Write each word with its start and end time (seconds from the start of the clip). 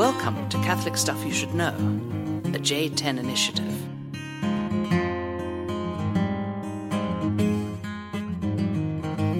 Welcome 0.00 0.48
to 0.48 0.56
Catholic 0.62 0.96
Stuff 0.96 1.22
You 1.26 1.30
Should 1.30 1.52
Know, 1.52 1.72
the 2.42 2.58
J10 2.58 3.18
Initiative. 3.18 3.66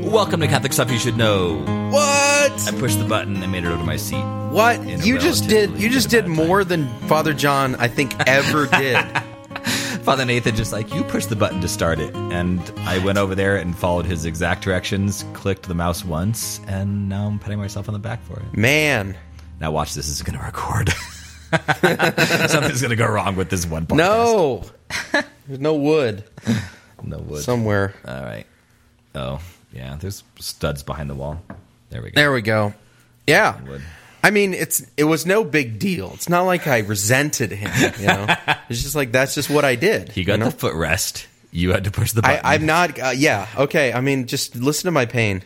Welcome 0.04 0.40
to 0.40 0.46
Catholic 0.46 0.74
Stuff 0.74 0.90
You 0.90 0.98
Should 0.98 1.16
Know. 1.16 1.60
What? 1.90 2.52
I 2.68 2.76
pushed 2.78 2.98
the 2.98 3.06
button 3.06 3.42
and 3.42 3.50
made 3.50 3.64
it 3.64 3.68
over 3.68 3.78
to 3.78 3.84
my 3.84 3.96
seat. 3.96 4.22
What? 4.50 4.86
You 4.86 5.18
just 5.18 5.48
did. 5.48 5.80
You 5.80 5.88
just 5.88 6.10
did 6.10 6.26
amount 6.26 6.40
of 6.42 6.46
more 6.46 6.64
than 6.64 6.88
Father 7.08 7.32
John, 7.32 7.76
I 7.76 7.88
think, 7.88 8.12
ever 8.28 8.66
did. 8.78 8.98
Father 10.02 10.26
Nathan 10.26 10.56
just 10.56 10.72
like, 10.72 10.92
you 10.92 11.04
pushed 11.04 11.30
the 11.30 11.36
button 11.36 11.62
to 11.62 11.68
start 11.68 12.00
it. 12.00 12.14
And 12.14 12.60
I 12.80 12.98
went 12.98 13.16
over 13.16 13.34
there 13.34 13.56
and 13.56 13.74
followed 13.74 14.04
his 14.04 14.26
exact 14.26 14.62
directions, 14.62 15.24
clicked 15.32 15.68
the 15.68 15.74
mouse 15.74 16.04
once, 16.04 16.60
and 16.66 17.08
now 17.08 17.28
I'm 17.28 17.38
patting 17.38 17.58
myself 17.58 17.88
on 17.88 17.94
the 17.94 17.98
back 17.98 18.22
for 18.24 18.40
it. 18.40 18.56
Man, 18.56 19.16
Now 19.60 19.70
watch 19.72 19.94
this, 19.94 20.06
this 20.06 20.16
is 20.16 20.22
going 20.22 20.38
to 20.38 20.44
record. 20.44 20.88
Something's 22.50 22.80
going 22.80 22.90
to 22.90 22.96
go 22.96 23.06
wrong 23.08 23.36
with 23.36 23.50
this 23.50 23.66
one 23.66 23.86
podcast. 23.86 23.96
no. 23.96 24.64
There's 25.46 25.60
no 25.60 25.74
wood 25.74 26.24
No 27.02 27.18
wood. 27.18 27.42
somewhere. 27.42 27.94
All 28.06 28.22
right. 28.22 28.46
Oh, 29.14 29.40
yeah, 29.72 29.96
there's 30.00 30.22
studs 30.38 30.82
behind 30.82 31.10
the 31.10 31.14
wall. 31.14 31.42
There 31.90 32.02
we 32.02 32.10
go. 32.10 32.14
There 32.20 32.32
we 32.32 32.42
go. 32.42 32.72
Yeah. 33.26 33.60
Wood. 33.62 33.82
I 34.22 34.30
mean, 34.30 34.54
it's 34.54 34.84
it 34.96 35.04
was 35.04 35.26
no 35.26 35.42
big 35.44 35.78
deal. 35.78 36.12
It's 36.14 36.28
not 36.28 36.42
like 36.42 36.66
I 36.66 36.78
resented 36.78 37.50
him. 37.52 37.70
You 37.98 38.06
know, 38.06 38.26
it's 38.68 38.82
just 38.82 38.94
like 38.94 39.12
that's 39.12 39.34
just 39.34 39.50
what 39.50 39.64
I 39.64 39.74
did. 39.74 40.10
He 40.10 40.24
got 40.24 40.34
you 40.34 40.44
know? 40.44 40.50
the 40.50 40.56
footrest. 40.56 41.26
You 41.50 41.72
had 41.72 41.84
to 41.84 41.90
push 41.90 42.12
the 42.12 42.22
button. 42.22 42.44
I, 42.44 42.54
I'm 42.54 42.66
not. 42.66 42.98
Uh, 43.00 43.12
yeah. 43.16 43.48
Okay. 43.56 43.92
I 43.92 44.00
mean, 44.00 44.26
just 44.26 44.54
listen 44.56 44.86
to 44.86 44.92
my 44.92 45.06
pain. 45.06 45.42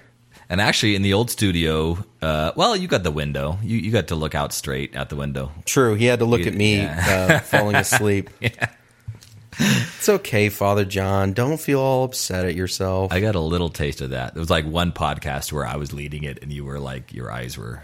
And 0.54 0.60
actually, 0.60 0.94
in 0.94 1.02
the 1.02 1.14
old 1.14 1.32
studio, 1.32 1.98
uh, 2.22 2.52
well, 2.54 2.76
you 2.76 2.86
got 2.86 3.02
the 3.02 3.10
window. 3.10 3.58
You 3.60 3.76
you 3.76 3.90
got 3.90 4.06
to 4.08 4.14
look 4.14 4.36
out 4.36 4.52
straight 4.52 4.94
at 4.94 5.08
the 5.08 5.16
window. 5.16 5.50
True. 5.64 5.94
He 5.96 6.04
had 6.04 6.20
to 6.20 6.26
look 6.26 6.42
Yeah. 6.42 6.46
at 6.46 6.54
me 6.54 6.80
uh, 6.80 7.38
falling 7.50 7.74
asleep. 7.74 8.30
It's 9.58 10.08
okay, 10.08 10.48
Father 10.48 10.84
John. 10.84 11.32
Don't 11.32 11.58
feel 11.60 11.80
all 11.80 12.04
upset 12.04 12.44
at 12.44 12.54
yourself. 12.54 13.12
I 13.12 13.20
got 13.20 13.34
a 13.34 13.40
little 13.40 13.68
taste 13.68 14.00
of 14.00 14.10
that. 14.10 14.34
There 14.34 14.40
was 14.40 14.50
like 14.50 14.64
one 14.64 14.92
podcast 14.92 15.52
where 15.52 15.66
I 15.66 15.74
was 15.76 15.92
leading 15.92 16.22
it, 16.24 16.38
and 16.42 16.52
you 16.52 16.64
were 16.64 16.78
like, 16.80 17.12
your 17.12 17.30
eyes 17.32 17.56
were 17.58 17.82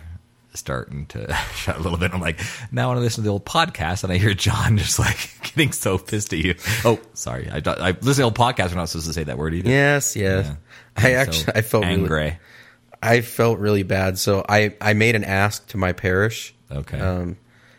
starting 0.55 1.07
to 1.07 1.33
shut 1.55 1.77
a 1.77 1.81
little 1.81 1.99
bit. 1.99 2.12
I'm 2.12 2.21
like, 2.21 2.41
now 2.73 2.84
I 2.84 2.87
want 2.89 2.99
to 2.99 3.03
listen 3.03 3.23
to 3.23 3.27
the 3.29 3.33
old 3.33 3.45
podcast, 3.47 4.03
and 4.05 4.12
I 4.12 4.17
hear 4.19 4.34
John 4.34 4.79
just 4.79 4.99
like 4.99 5.31
getting 5.43 5.73
so 5.73 5.97
pissed 5.99 6.33
at 6.33 6.39
you. 6.41 6.55
Oh, 6.84 6.99
sorry, 7.15 7.49
I, 7.51 7.57
I 7.65 7.91
listened 7.91 8.03
to 8.03 8.15
the 8.15 8.23
old 8.25 8.37
podcast. 8.37 8.71
We're 8.71 8.77
not 8.77 8.89
supposed 8.89 9.07
to 9.07 9.12
say 9.12 9.25
that 9.25 9.39
word 9.39 9.55
either. 9.55 9.69
Yes, 9.71 10.15
yes. 10.17 10.47
Yeah. 10.47 10.55
I 10.97 11.03
So 11.03 11.09
actually 11.19 11.53
I 11.55 11.62
felt 11.62 11.84
really, 11.84 11.95
angry. 11.95 12.39
I 13.03 13.20
felt 13.23 13.59
really 13.59 13.83
bad. 13.83 14.19
So 14.19 14.45
I 14.48 14.75
I 14.81 14.93
made 14.95 15.15
an 15.15 15.25
ask 15.25 15.67
to 15.69 15.77
my 15.77 15.93
parish, 15.93 16.55
Okay. 16.70 16.98
um, 16.98 17.37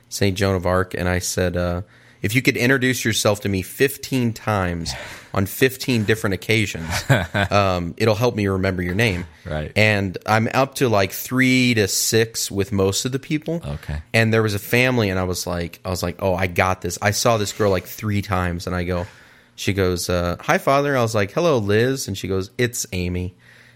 Saint 0.10 0.38
Joan 0.38 0.56
of 0.56 0.66
Arc, 0.66 0.94
and 0.94 1.08
I 1.08 1.20
said, 1.20 1.56
uh, 1.56 1.82
if 2.22 2.36
you 2.36 2.42
could 2.44 2.56
introduce 2.58 3.04
yourself 3.04 3.40
to 3.42 3.50
me 3.50 3.62
15 3.64 4.34
times 4.34 4.94
on 5.34 5.46
15 5.48 6.04
different 6.04 6.34
occasions, 6.36 6.88
um, 7.52 7.96
it'll 7.98 8.16
help 8.16 8.36
me 8.36 8.46
remember 8.48 8.84
your 8.84 8.94
name. 8.96 9.26
Right. 9.46 9.72
And 9.76 10.18
I'm 10.28 10.48
up 10.54 10.76
to 10.76 10.90
like 10.90 11.12
three 11.14 11.74
to 11.76 11.88
six 11.88 12.52
with 12.52 12.72
most 12.72 13.06
of 13.06 13.12
the 13.12 13.18
people. 13.20 13.62
Okay. 13.66 14.02
And 14.14 14.32
there 14.34 14.44
was 14.44 14.54
a 14.54 14.60
family, 14.60 15.10
and 15.10 15.20
I 15.20 15.24
was 15.24 15.48
like, 15.48 15.80
I 15.86 15.90
was 15.90 16.04
like, 16.04 16.18
oh, 16.20 16.36
I 16.36 16.48
got 16.48 16.82
this. 16.82 16.98
I 17.02 17.12
saw 17.12 17.38
this 17.38 17.54
girl 17.54 17.72
like 17.72 17.86
three 17.86 18.22
times, 18.22 18.68
and 18.68 18.76
I 18.76 18.84
go, 18.84 19.08
she 19.56 19.74
goes, 19.74 20.10
uh, 20.10 20.36
hi, 20.42 20.58
father. 20.58 20.96
I 20.98 21.02
was 21.02 21.16
like, 21.16 21.32
hello, 21.32 21.58
Liz, 21.58 22.08
and 22.08 22.18
she 22.18 22.28
goes, 22.28 22.52
it's 22.58 22.86
Amy, 22.92 23.36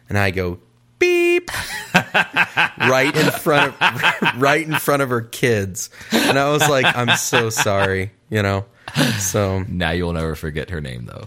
and 0.10 0.18
I 0.20 0.30
go, 0.32 0.60
beep, 1.00 1.50
right 1.94 3.16
in 3.16 3.32
front 3.32 3.74
of, 3.74 4.36
right 4.42 4.66
in 4.66 4.76
front 4.76 5.02
of 5.02 5.10
her 5.10 5.22
kids, 5.22 5.90
and 6.12 6.38
I 6.38 6.52
was 6.52 6.68
like, 6.70 6.86
I'm 6.86 7.18
so 7.18 7.50
sorry, 7.50 8.12
you 8.30 8.42
know. 8.42 8.66
So 9.20 9.64
now 9.68 9.92
you'll 9.92 10.14
never 10.14 10.36
forget 10.36 10.70
her 10.70 10.82
name, 10.82 11.06
though. 11.06 11.26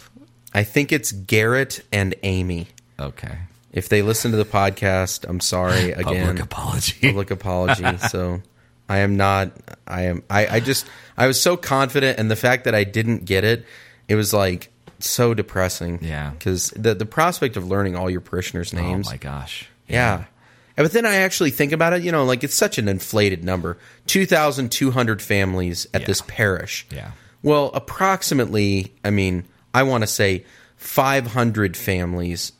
I 0.54 0.64
think 0.64 0.92
it's 0.92 1.12
Garrett 1.12 1.84
and 1.92 2.14
Amy. 2.22 2.68
Okay. 2.98 3.38
If 3.72 3.88
they 3.88 4.02
listen 4.02 4.30
to 4.30 4.36
the 4.36 4.44
podcast, 4.44 5.28
I'm 5.28 5.40
sorry 5.40 5.92
again. 5.92 6.26
Public 6.26 6.40
apology. 6.40 7.00
public 7.00 7.30
apology. 7.30 7.98
so 8.08 8.42
I 8.88 8.98
am 8.98 9.16
not. 9.16 9.52
I 9.86 10.02
am. 10.02 10.22
I, 10.30 10.46
I 10.46 10.60
just. 10.60 10.86
I 11.16 11.26
was 11.26 11.40
so 11.40 11.56
confident, 11.56 12.18
and 12.18 12.30
the 12.30 12.36
fact 12.36 12.64
that 12.64 12.74
I 12.74 12.84
didn't 12.84 13.24
get 13.24 13.44
it, 13.44 13.66
it 14.08 14.14
was 14.14 14.32
like 14.32 14.70
so 15.00 15.34
depressing. 15.34 15.98
Yeah. 16.02 16.30
Because 16.30 16.70
the 16.76 16.94
the 16.94 17.06
prospect 17.06 17.56
of 17.56 17.66
learning 17.68 17.96
all 17.96 18.08
your 18.10 18.20
parishioners' 18.20 18.72
names. 18.72 19.06
Oh 19.08 19.10
my 19.12 19.16
gosh. 19.16 19.68
Yeah. 19.86 20.16
And- 20.16 20.26
But 20.84 20.92
then 20.92 21.06
I 21.06 21.16
actually 21.16 21.50
think 21.50 21.72
about 21.72 21.92
it. 21.92 22.02
You 22.02 22.12
know, 22.12 22.24
like 22.24 22.44
it's 22.44 22.54
such 22.54 22.78
an 22.78 22.88
inflated 22.88 23.42
number. 23.44 23.78
Two 24.06 24.26
thousand 24.26 24.70
two 24.72 24.90
hundred 24.90 25.20
families 25.22 25.86
at 25.92 26.02
Yeah. 26.02 26.06
this 26.06 26.22
parish. 26.26 26.86
Yeah. 26.90 27.10
Well, 27.42 27.70
approximately. 27.74 28.94
I 29.04 29.10
mean, 29.10 29.44
I 29.74 29.82
want 29.84 30.02
to 30.02 30.06
say 30.08 30.44
five 30.76 31.26
hundred 31.26 31.76
families. 31.76 32.52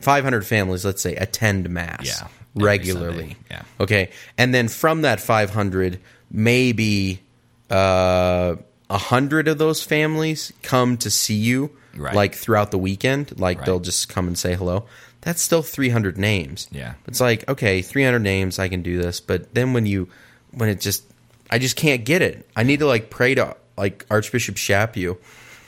500 0.00 0.46
families, 0.46 0.82
let's 0.82 1.02
say, 1.02 1.14
attend 1.16 1.68
mass 1.68 2.06
Yeah, 2.06 2.28
regularly. 2.54 3.18
Sunday, 3.18 3.36
yeah. 3.50 3.62
Okay. 3.80 4.10
And 4.38 4.54
then 4.54 4.68
from 4.68 5.02
that 5.02 5.20
500, 5.20 6.00
maybe 6.30 7.20
uh, 7.68 8.56
100 8.90 9.48
of 9.48 9.58
those 9.58 9.82
families 9.82 10.52
come 10.62 10.96
to 10.98 11.10
see 11.10 11.34
you 11.36 11.70
Right. 11.96 12.14
like 12.14 12.34
throughout 12.34 12.70
the 12.70 12.78
weekend. 12.78 13.38
Like 13.40 13.58
Right. 13.58 13.66
they'll 13.66 13.80
just 13.80 14.08
come 14.08 14.26
and 14.28 14.36
say 14.38 14.54
hello. 14.54 14.86
That's 15.22 15.42
still 15.42 15.62
300 15.62 16.16
names. 16.16 16.68
Yeah. 16.70 16.94
It's 17.06 17.20
like, 17.20 17.48
okay, 17.48 17.82
300 17.82 18.20
names, 18.20 18.58
I 18.58 18.68
can 18.68 18.82
do 18.82 19.00
this. 19.02 19.20
But 19.20 19.54
then 19.54 19.72
when 19.72 19.86
you, 19.86 20.08
when 20.52 20.68
it 20.68 20.80
just, 20.80 21.02
I 21.50 21.58
just 21.58 21.76
can't 21.76 22.04
get 22.04 22.22
it. 22.22 22.48
I 22.56 22.62
need 22.62 22.78
to 22.78 22.86
like 22.86 23.10
pray 23.10 23.34
to 23.34 23.56
like 23.76 24.06
Archbishop 24.10 24.54
Chaput 24.56 25.18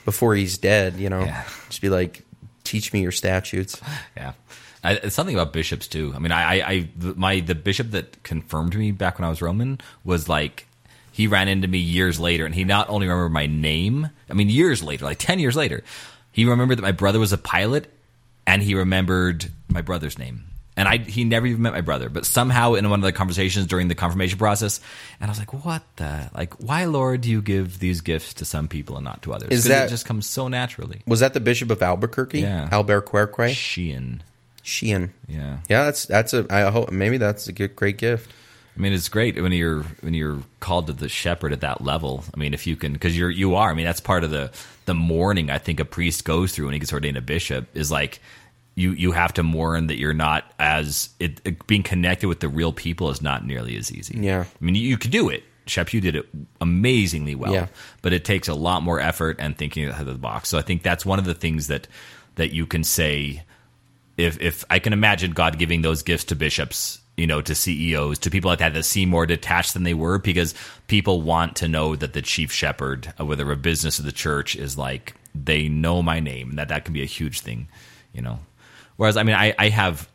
before 0.05 0.33
he's 0.35 0.57
dead, 0.57 0.95
you 0.97 1.09
know? 1.09 1.21
Yeah. 1.23 1.43
Just 1.69 1.81
be 1.81 1.89
like, 1.89 2.23
teach 2.63 2.93
me 2.93 3.01
your 3.01 3.11
statutes. 3.11 3.79
Yeah. 4.17 4.33
I, 4.85 4.93
it's 4.95 5.15
something 5.15 5.33
about 5.35 5.53
bishops 5.53 5.87
too. 5.87 6.11
I 6.13 6.19
mean, 6.19 6.31
I, 6.33 6.43
I, 6.43 6.69
I, 6.71 6.89
my 7.15 7.39
the 7.39 7.55
bishop 7.55 7.91
that 7.91 8.21
confirmed 8.23 8.75
me 8.75 8.91
back 8.91 9.17
when 9.17 9.25
I 9.25 9.29
was 9.29 9.41
Roman 9.41 9.79
was 10.03 10.27
like, 10.27 10.67
he 11.13 11.27
ran 11.27 11.47
into 11.47 11.69
me 11.69 11.77
years 11.77 12.19
later, 12.19 12.45
and 12.45 12.53
he 12.53 12.65
not 12.65 12.89
only 12.89 13.07
remembered 13.07 13.31
my 13.31 13.45
name. 13.47 14.09
I 14.29 14.33
mean, 14.33 14.49
years 14.49 14.83
later, 14.83 15.05
like 15.05 15.19
ten 15.19 15.39
years 15.39 15.55
later, 15.55 15.83
he 16.33 16.43
remembered 16.43 16.77
that 16.79 16.81
my 16.83 16.91
brother 16.91 17.19
was 17.19 17.31
a 17.31 17.37
pilot, 17.37 17.89
and 18.45 18.61
he 18.61 18.75
remembered 18.75 19.45
my 19.69 19.81
brother's 19.81 20.19
name. 20.19 20.43
And 20.75 20.87
I, 20.87 20.97
he 20.97 21.23
never 21.23 21.45
even 21.45 21.61
met 21.61 21.71
my 21.73 21.81
brother, 21.81 22.09
but 22.09 22.25
somehow 22.25 22.73
in 22.73 22.89
one 22.89 22.99
of 22.99 23.03
the 23.05 23.11
conversations 23.11 23.67
during 23.67 23.89
the 23.89 23.93
confirmation 23.95 24.39
process, 24.39 24.81
and 25.21 25.29
I 25.29 25.31
was 25.31 25.37
like, 25.37 25.53
"What 25.63 25.83
the? 25.97 26.31
Like, 26.33 26.55
why, 26.55 26.85
Lord, 26.85 27.21
do 27.21 27.29
you 27.29 27.43
give 27.43 27.77
these 27.77 28.01
gifts 28.01 28.33
to 28.35 28.45
some 28.45 28.67
people 28.67 28.95
and 28.97 29.05
not 29.05 29.21
to 29.21 29.33
others? 29.33 29.49
Is 29.51 29.61
'Cause 29.61 29.69
that- 29.69 29.85
it 29.85 29.89
just 29.91 30.07
comes 30.07 30.25
so 30.25 30.47
naturally?" 30.47 31.03
Was 31.05 31.19
that 31.19 31.35
the 31.35 31.39
Bishop 31.39 31.69
of 31.69 31.83
Albuquerque? 31.83 32.41
Yeah. 32.41 32.69
Albuquerque? 32.71 33.53
Sheehan, 33.53 34.23
Sheehan. 34.63 35.13
yeah. 35.27 35.57
Yeah, 35.69 35.83
that's 35.85 36.07
that's 36.07 36.33
a. 36.33 36.47
I 36.49 36.71
hope 36.71 36.91
maybe 36.91 37.17
that's 37.17 37.47
a 37.47 37.51
good, 37.53 37.75
great 37.75 37.99
gift. 37.99 38.31
I 38.75 38.79
mean, 38.79 38.93
it's 38.93 39.09
great 39.09 39.39
when 39.41 39.51
you're 39.51 39.83
when 40.01 40.13
you're 40.13 40.39
called 40.59 40.87
to 40.87 40.93
the 40.93 41.07
shepherd 41.09 41.53
at 41.53 41.61
that 41.61 41.81
level. 41.81 42.23
I 42.33 42.37
mean, 42.39 42.53
if 42.53 42.65
you 42.65 42.75
can, 42.75 42.93
because 42.93 43.17
you're 43.17 43.29
you 43.29 43.55
are. 43.55 43.69
I 43.69 43.73
mean, 43.75 43.85
that's 43.85 44.01
part 44.01 44.23
of 44.23 44.31
the 44.31 44.51
the 44.85 44.93
mourning 44.95 45.49
I 45.51 45.59
think 45.59 45.79
a 45.79 45.85
priest 45.85 46.25
goes 46.25 46.53
through 46.53 46.65
when 46.65 46.73
he 46.73 46.79
gets 46.79 46.91
ordained 46.91 47.17
a 47.17 47.21
bishop 47.21 47.67
is 47.75 47.91
like 47.91 48.19
you 48.75 48.91
you 48.93 49.11
have 49.11 49.33
to 49.35 49.43
mourn 49.43 49.87
that 49.87 49.97
you're 49.99 50.13
not 50.15 50.51
as 50.57 51.09
it, 51.19 51.39
it- 51.45 51.67
being 51.67 51.83
connected 51.83 52.27
with 52.27 52.39
the 52.39 52.49
real 52.49 52.73
people 52.73 53.09
is 53.11 53.21
not 53.21 53.45
nearly 53.45 53.77
as 53.77 53.91
easy. 53.91 54.17
Yeah. 54.19 54.41
I 54.43 54.65
mean, 54.65 54.73
you, 54.75 54.81
you 54.81 54.97
could 54.97 55.11
do 55.11 55.29
it. 55.29 55.43
Shep, 55.67 55.93
you 55.93 56.01
did 56.01 56.15
it 56.15 56.25
amazingly 56.59 57.35
well. 57.35 57.53
Yeah. 57.53 57.67
But 58.01 58.11
it 58.13 58.25
takes 58.25 58.47
a 58.47 58.53
lot 58.55 58.81
more 58.83 58.99
effort 58.99 59.37
and 59.39 59.55
thinking 59.57 59.85
out 59.87 59.99
of 60.01 60.07
the 60.07 60.13
box. 60.15 60.49
So 60.49 60.57
I 60.57 60.61
think 60.61 60.81
that's 60.83 61.05
one 61.05 61.19
of 61.19 61.25
the 61.25 61.35
things 61.35 61.67
that 61.67 61.87
that 62.35 62.51
you 62.51 62.65
can 62.65 62.83
say 62.83 63.43
if 64.17 64.41
if 64.41 64.65
I 64.69 64.79
can 64.79 64.91
imagine 64.93 65.31
God 65.31 65.59
giving 65.59 65.83
those 65.83 66.01
gifts 66.03 66.25
to 66.25 66.35
bishops, 66.35 66.99
you 67.17 67.27
know, 67.27 67.41
to 67.41 67.53
CEOs, 67.53 68.19
to 68.19 68.29
people 68.31 68.49
like 68.49 68.59
that 68.59 68.73
that 68.73 68.83
seem 68.83 69.09
more 69.09 69.25
detached 69.25 69.73
than 69.73 69.83
they 69.83 69.93
were, 69.93 70.17
because 70.17 70.55
people 70.87 71.21
want 71.21 71.55
to 71.57 71.67
know 71.67 71.95
that 71.95 72.13
the 72.13 72.21
chief 72.21 72.51
shepherd, 72.51 73.13
uh, 73.19 73.25
whether 73.25 73.51
a 73.51 73.55
business 73.55 73.99
or 73.99 74.03
the 74.03 74.11
church, 74.11 74.55
is 74.55 74.77
like 74.77 75.15
they 75.35 75.67
know 75.69 76.01
my 76.01 76.19
name, 76.19 76.49
and 76.49 76.59
that 76.59 76.69
that 76.69 76.85
can 76.85 76.93
be 76.93 77.01
a 77.03 77.05
huge 77.05 77.41
thing, 77.41 77.67
you 78.13 78.21
know. 78.21 78.39
Whereas, 78.97 79.17
I 79.17 79.23
mean, 79.23 79.35
I, 79.35 79.53
I 79.57 79.69
have 79.69 80.07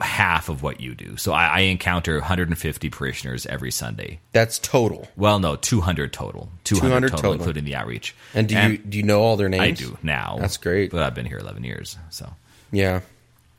half 0.00 0.48
of 0.48 0.62
what 0.62 0.80
you 0.80 0.94
do, 0.94 1.16
so 1.16 1.32
I, 1.32 1.46
I 1.46 1.60
encounter 1.60 2.14
150 2.14 2.90
parishioners 2.90 3.46
every 3.46 3.70
Sunday. 3.70 4.20
That's 4.32 4.58
total. 4.58 5.08
Well, 5.16 5.38
no, 5.40 5.56
200 5.56 6.12
total, 6.12 6.50
200, 6.64 6.88
200 6.88 7.08
total, 7.08 7.22
total. 7.22 7.32
including 7.34 7.64
the 7.64 7.74
outreach. 7.74 8.14
And 8.34 8.48
do 8.48 8.56
you 8.56 8.78
do 8.78 8.98
you 8.98 9.04
know 9.04 9.22
all 9.22 9.36
their 9.36 9.48
names? 9.48 9.62
I 9.62 9.70
do 9.70 9.98
now. 10.02 10.36
That's 10.40 10.56
great. 10.56 10.90
but 10.90 11.02
I've 11.02 11.14
been 11.14 11.26
here 11.26 11.38
11 11.38 11.64
years, 11.64 11.96
so. 12.10 12.32
Yeah. 12.70 13.00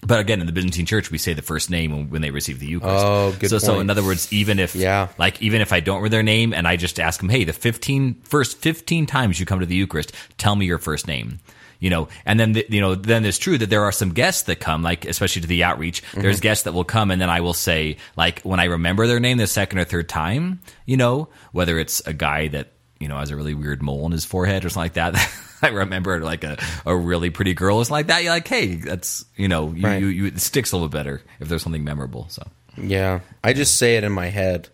But 0.01 0.19
again, 0.21 0.39
in 0.39 0.47
the 0.47 0.53
Byzantine 0.53 0.85
Church, 0.85 1.11
we 1.11 1.17
say 1.17 1.33
the 1.33 1.41
first 1.41 1.69
name 1.69 1.91
when, 1.91 2.09
when 2.09 2.21
they 2.21 2.31
receive 2.31 2.59
the 2.59 2.65
Eucharist. 2.67 3.05
Oh, 3.05 3.35
good 3.37 3.49
so, 3.49 3.57
so 3.59 3.79
in 3.81 3.89
other 3.89 4.03
words, 4.03 4.31
even 4.31 4.57
if, 4.57 4.73
Yeah. 4.75 5.09
like, 5.17 5.41
even 5.41 5.59
if 5.61 5.73
I 5.73 5.81
don't 5.81 6.01
read 6.01 6.11
their 6.13 6.23
name 6.23 6.53
and 6.53 6.67
I 6.67 6.77
just 6.77 6.99
ask 6.99 7.19
them, 7.19 7.27
hey, 7.29 7.43
the 7.43 7.51
15, 7.53 8.21
first 8.23 8.59
15 8.59 9.05
times 9.05 9.39
you 9.39 9.45
come 9.45 9.59
to 9.59 9.65
the 9.65 9.75
Eucharist, 9.75 10.13
tell 10.37 10.55
me 10.55 10.65
your 10.65 10.77
first 10.79 11.05
name. 11.07 11.39
you 11.81 11.89
know 11.89 12.09
and 12.25 12.37
then 12.37 12.51
the, 12.51 12.65
you 12.69 12.81
know 12.81 12.93
then 12.93 13.23
it's 13.23 13.37
true 13.37 13.57
that 13.57 13.69
there 13.69 13.83
are 13.83 13.91
some 13.93 14.09
guests 14.13 14.43
that 14.43 14.57
come 14.57 14.83
like 14.83 15.05
especially 15.05 15.41
to 15.41 15.47
the 15.47 15.63
outreach 15.63 16.03
mm-hmm. 16.03 16.21
there's 16.21 16.41
guests 16.41 16.65
that 16.65 16.73
will 16.73 16.83
come 16.83 17.09
and 17.09 17.21
then 17.21 17.29
i 17.29 17.39
will 17.39 17.53
say 17.53 17.95
like 18.17 18.41
when 18.41 18.59
i 18.59 18.65
remember 18.65 19.07
their 19.07 19.21
name 19.21 19.37
the 19.37 19.47
second 19.47 19.79
or 19.79 19.85
third 19.85 20.09
time 20.09 20.59
you 20.85 20.97
know 20.97 21.29
whether 21.53 21.79
it's 21.79 22.01
a 22.01 22.11
guy 22.11 22.49
that 22.49 22.73
you 22.99 23.07
know 23.07 23.17
has 23.17 23.31
a 23.31 23.35
really 23.37 23.53
weird 23.53 23.81
mole 23.81 24.03
on 24.03 24.11
his 24.11 24.25
forehead 24.25 24.65
or 24.65 24.69
something 24.69 24.91
like 24.91 24.93
that 25.13 25.31
i 25.61 25.67
remember 25.69 26.19
like 26.21 26.43
a, 26.43 26.57
a 26.85 26.95
really 26.95 27.29
pretty 27.29 27.53
girl 27.53 27.77
or 27.77 27.85
something 27.85 27.93
like 27.99 28.07
that 28.07 28.23
you're 28.23 28.31
like 28.33 28.47
hey 28.47 28.75
that's 28.75 29.25
you 29.35 29.47
know 29.47 29.71
you, 29.71 29.83
Right. 29.85 30.01
you, 30.01 30.07
you 30.07 30.25
it 30.27 30.39
sticks 30.39 30.71
a 30.71 30.75
little 30.77 30.89
bit 30.89 30.97
better 30.97 31.21
if 31.39 31.47
there's 31.49 31.61
something 31.63 31.83
memorable 31.83 32.27
so 32.29 32.43
Yeah, 32.77 33.19
I 33.43 33.53
just 33.53 33.77
say 33.77 33.97
it 33.97 34.03
in 34.03 34.11
my 34.13 34.27
head, 34.27 34.69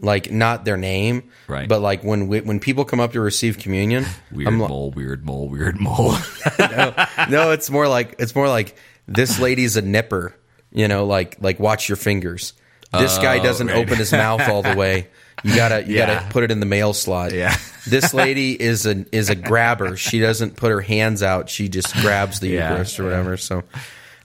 like 0.00 0.30
not 0.32 0.64
their 0.64 0.76
name, 0.76 1.30
Right. 1.48 1.68
But 1.68 1.80
like 1.80 2.02
when 2.02 2.26
we, 2.26 2.40
when 2.40 2.58
people 2.60 2.84
come 2.84 2.98
up 3.00 3.12
to 3.12 3.20
receive 3.20 3.58
communion, 3.58 4.04
weird 4.32 4.48
I'm 4.48 4.58
like, 4.58 4.68
mole 4.68 4.90
weird 4.90 5.24
mole 5.24 5.48
weird 5.48 5.80
mole 5.80 6.12
no, 7.30 7.52
it's 7.52 7.70
more 7.70 7.86
like 7.88 8.16
it's 8.18 8.34
more 8.34 8.48
like 8.48 8.76
this 9.06 9.38
lady's 9.38 9.76
a 9.76 9.82
nipper, 9.82 10.34
you 10.72 10.88
know, 10.88 11.06
like 11.06 11.36
like 11.40 11.60
watch 11.60 11.88
your 11.88 11.96
fingers. 11.96 12.52
This 12.92 13.18
guy 13.18 13.38
oh, 13.38 13.42
doesn't 13.42 13.68
Oh, 13.70 13.74
right. 13.74 13.84
open 13.86 13.98
his 13.98 14.10
mouth 14.12 14.48
all 14.48 14.62
the 14.62 14.74
way. 14.74 15.08
You 15.46 15.54
gotta 15.56 15.84
you 15.86 15.96
Yeah. 15.96 16.14
gotta 16.14 16.28
put 16.32 16.44
it 16.44 16.50
in 16.50 16.60
the 16.60 16.66
mail 16.66 16.92
slot. 16.92 17.32
Yeah. 17.32 17.56
this 17.86 18.12
lady 18.12 18.60
is 18.60 18.84
a 18.86 19.04
is 19.14 19.30
a 19.30 19.34
grabber. 19.34 19.96
She 19.96 20.18
doesn't 20.20 20.56
put 20.56 20.70
her 20.70 20.80
hands 20.80 21.22
out. 21.22 21.48
She 21.48 21.68
just 21.68 21.94
grabs 21.96 22.40
the 22.40 22.48
Yeah, 22.48 22.70
Eucharist 22.70 22.98
or 23.00 23.04
whatever. 23.04 23.36
So. 23.36 23.62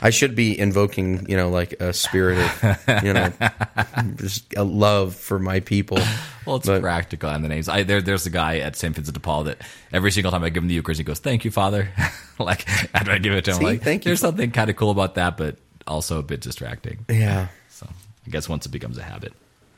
I 0.04 0.10
should 0.10 0.34
be 0.34 0.58
invoking, 0.58 1.30
you 1.30 1.38
know, 1.38 1.52
like 1.52 1.74
a 1.80 1.94
spirit 1.94 2.40
of, 2.40 3.04
you 3.04 3.14
know, 3.14 3.32
just 4.16 4.52
a 4.58 4.64
love 4.64 5.14
for 5.16 5.38
my 5.38 5.60
people. 5.60 6.00
Well, 6.44 6.56
it's 6.56 6.66
But- 6.66 6.82
practical 6.82 7.30
on 7.30 7.44
the 7.44 7.48
names. 7.48 7.70
I 7.70 7.84
there, 7.84 8.02
there's 8.02 8.26
a 8.26 8.32
guy 8.32 8.58
at 8.58 8.76
St. 8.76 8.96
Vincent 8.96 9.14
de 9.14 9.20
Paul 9.20 9.44
that 9.44 9.62
every 9.94 10.10
single 10.12 10.32
time 10.32 10.44
I 10.44 10.50
give 10.50 10.64
him 10.64 10.70
the 10.70 10.74
Eucharist, 10.74 10.98
he 10.98 11.04
goes, 11.04 11.20
"Thank 11.20 11.46
you, 11.46 11.52
Father." 11.52 11.90
like 12.40 12.68
after 12.96 13.12
I 13.12 13.20
give 13.20 13.34
it 13.34 13.46
to 13.46 13.52
him, 13.52 13.58
See? 13.58 13.64
like 13.64 13.84
Thank 13.84 14.04
you, 14.04 14.10
there's 14.10 14.22
something 14.22 14.50
kind 14.50 14.72
of 14.72 14.76
cool 14.76 14.90
about 14.90 15.14
that, 15.16 15.38
but 15.38 15.58
also 15.86 16.18
a 16.18 16.24
bit 16.24 16.42
distracting. 16.42 17.06
Yeah. 17.08 17.50
So 17.70 17.88
I 18.26 18.30
guess 18.32 18.50
once 18.50 18.66
it 18.66 18.70
becomes 18.70 18.98
a 18.98 19.04
habit, 19.04 19.34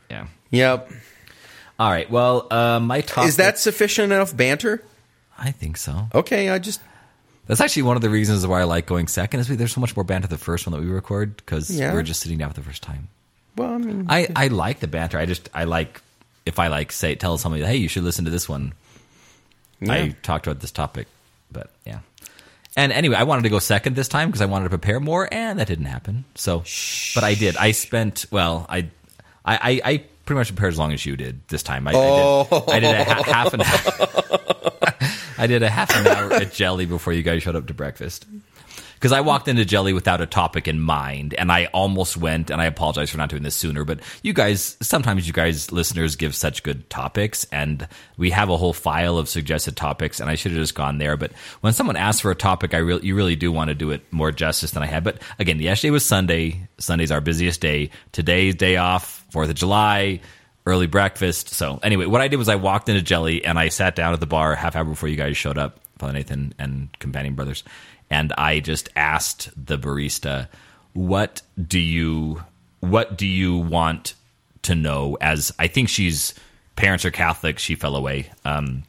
yeah. 0.10 0.28
Yep. 0.52 0.90
All 1.84 1.92
right. 1.92 2.10
Well, 2.10 2.48
uh, 2.50 2.80
my 2.80 3.02
topic. 3.02 3.28
Is 3.28 3.36
that 3.36 3.60
sufficient 3.60 4.14
enough 4.14 4.36
banter? 4.36 4.82
I 5.38 5.52
think 5.52 5.76
so. 5.76 6.08
Okay, 6.16 6.48
I 6.50 6.58
just 6.60 6.80
That's 7.48 7.60
actually 7.60 7.84
one 7.84 7.98
of 7.98 8.02
the 8.02 8.10
reasons 8.10 8.48
why 8.48 8.62
I 8.62 8.64
like 8.64 8.86
going 8.86 9.10
second. 9.10 9.42
Is 9.42 9.50
there's 9.50 9.74
so 9.74 9.82
much 9.82 9.94
more 9.98 10.06
banter 10.06 10.30
the 10.30 10.38
first 10.38 10.66
one 10.66 10.72
that 10.72 10.82
we 10.86 10.90
record 10.90 11.36
because 11.36 11.70
Yeah. 11.70 11.92
we're 11.94 12.04
just 12.04 12.22
sitting 12.22 12.38
down 12.38 12.50
for 12.52 12.56
the 12.56 12.62
first 12.66 12.84
time. 12.84 13.10
well, 13.58 13.74
I 13.74 13.78
mean, 13.80 14.06
I, 14.08 14.30
I 14.34 14.48
like 14.48 14.80
the 14.80 14.88
banter. 14.88 15.18
I 15.18 15.26
just 15.26 15.50
I 15.54 15.66
like 15.66 16.02
if 16.46 16.58
I 16.58 16.68
like 16.68 16.94
say 16.94 17.16
tell 17.16 17.38
somebody 17.38 17.64
hey 17.66 17.76
you 17.76 17.90
should 17.90 18.04
listen 18.04 18.24
to 18.26 18.32
this 18.32 18.48
one. 18.48 18.72
yeah. 19.82 19.94
I 19.94 20.16
talked 20.24 20.48
about 20.48 20.62
this 20.62 20.72
topic, 20.72 21.08
but 21.52 21.70
yeah. 21.86 22.00
And 22.78 22.94
anyway, 22.94 23.18
I 23.18 23.24
wanted 23.24 23.42
to 23.44 23.50
go 23.50 23.60
second 23.60 23.98
this 23.98 24.08
time 24.08 24.30
because 24.30 24.42
I 24.42 24.46
wanted 24.46 24.64
to 24.66 24.70
prepare 24.70 25.02
more, 25.02 25.28
and 25.30 25.60
that 25.60 25.68
didn't 25.68 25.86
happen. 25.86 26.24
So, 26.36 26.60
but 27.14 27.26
I 27.26 27.34
did. 27.36 27.58
I 27.58 27.72
spent 27.72 28.26
well. 28.32 28.66
I 28.70 28.88
I 29.44 29.56
I, 29.56 29.82
I 29.92 30.04
pretty 30.26 30.38
much 30.38 30.48
prepared 30.50 30.74
as 30.74 30.80
long 30.80 30.94
as 30.94 31.06
you 31.06 31.16
did 31.16 31.48
this 31.48 31.64
time. 31.64 31.88
I, 31.88 31.92
I 31.92 31.94
did. 31.94 32.70
I 32.70 32.80
did 32.80 32.96
a 32.96 33.04
ha- 33.04 33.24
oh. 33.26 33.32
half 33.32 33.54
an 33.54 33.62
hour. 33.62 35.10
I 35.38 35.48
did 35.48 35.64
a 35.64 35.70
half 35.70 35.96
an 35.96 36.08
hour 36.08 36.34
at 36.34 36.54
Jelly 36.54 36.86
before 36.86 37.14
you 37.14 37.24
guys 37.24 37.44
showed 37.44 37.56
up 37.56 37.68
to 37.68 37.74
breakfast. 37.74 38.26
Because 39.04 39.12
I 39.12 39.20
walked 39.20 39.50
into 39.50 39.66
Jelly 39.66 39.92
without 39.92 40.22
a 40.22 40.26
topic 40.26 40.66
in 40.66 40.80
mind, 40.80 41.34
and 41.34 41.52
I 41.52 41.66
almost 41.74 42.16
went, 42.16 42.50
and 42.50 42.62
I 42.62 42.68
apologize 42.68 43.10
for 43.10 43.18
not 43.18 43.28
doing 43.28 43.44
this 43.44 43.54
sooner, 43.54 43.84
but 43.84 44.00
you 44.22 44.32
guys, 44.32 44.78
sometimes 44.80 45.28
you 45.28 45.34
guys, 45.34 45.74
listeners, 45.74 46.16
give 46.16 46.34
such 46.34 46.64
good 46.64 46.90
topics, 46.90 47.46
and 47.52 47.86
we 48.16 48.30
have 48.30 48.48
a 48.48 48.56
whole 48.56 48.72
file 48.72 49.18
of 49.18 49.28
suggested 49.28 49.76
topics, 49.76 50.22
and 50.22 50.30
I 50.30 50.36
should 50.36 50.54
have 50.54 50.62
just 50.62 50.74
gone 50.74 51.00
there. 51.00 51.18
But 51.18 51.34
when 51.60 51.74
someone 51.74 51.98
asks 51.98 52.22
for 52.22 52.32
a 52.32 52.36
topic, 52.36 52.74
I 52.74 52.78
really, 52.78 53.06
you 53.06 53.14
really 53.14 53.36
do 53.36 53.52
want 53.52 53.68
to 53.68 53.76
do 53.76 53.92
it 53.92 54.06
more 54.10 54.32
justice 54.32 54.72
than 54.72 54.84
I 54.84 54.86
had. 54.86 55.04
But 55.04 55.22
again, 55.38 55.60
yesterday 55.60 55.92
was 55.92 56.06
Sunday. 56.06 56.70
Sunday's 56.78 57.12
our 57.12 57.20
busiest 57.20 57.60
day. 57.60 57.90
Today's 58.14 58.56
day 58.56 58.78
off, 58.78 59.26
4th 59.34 59.50
of 59.50 59.56
July 59.56 60.22
early 60.66 60.88
breakfast. 60.88 61.50
So 61.50 61.78
anyway, 61.84 62.06
what 62.06 62.22
I 62.22 62.30
did 62.30 62.38
was 62.38 62.48
I 62.48 62.56
walked 62.56 62.88
into 62.88 63.02
Jelly 63.02 63.44
and 63.44 63.60
I 63.60 63.68
sat 63.68 63.98
down 63.98 64.14
at 64.14 64.22
the 64.22 64.26
bar 64.26 64.56
half 64.56 64.78
hour 64.78 64.86
before 64.86 65.10
you 65.10 65.18
guys 65.18 65.36
showed 65.36 65.58
up, 65.58 65.82
Father 65.98 66.14
Nathan 66.14 66.54
and 66.58 66.88
Companion 67.00 67.36
Brothers, 67.36 67.66
and 68.14 68.32
I 68.38 68.60
just 68.60 68.90
asked 68.96 69.50
the 69.58 69.78
barista, 69.78 70.48
"What 70.94 71.42
do 71.58 71.80
you 71.80 72.44
what 72.80 73.18
do 73.18 73.26
you 73.26 73.58
want 73.58 74.14
to 74.62 74.76
know?" 74.76 75.18
As 75.20 75.52
I 75.58 75.66
think 75.68 75.90
she's 75.90 76.36
parents 76.76 77.06
are 77.06 77.12
Catholic, 77.12 77.58
she 77.58 77.74
fell 77.74 77.96
away. 77.96 78.30
Um, 78.46 78.84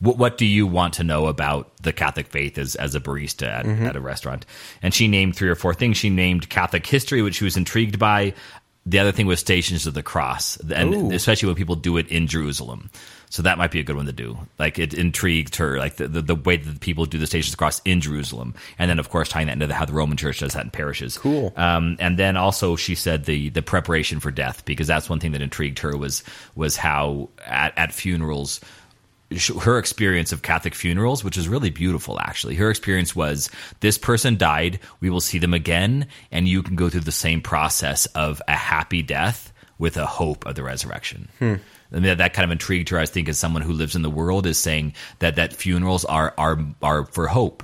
what, 0.00 0.18
what 0.18 0.38
do 0.38 0.44
you 0.44 0.66
want 0.66 0.94
to 0.94 1.04
know 1.04 1.26
about 1.26 1.74
the 1.78 1.92
Catholic 1.92 2.28
faith 2.28 2.56
as, 2.56 2.76
as 2.76 2.94
a 2.94 3.00
barista 3.00 3.48
at, 3.48 3.66
at 3.66 3.96
a 3.96 4.00
restaurant? 4.00 4.46
And 4.82 4.94
she 4.94 5.08
named 5.08 5.34
three 5.34 5.48
or 5.48 5.56
four 5.56 5.74
things. 5.74 5.96
She 5.96 6.10
named 6.10 6.50
Catholic 6.50 6.86
history, 6.86 7.22
which 7.22 7.36
she 7.36 7.44
was 7.44 7.56
intrigued 7.56 7.98
by. 7.98 8.34
The 8.88 8.98
other 9.00 9.12
thing 9.12 9.26
was 9.26 9.38
Stations 9.38 9.86
of 9.86 9.92
the 9.92 10.02
Cross, 10.02 10.56
and 10.74 10.94
Ooh. 10.94 11.12
especially 11.12 11.48
when 11.48 11.56
people 11.56 11.76
do 11.76 11.98
it 11.98 12.08
in 12.08 12.26
Jerusalem. 12.26 12.90
So 13.28 13.42
that 13.42 13.58
might 13.58 13.70
be 13.70 13.80
a 13.80 13.82
good 13.82 13.96
one 13.96 14.06
to 14.06 14.12
do. 14.12 14.38
Like 14.58 14.78
it 14.78 14.94
intrigued 14.94 15.56
her, 15.56 15.78
like 15.78 15.96
the, 15.96 16.08
the, 16.08 16.22
the 16.22 16.34
way 16.34 16.56
that 16.56 16.80
people 16.80 17.04
do 17.04 17.18
the 17.18 17.26
Stations 17.26 17.48
of 17.48 17.52
the 17.52 17.58
Cross 17.58 17.82
in 17.84 18.00
Jerusalem, 18.00 18.54
and 18.78 18.88
then 18.88 18.98
of 18.98 19.10
course 19.10 19.28
tying 19.28 19.48
that 19.48 19.52
into 19.52 19.66
the, 19.66 19.74
how 19.74 19.84
the 19.84 19.92
Roman 19.92 20.16
Church 20.16 20.38
does 20.38 20.54
that 20.54 20.64
in 20.64 20.70
parishes. 20.70 21.18
Cool. 21.18 21.52
Um, 21.56 21.98
and 22.00 22.18
then 22.18 22.38
also 22.38 22.76
she 22.76 22.94
said 22.94 23.26
the 23.26 23.50
the 23.50 23.60
preparation 23.60 24.20
for 24.20 24.30
death 24.30 24.64
because 24.64 24.86
that's 24.86 25.10
one 25.10 25.20
thing 25.20 25.32
that 25.32 25.42
intrigued 25.42 25.80
her 25.80 25.94
was 25.94 26.24
was 26.54 26.76
how 26.76 27.28
at, 27.44 27.76
at 27.76 27.92
funerals 27.92 28.60
her 29.60 29.78
experience 29.78 30.32
of 30.32 30.42
Catholic 30.42 30.74
funerals, 30.74 31.22
which 31.22 31.36
is 31.36 31.48
really 31.48 31.70
beautiful, 31.70 32.18
actually. 32.18 32.54
Her 32.54 32.70
experience 32.70 33.14
was 33.14 33.50
this 33.80 33.98
person 33.98 34.38
died, 34.38 34.80
we 35.00 35.10
will 35.10 35.20
see 35.20 35.38
them 35.38 35.52
again, 35.52 36.06
and 36.32 36.48
you 36.48 36.62
can 36.62 36.76
go 36.76 36.88
through 36.88 37.00
the 37.00 37.12
same 37.12 37.42
process 37.42 38.06
of 38.06 38.40
a 38.48 38.56
happy 38.56 39.02
death 39.02 39.52
with 39.78 39.96
a 39.96 40.06
hope 40.06 40.46
of 40.46 40.54
the 40.54 40.62
resurrection. 40.62 41.28
Hmm. 41.38 41.56
And 41.90 42.04
that, 42.04 42.18
that 42.18 42.34
kind 42.34 42.44
of 42.44 42.50
intrigued 42.50 42.88
her, 42.90 42.98
I 42.98 43.06
think, 43.06 43.28
as 43.28 43.38
someone 43.38 43.62
who 43.62 43.72
lives 43.72 43.96
in 43.96 44.02
the 44.02 44.10
world, 44.10 44.46
is 44.46 44.58
saying 44.58 44.94
that 45.20 45.36
that 45.36 45.52
funerals 45.52 46.04
are 46.04 46.34
are 46.36 46.58
are 46.82 47.06
for 47.06 47.26
hope, 47.26 47.62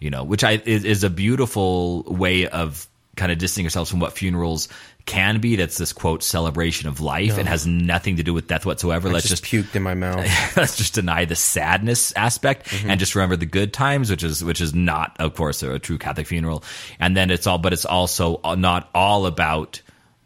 you 0.00 0.10
know, 0.10 0.24
which 0.24 0.44
I 0.44 0.62
is, 0.64 0.84
is 0.84 1.04
a 1.04 1.10
beautiful 1.10 2.02
way 2.04 2.46
of 2.46 2.86
kind 3.16 3.32
of 3.32 3.38
distancing 3.38 3.66
ourselves 3.66 3.90
from 3.90 4.00
what 4.00 4.12
funerals 4.12 4.68
can 5.06 5.40
be. 5.40 5.56
That's 5.56 5.78
this 5.78 5.92
quote 5.92 6.22
celebration 6.22 6.88
of 6.88 7.00
life. 7.00 7.38
It 7.38 7.46
has 7.46 7.66
nothing 7.66 8.16
to 8.16 8.22
do 8.22 8.34
with 8.34 8.48
death 8.48 8.66
whatsoever. 8.66 9.08
I 9.08 9.12
Let's 9.12 9.28
just, 9.28 9.44
just 9.44 9.54
puked 9.54 9.74
in 9.76 9.82
my 9.82 9.94
mouth. 9.94 10.26
let's 10.56 10.76
just 10.76 10.94
deny 10.94 11.24
the 11.24 11.36
sadness 11.36 12.12
aspect 12.16 12.66
mm-hmm. 12.66 12.90
and 12.90 13.00
just 13.00 13.14
remember 13.14 13.36
the 13.36 13.46
good 13.46 13.72
times 13.72 14.10
which 14.10 14.24
is 14.24 14.42
which 14.42 14.60
is 14.60 14.74
not 14.74 15.16
of 15.18 15.34
course 15.34 15.62
a, 15.62 15.78
true 15.78 15.98
catholic 15.98 16.26
funeral 16.26 16.64
and 16.98 17.16
then 17.16 17.30
it's 17.30 17.46
all 17.46 17.58
but 17.58 17.72
it's 17.72 17.84
also 17.84 18.40
not 18.56 18.88
all 18.94 19.26
about 19.26 19.80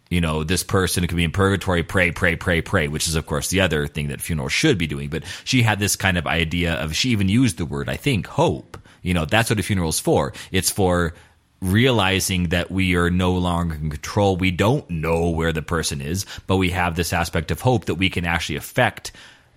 you 0.09 0.21
know 0.21 0.45
this 0.45 0.63
person 0.63 1.07
could 1.07 1.17
be 1.17 1.25
in 1.25 1.31
purgatory 1.31 1.83
pray 1.83 2.11
pray 2.11 2.37
pray 2.37 2.61
pray 2.61 2.89
which 2.89 3.09
is 3.09 3.15
of 3.15 3.27
course 3.27 3.49
the 3.49 3.61
other 3.61 3.87
thing 3.87 4.09
that 4.09 4.21
funerals 4.21 4.53
should 4.53 4.79
be 4.79 4.87
doing 4.87 5.09
but 5.09 5.25
she 5.45 5.63
had 5.63 5.79
this 5.79 5.97
kind 5.97 6.17
of 6.19 6.27
idea 6.27 6.75
of 6.75 6.95
she 6.95 7.11
even 7.11 7.29
used 7.29 7.59
the 7.59 7.67
word 7.67 7.89
i 7.89 7.97
think 7.97 8.27
hope 8.27 8.79
you 9.03 9.15
know 9.15 9.25
that's 9.25 9.51
what 9.51 9.59
a 9.59 9.63
funeral 9.63 9.91
is 9.91 10.01
for 10.01 10.33
it's 10.53 10.71
for 10.71 11.15
realizing 11.61 12.49
that 12.49 12.71
we 12.71 12.95
are 12.97 13.11
no 13.11 13.33
longer 13.33 13.75
in 13.75 13.91
control. 13.91 14.37
We 14.37 14.51
don't 14.51 14.89
know 14.89 15.29
where 15.29 15.53
the 15.53 15.63
person 15.63 16.01
is, 16.01 16.25
but 16.47 16.57
we 16.57 16.71
have 16.71 16.97
this 16.97 17.13
aspect 17.13 17.51
of 17.51 17.61
hope 17.61 17.87
that 17.87 17.97
we 17.97 18.11
can 18.11 18.25
actually 18.25 18.57
affect 18.57 19.13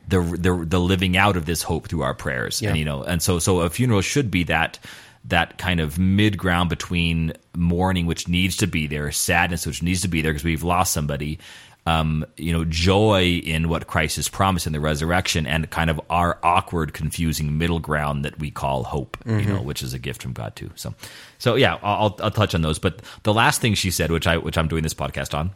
the 0.07 0.21
the, 0.21 0.65
the 0.65 0.79
living 0.79 1.15
out 1.15 1.37
of 1.37 1.45
this 1.45 1.63
hope 1.63 1.87
through 1.87 2.01
our 2.01 2.13
prayers. 2.13 2.61
Yeah. 2.61 2.69
And 2.69 2.77
you 2.77 2.85
know, 2.85 3.03
and 3.03 3.21
so 3.21 3.39
so 3.39 3.61
a 3.61 3.69
funeral 3.69 4.01
should 4.01 4.29
be 4.29 4.43
that 4.45 4.79
that 5.25 5.57
kind 5.57 5.79
of 5.79 5.97
mid 5.97 6.37
ground 6.37 6.69
between 6.69 7.33
mourning, 7.55 8.05
which 8.05 8.27
needs 8.27 8.57
to 8.57 8.67
be 8.67 8.87
there, 8.87 9.11
sadness, 9.11 9.65
which 9.65 9.81
needs 9.81 10.01
to 10.01 10.07
be 10.07 10.21
there 10.21 10.33
because 10.33 10.43
we've 10.43 10.63
lost 10.63 10.91
somebody. 10.93 11.39
Um, 11.85 12.25
you 12.37 12.53
know, 12.53 12.63
joy 12.63 13.41
in 13.43 13.67
what 13.67 13.87
Christ 13.87 14.15
has 14.15 14.29
promised 14.29 14.67
in 14.67 14.71
the 14.71 14.79
resurrection, 14.79 15.45
and 15.45 15.69
kind 15.69 15.89
of 15.89 15.99
our 16.09 16.39
awkward, 16.41 16.93
confusing 16.93 17.57
middle 17.57 17.79
ground 17.79 18.23
that 18.23 18.39
we 18.39 18.51
call 18.51 18.83
hope. 18.83 19.17
You 19.25 19.45
know, 19.53 19.61
which 19.61 19.83
is 19.83 19.93
a 19.93 19.99
gift 19.99 20.21
from 20.21 20.31
God 20.31 20.55
too. 20.55 20.71
So, 20.75 20.93
so 21.39 21.55
yeah, 21.55 21.77
I'll, 21.83 22.17
I'll 22.21 22.31
touch 22.31 22.55
on 22.55 22.61
those. 22.61 22.79
But 22.79 23.01
the 23.23 23.33
last 23.33 23.59
thing 23.59 23.73
she 23.73 23.91
said, 23.91 24.11
which 24.11 24.27
I 24.27 24.37
which 24.37 24.57
I'm 24.57 24.69
doing 24.69 24.83
this 24.83 24.93
podcast 24.93 25.37
on, 25.37 25.51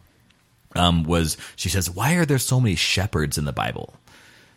um, 0.76 1.04
was 1.04 1.38
she 1.56 1.70
says, 1.70 1.90
"Why 1.90 2.14
are 2.16 2.26
there 2.26 2.38
so 2.38 2.60
many 2.60 2.74
shepherds 2.74 3.38
in 3.38 3.46
the 3.46 3.52
Bible?" 3.52 3.94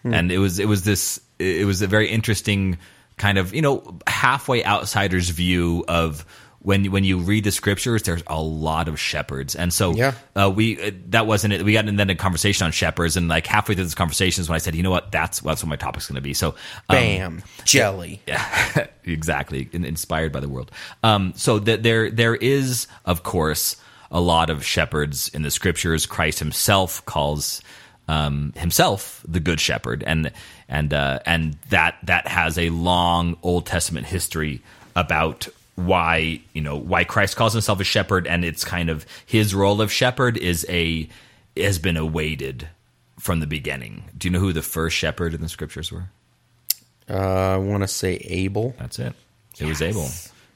And 0.03 0.31
it 0.31 0.39
was 0.39 0.59
it 0.59 0.67
was 0.67 0.83
this 0.83 1.21
it 1.39 1.65
was 1.65 1.81
a 1.81 1.87
very 1.87 2.09
interesting 2.09 2.79
kind 3.17 3.37
of 3.37 3.53
you 3.53 3.61
know 3.61 3.99
halfway 4.07 4.65
outsider's 4.65 5.29
view 5.29 5.85
of 5.87 6.25
when 6.63 6.85
when 6.91 7.03
you 7.03 7.17
read 7.19 7.43
the 7.43 7.51
scriptures, 7.51 8.03
there's 8.03 8.23
a 8.27 8.39
lot 8.41 8.87
of 8.87 8.99
shepherds, 8.99 9.55
and 9.55 9.73
so 9.73 9.93
Yeah. 9.95 10.13
uh, 10.35 10.51
we 10.53 10.81
uh, 10.81 10.91
that 11.09 11.25
wasn't 11.25 11.53
it. 11.53 11.63
We 11.63 11.73
got 11.73 11.87
in 11.87 11.95
then 11.95 12.09
a 12.09 12.15
conversation 12.15 12.65
on 12.65 12.71
shepherds, 12.71 13.17
and 13.17 13.27
like 13.27 13.47
halfway 13.47 13.75
through 13.75 13.85
this 13.85 13.95
conversation 13.95 14.41
is 14.41 14.49
when 14.49 14.55
I 14.55 14.59
said, 14.59 14.75
you 14.75 14.83
know 14.83 14.91
what, 14.91 15.11
that's 15.11 15.39
that's 15.39 15.63
what 15.63 15.69
my 15.69 15.75
topic's 15.75 16.07
going 16.07 16.15
to 16.15 16.21
be. 16.21 16.33
So 16.33 16.49
um, 16.49 16.55
Bam. 16.89 17.43
Jelly. 17.65 18.21
yeah, 18.27 18.87
exactly. 19.03 19.69
Inspired 19.73 20.31
by 20.31 20.39
the 20.39 20.49
world. 20.49 20.71
Um, 21.03 21.33
so 21.35 21.57
there, 21.59 22.11
there 22.11 22.35
is, 22.35 22.87
of 23.05 23.23
course, 23.23 23.75
a 24.11 24.21
lot 24.21 24.49
of 24.49 24.63
shepherds 24.65 25.29
in 25.29 25.41
the 25.41 25.51
scriptures. 25.51 26.05
Christ 26.05 26.39
Himself 26.39 27.03
calls 27.05 27.61
um, 28.07 28.53
himself 28.57 29.23
the 29.27 29.39
good 29.39 29.59
shepherd, 29.59 30.03
and 30.05 30.31
and 30.67 30.93
uh, 30.93 31.19
and 31.25 31.55
that 31.69 31.95
that 32.03 32.27
has 32.27 32.57
a 32.57 32.69
long 32.69 33.37
Old 33.41 33.65
Testament 33.65 34.05
history 34.05 34.61
about 34.95 35.47
why 35.85 36.41
you 36.53 36.61
know 36.61 36.77
why 36.77 37.03
Christ 37.03 37.35
calls 37.35 37.53
himself 37.53 37.79
a 37.79 37.83
shepherd, 37.83 38.27
and 38.27 38.45
it's 38.45 38.63
kind 38.63 38.89
of 38.89 39.05
his 39.25 39.53
role 39.53 39.81
of 39.81 39.91
shepherd 39.91 40.37
is 40.37 40.65
a 40.69 41.09
has 41.57 41.79
been 41.79 41.97
awaited 41.97 42.67
from 43.19 43.39
the 43.39 43.47
beginning. 43.47 44.05
Do 44.17 44.27
you 44.27 44.31
know 44.31 44.39
who 44.39 44.53
the 44.53 44.61
first 44.61 44.95
shepherd 44.95 45.33
in 45.33 45.41
the 45.41 45.49
scriptures 45.49 45.91
were? 45.91 46.09
Uh, 47.09 47.53
I 47.53 47.57
want 47.57 47.83
to 47.83 47.87
say 47.87 48.15
Abel. 48.15 48.73
That's 48.79 48.99
it. 48.99 49.13
It 49.59 49.65
was 49.65 49.81
Abel. 49.81 50.07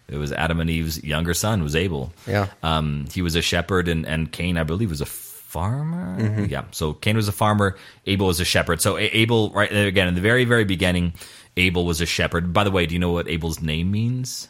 It 0.07 0.17
was 0.17 0.31
Adam 0.31 0.59
and 0.59 0.69
Eve's 0.69 1.03
younger 1.03 1.33
son 1.33 1.63
was 1.63 1.75
Abel. 1.75 2.13
Yeah. 2.27 2.47
Um, 2.63 3.07
he 3.11 3.21
was 3.21 3.35
a 3.35 3.41
shepherd, 3.41 3.87
and, 3.87 4.05
and 4.05 4.31
Cain, 4.31 4.57
I 4.57 4.63
believe, 4.63 4.89
was 4.89 5.01
a 5.01 5.05
farmer. 5.05 6.45
Yeah. 6.47 6.65
So 6.71 6.93
Cain 6.93 7.15
was 7.15 7.27
a 7.27 7.31
farmer. 7.31 7.77
Abel 8.05 8.27
was 8.27 8.39
a 8.39 8.45
shepherd. 8.45 8.81
So 8.81 8.97
Abel, 8.97 9.49
right 9.51 9.69
there 9.69 9.87
again, 9.87 10.07
in 10.07 10.15
the 10.15 10.21
very, 10.21 10.45
very 10.45 10.63
beginning, 10.63 11.13
Abel 11.57 11.85
was 11.85 12.01
a 12.01 12.05
shepherd. 12.05 12.53
By 12.53 12.63
the 12.63 12.71
way, 12.71 12.85
do 12.85 12.93
you 12.93 12.99
know 12.99 13.11
what 13.11 13.27
Abel's 13.27 13.61
name 13.61 13.91
means? 13.91 14.47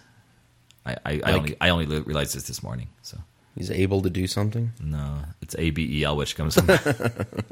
I, 0.86 0.96
I, 1.06 1.22
I 1.24 1.32
only 1.34 1.56
I 1.62 1.70
only 1.70 1.86
realized 1.86 2.36
this 2.36 2.44
this 2.44 2.62
morning. 2.64 2.88
So 3.02 3.18
He's 3.56 3.72
able 3.72 4.02
to 4.02 4.10
do 4.10 4.28
something. 4.28 4.72
no, 4.82 5.20
it's 5.42 5.56
A 5.58 5.70
B 5.72 6.00
E 6.00 6.04
L, 6.04 6.18
which 6.18 6.36
comes 6.36 6.56
from 6.56 6.68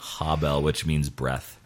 Habel, 0.00 0.62
which 0.62 0.84
means 0.86 1.08
breath. 1.08 1.58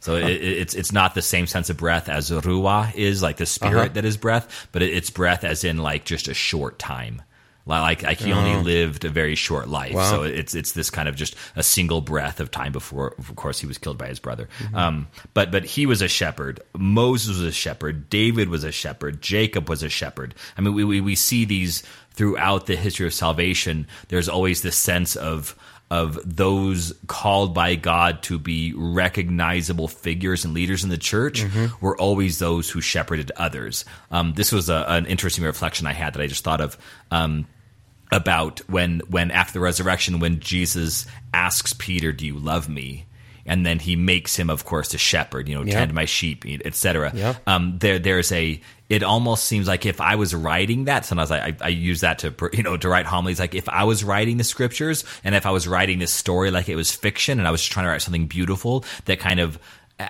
So 0.00 0.16
it, 0.16 0.24
it- 0.30 0.42
it's 0.58 0.74
it's 0.74 0.92
not 0.92 1.14
the 1.14 1.22
same 1.22 1.46
sense 1.46 1.68
of 1.70 1.76
breath 1.76 2.08
as 2.08 2.30
ruah 2.30 2.94
is, 2.94 3.22
like 3.22 3.36
the 3.36 3.46
spirit 3.46 3.76
Uh-huh. 3.76 3.88
that 3.94 4.04
is 4.04 4.16
breath, 4.16 4.68
but 4.72 4.82
it, 4.82 4.90
it's 4.94 5.10
breath 5.10 5.44
as 5.44 5.64
in 5.64 5.78
like 5.78 6.04
just 6.04 6.28
a 6.28 6.34
short 6.34 6.78
time. 6.78 7.22
Li- 7.70 7.80
Like 7.80 8.02
like 8.02 8.18
he 8.18 8.32
only 8.32 8.62
lived 8.62 9.04
a 9.04 9.08
very 9.08 9.34
short 9.36 9.68
life, 9.68 9.92
Oh. 9.94 9.98
Wow. 9.98 10.10
so 10.10 10.22
it's 10.24 10.54
it's 10.54 10.72
this 10.72 10.90
kind 10.90 11.08
of 11.08 11.14
just 11.16 11.34
a 11.56 11.62
single 11.62 12.00
breath 12.00 12.40
of 12.40 12.50
time 12.50 12.72
before, 12.72 13.14
of 13.18 13.34
course, 13.36 13.58
he 13.60 13.66
was 13.66 13.78
killed 13.78 13.96
by 13.98 14.08
his 14.08 14.18
brother. 14.20 14.48
Mm-hmm. 14.58 14.76
Um, 14.76 15.06
but 15.34 15.50
but 15.50 15.64
he 15.64 15.86
was 15.86 16.02
a 16.02 16.08
shepherd. 16.08 16.60
Moses 16.76 17.28
was 17.28 17.40
a 17.42 17.52
shepherd. 17.52 18.10
David 18.10 18.48
was 18.48 18.64
a 18.64 18.72
shepherd. 18.72 19.22
Jacob 19.22 19.68
was 19.68 19.82
a 19.82 19.88
shepherd. 19.88 20.34
I 20.58 20.60
mean, 20.60 20.74
we 20.74 20.84
we, 20.84 21.00
we 21.00 21.14
see 21.14 21.44
these 21.44 21.82
throughout 22.12 22.66
the 22.66 22.76
history 22.76 23.06
of 23.06 23.14
salvation. 23.14 23.86
There's 24.08 24.28
always 24.28 24.62
this 24.62 24.76
sense 24.76 25.16
of 25.16 25.54
of 25.92 26.20
those 26.24 26.92
called 27.08 27.52
by 27.52 27.74
God 27.74 28.22
to 28.22 28.38
be 28.38 28.72
recognizable 28.76 29.88
figures 29.88 30.44
and 30.44 30.54
leaders 30.54 30.84
in 30.84 30.90
the 30.90 30.96
church 30.98 31.42
Mm-hmm. 31.42 31.84
were 31.84 31.96
always 31.98 32.38
those 32.38 32.70
who 32.70 32.80
shepherded 32.80 33.32
others. 33.36 33.84
Um, 34.10 34.32
this 34.34 34.52
was 34.52 34.68
a, 34.70 34.84
an 34.88 35.06
interesting 35.06 35.44
reflection 35.44 35.86
I 35.88 35.92
had 35.92 36.14
that 36.14 36.22
I 36.22 36.28
just 36.28 36.44
thought 36.44 36.60
of. 36.60 36.78
Um, 37.10 37.46
about 38.12 38.60
when 38.68 39.00
when 39.08 39.30
after 39.30 39.54
the 39.54 39.60
resurrection 39.60 40.18
when 40.20 40.40
Jesus 40.40 41.06
asks 41.32 41.72
Peter, 41.72 42.12
"Do 42.12 42.26
you 42.26 42.38
love 42.38 42.68
me?" 42.68 43.06
and 43.46 43.64
then 43.64 43.78
he 43.78 43.96
makes 43.96 44.36
him, 44.36 44.50
of 44.50 44.64
course, 44.64 44.92
a 44.94 44.98
shepherd. 44.98 45.48
You 45.48 45.56
know, 45.56 45.64
Yeah. 45.64 45.74
tend 45.80 45.94
my 45.94 46.04
sheep, 46.04 46.44
etc. 46.64 47.10
Yeah. 47.14 47.34
Um, 47.46 47.78
there 47.78 47.98
there's 47.98 48.30
a. 48.32 48.60
It 48.88 49.02
almost 49.04 49.44
seems 49.44 49.68
like 49.68 49.86
if 49.86 50.00
I 50.00 50.16
was 50.16 50.34
writing 50.34 50.84
that, 50.86 51.04
sometimes 51.06 51.30
I, 51.30 51.38
I, 51.46 51.56
I 51.62 51.68
use 51.68 52.00
that 52.00 52.18
to 52.20 52.34
you 52.52 52.62
know 52.64 52.76
to 52.76 52.88
write 52.88 53.06
homilies. 53.06 53.38
Like 53.40 53.54
if 53.54 53.68
I 53.68 53.84
was 53.84 54.02
writing 54.04 54.36
the 54.36 54.44
scriptures 54.44 55.04
and 55.24 55.34
if 55.34 55.46
I 55.46 55.50
was 55.50 55.66
writing 55.68 56.00
this 56.00 56.12
story 56.12 56.50
like 56.50 56.68
it 56.68 56.76
was 56.76 56.90
fiction 56.92 57.38
and 57.38 57.46
I 57.46 57.50
was 57.52 57.64
trying 57.64 57.86
to 57.86 57.90
write 57.90 58.02
something 58.02 58.26
beautiful 58.26 58.84
that 59.04 59.20
kind 59.20 59.38
of 59.40 59.58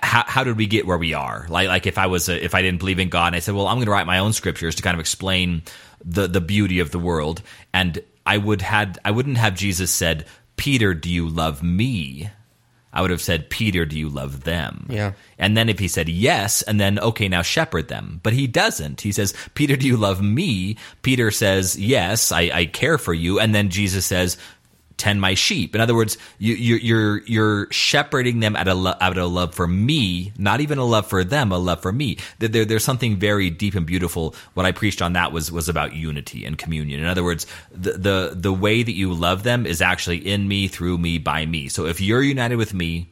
how, 0.01 0.23
how 0.25 0.43
did 0.43 0.57
we 0.57 0.67
get 0.67 0.87
where 0.87 0.97
we 0.97 1.13
are? 1.13 1.45
Like, 1.49 1.67
like 1.67 1.85
if 1.85 1.97
I 1.97 2.07
was, 2.07 2.29
a, 2.29 2.43
if 2.43 2.55
I 2.55 2.61
didn't 2.61 2.79
believe 2.79 2.97
in 2.97 3.09
God 3.09 3.27
and 3.27 3.35
I 3.35 3.39
said, 3.39 3.53
well, 3.55 3.67
I'm 3.67 3.75
going 3.75 3.87
to 3.87 3.91
write 3.91 4.07
my 4.07 4.19
own 4.19 4.31
scriptures 4.31 4.75
to 4.75 4.83
kind 4.83 4.93
of 4.93 5.01
explain 5.01 5.63
the, 6.03 6.27
the 6.27 6.41
beauty 6.41 6.79
of 6.79 6.91
the 6.91 6.99
world. 6.99 7.41
And 7.73 7.99
I 8.25 8.37
would 8.37 8.61
had, 8.61 8.99
I 9.03 9.11
wouldn't 9.11 9.37
have 9.37 9.55
Jesus 9.55 9.91
said, 9.91 10.25
Peter, 10.57 10.93
do 10.93 11.09
you 11.09 11.27
love 11.27 11.63
me? 11.63 12.29
I 12.93 13.01
would 13.01 13.11
have 13.11 13.21
said, 13.21 13.49
Peter, 13.49 13.85
do 13.85 13.97
you 13.97 14.09
love 14.09 14.43
them? 14.43 14.85
Yeah. 14.89 15.13
And 15.37 15.55
then 15.55 15.69
if 15.69 15.79
he 15.79 15.87
said 15.87 16.09
yes, 16.09 16.61
and 16.61 16.79
then, 16.79 16.99
okay, 16.99 17.29
now 17.29 17.41
shepherd 17.41 17.87
them. 17.87 18.19
But 18.21 18.33
he 18.33 18.47
doesn't. 18.47 19.01
He 19.01 19.13
says, 19.13 19.33
Peter, 19.53 19.77
do 19.77 19.87
you 19.87 19.95
love 19.95 20.21
me? 20.21 20.75
Peter 21.01 21.31
says, 21.31 21.79
yes, 21.79 22.31
I, 22.33 22.51
I 22.53 22.65
care 22.65 22.97
for 22.97 23.13
you. 23.13 23.39
And 23.39 23.55
then 23.55 23.69
Jesus 23.69 24.05
says, 24.05 24.37
tend 25.01 25.19
my 25.19 25.33
sheep. 25.33 25.75
In 25.75 25.81
other 25.81 25.95
words, 25.95 26.17
you, 26.37 26.53
you're, 26.53 26.79
you're, 26.79 27.17
you're 27.25 27.71
shepherding 27.71 28.39
them 28.39 28.55
out 28.55 28.67
of, 28.67 28.77
lo- 28.77 28.93
out 29.01 29.17
of 29.17 29.31
love 29.31 29.55
for 29.55 29.67
me, 29.67 30.31
not 30.37 30.61
even 30.61 30.77
a 30.77 30.85
love 30.85 31.07
for 31.07 31.23
them, 31.23 31.51
a 31.51 31.57
love 31.57 31.81
for 31.81 31.91
me. 31.91 32.17
There- 32.39 32.65
there's 32.65 32.83
something 32.83 33.17
very 33.17 33.49
deep 33.49 33.75
and 33.75 33.85
beautiful. 33.85 34.35
What 34.53 34.65
I 34.65 34.71
preached 34.71 35.01
on 35.01 35.13
that 35.13 35.31
was, 35.31 35.51
was 35.51 35.67
about 35.69 35.93
unity 35.93 36.45
and 36.45 36.57
communion. 36.57 36.99
In 36.99 37.07
other 37.07 37.23
words, 37.23 37.47
the, 37.71 37.93
the, 37.93 38.33
the 38.35 38.53
way 38.53 38.83
that 38.83 38.93
you 38.93 39.13
love 39.13 39.43
them 39.43 39.65
is 39.65 39.81
actually 39.81 40.17
in 40.17 40.47
me, 40.47 40.67
through 40.67 40.97
me, 40.97 41.17
by 41.17 41.45
me. 41.45 41.67
So 41.67 41.85
if 41.87 41.99
you're 41.99 42.21
united 42.23 42.55
with 42.57 42.73
me, 42.73 43.10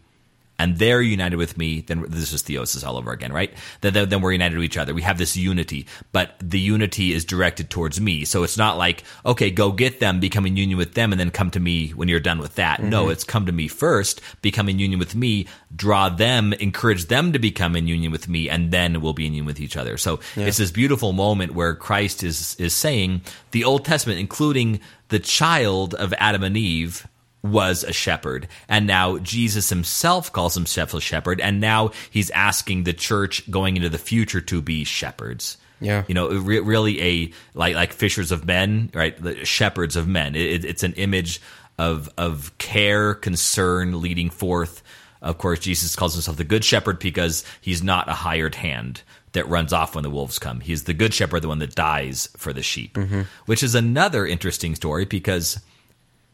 and 0.60 0.78
they're 0.78 1.02
united 1.02 1.38
with 1.38 1.58
me, 1.58 1.82
then 1.82 2.06
this 2.10 2.34
is 2.34 2.44
theosis 2.44 2.86
all 2.86 2.98
over 2.98 3.12
again, 3.12 3.32
right? 3.32 3.54
Then, 3.82 3.94
then, 3.94 4.22
we're 4.22 4.34
united 4.34 4.58
with 4.58 4.66
each 4.66 4.78
other. 4.78 4.94
We 4.94 5.02
have 5.04 5.18
this 5.18 5.38
unity, 5.38 5.88
but 6.12 6.36
the 6.42 6.60
unity 6.60 7.14
is 7.14 7.24
directed 7.24 7.70
towards 7.70 8.02
me. 8.02 8.26
So 8.26 8.44
it's 8.44 8.58
not 8.58 8.78
like, 8.78 9.04
okay, 9.26 9.50
go 9.50 9.72
get 9.72 10.02
them, 10.02 10.20
become 10.20 10.46
in 10.46 10.58
union 10.58 10.78
with 10.78 10.94
them, 10.94 11.14
and 11.14 11.20
then 11.20 11.32
come 11.32 11.50
to 11.52 11.60
me 11.60 11.92
when 11.92 12.10
you're 12.10 12.20
done 12.20 12.40
with 12.40 12.56
that. 12.56 12.84
No, 12.84 13.04
mm-hmm. 13.04 13.12
it's 13.14 13.24
come 13.24 13.46
to 13.46 13.52
me 13.54 13.70
first, 13.70 14.20
become 14.42 14.68
in 14.68 14.80
union 14.80 15.00
with 15.00 15.16
me, 15.16 15.48
draw 15.74 16.10
them, 16.10 16.52
encourage 16.54 17.06
them 17.06 17.32
to 17.32 17.40
become 17.40 17.78
in 17.78 17.88
union 17.88 18.12
with 18.12 18.28
me, 18.28 18.50
and 18.50 18.72
then 18.72 19.00
we'll 19.00 19.14
be 19.14 19.26
in 19.26 19.34
union 19.34 19.46
with 19.46 19.62
each 19.62 19.78
other. 19.78 19.98
So 19.98 20.20
it's 20.36 20.58
this 20.58 20.72
beautiful 20.72 21.14
moment 21.14 21.56
where 21.56 21.74
Christ 21.74 22.22
is, 22.22 22.56
is 22.60 22.74
saying 22.74 23.22
the 23.52 23.64
Old 23.64 23.86
Testament, 23.86 24.20
including 24.20 24.82
the 25.08 25.20
child 25.20 25.96
of 25.96 26.14
Adam 26.18 26.44
and 26.44 26.58
Eve, 26.58 27.08
was 27.42 27.84
a 27.84 27.94
shepherd. 27.94 28.48
And 28.68 28.86
now 28.86 29.18
Jesus 29.18 29.70
himself 29.70 30.32
calls 30.32 30.56
himself 30.56 30.94
a 30.94 31.02
shepherd. 31.02 31.40
And 31.40 31.62
now 31.62 31.92
he's 32.10 32.30
asking 32.32 32.84
the 32.84 32.94
church 32.94 33.50
going 33.50 33.78
into 33.78 33.90
the 33.90 33.98
future 33.98 34.42
to 34.42 34.62
be 34.62 34.84
shepherds. 34.84 35.58
Yeah. 35.82 36.04
You 36.08 36.16
know, 36.16 36.30
re- 36.30 36.60
really 36.60 37.02
a, 37.02 37.34
like, 37.54 37.76
like 37.76 37.94
fishers 37.94 38.32
of 38.32 38.46
men, 38.46 38.92
right? 38.94 39.22
The 39.22 39.46
shepherds 39.46 39.96
of 39.96 40.08
men. 40.08 40.36
It, 40.36 40.66
it's 40.66 40.84
an 40.84 40.94
image 40.94 41.42
of, 41.78 42.10
of 42.18 42.58
care, 42.58 43.14
concern, 43.14 44.02
leading 44.02 44.30
forth. 44.30 44.84
Of 45.22 45.38
course, 45.38 45.60
Jesus 45.60 45.96
calls 45.96 46.14
himself 46.14 46.38
the 46.38 46.44
good 46.44 46.66
shepherd 46.66 47.00
because 47.00 47.46
he's 47.62 47.82
not 47.82 48.10
a 48.10 48.14
hired 48.14 48.56
hand 48.56 49.02
that 49.32 49.48
runs 49.48 49.72
off 49.72 49.96
when 49.96 50.04
the 50.04 50.10
wolves 50.10 50.40
come. 50.40 50.60
He's 50.60 50.84
the 50.84 50.94
good 50.94 51.14
shepherd, 51.14 51.42
the 51.42 51.48
one 51.48 51.60
that 51.60 51.76
dies 51.76 52.30
for 52.36 52.52
the 52.52 52.64
sheep, 52.64 52.96
mm-hmm. 52.96 53.22
which 53.46 53.64
is 53.64 53.76
another 53.76 54.26
interesting 54.26 54.76
story 54.76 55.06
because 55.06 55.62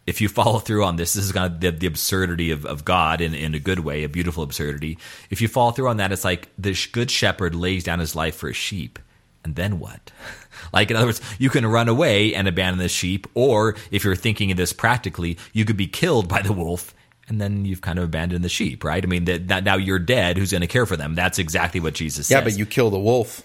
if 0.05 0.21
you 0.21 0.29
follow 0.29 0.59
through 0.59 0.83
on 0.83 0.97
this, 0.97 1.13
this 1.13 1.25
is 1.25 1.31
kind 1.31 1.53
of 1.53 1.59
the, 1.59 1.71
the 1.71 1.87
absurdity 1.87 2.51
of, 2.51 2.65
of 2.65 2.85
God 2.85 3.21
in, 3.21 3.33
in 3.33 3.55
a 3.55 3.59
good 3.59 3.79
way, 3.79 4.03
a 4.03 4.09
beautiful 4.09 4.43
absurdity. 4.43 4.97
If 5.29 5.41
you 5.41 5.47
follow 5.47 5.71
through 5.71 5.87
on 5.89 5.97
that, 5.97 6.11
it's 6.11 6.23
like 6.23 6.49
the 6.57 6.77
good 6.91 7.09
shepherd 7.09 7.55
lays 7.55 7.83
down 7.83 7.99
his 7.99 8.15
life 8.15 8.35
for 8.35 8.47
his 8.47 8.57
sheep. 8.57 8.99
And 9.43 9.55
then 9.55 9.79
what? 9.79 10.11
like, 10.73 10.91
in 10.91 10.97
other 10.97 11.07
words, 11.07 11.21
you 11.39 11.49
can 11.49 11.65
run 11.65 11.87
away 11.87 12.33
and 12.33 12.47
abandon 12.47 12.79
the 12.79 12.89
sheep, 12.89 13.27
or 13.33 13.75
if 13.91 14.03
you're 14.03 14.15
thinking 14.15 14.51
of 14.51 14.57
this 14.57 14.73
practically, 14.73 15.37
you 15.53 15.65
could 15.65 15.77
be 15.77 15.87
killed 15.87 16.27
by 16.27 16.41
the 16.41 16.53
wolf, 16.53 16.93
and 17.27 17.41
then 17.41 17.65
you've 17.65 17.81
kind 17.81 17.97
of 17.97 18.05
abandoned 18.05 18.43
the 18.43 18.49
sheep, 18.49 18.83
right? 18.83 19.03
I 19.03 19.07
mean, 19.07 19.25
that, 19.25 19.47
that 19.47 19.63
now 19.63 19.75
you're 19.75 19.99
dead. 19.99 20.37
Who's 20.37 20.51
going 20.51 20.61
to 20.61 20.67
care 20.67 20.85
for 20.85 20.97
them? 20.97 21.15
That's 21.15 21.39
exactly 21.39 21.79
what 21.79 21.95
Jesus 21.95 22.29
Yeah, 22.29 22.37
says. 22.37 22.43
Yeah, 22.43 22.51
but 22.51 22.57
you 22.59 22.65
kill 22.67 22.91
the 22.91 22.99
wolf. 22.99 23.41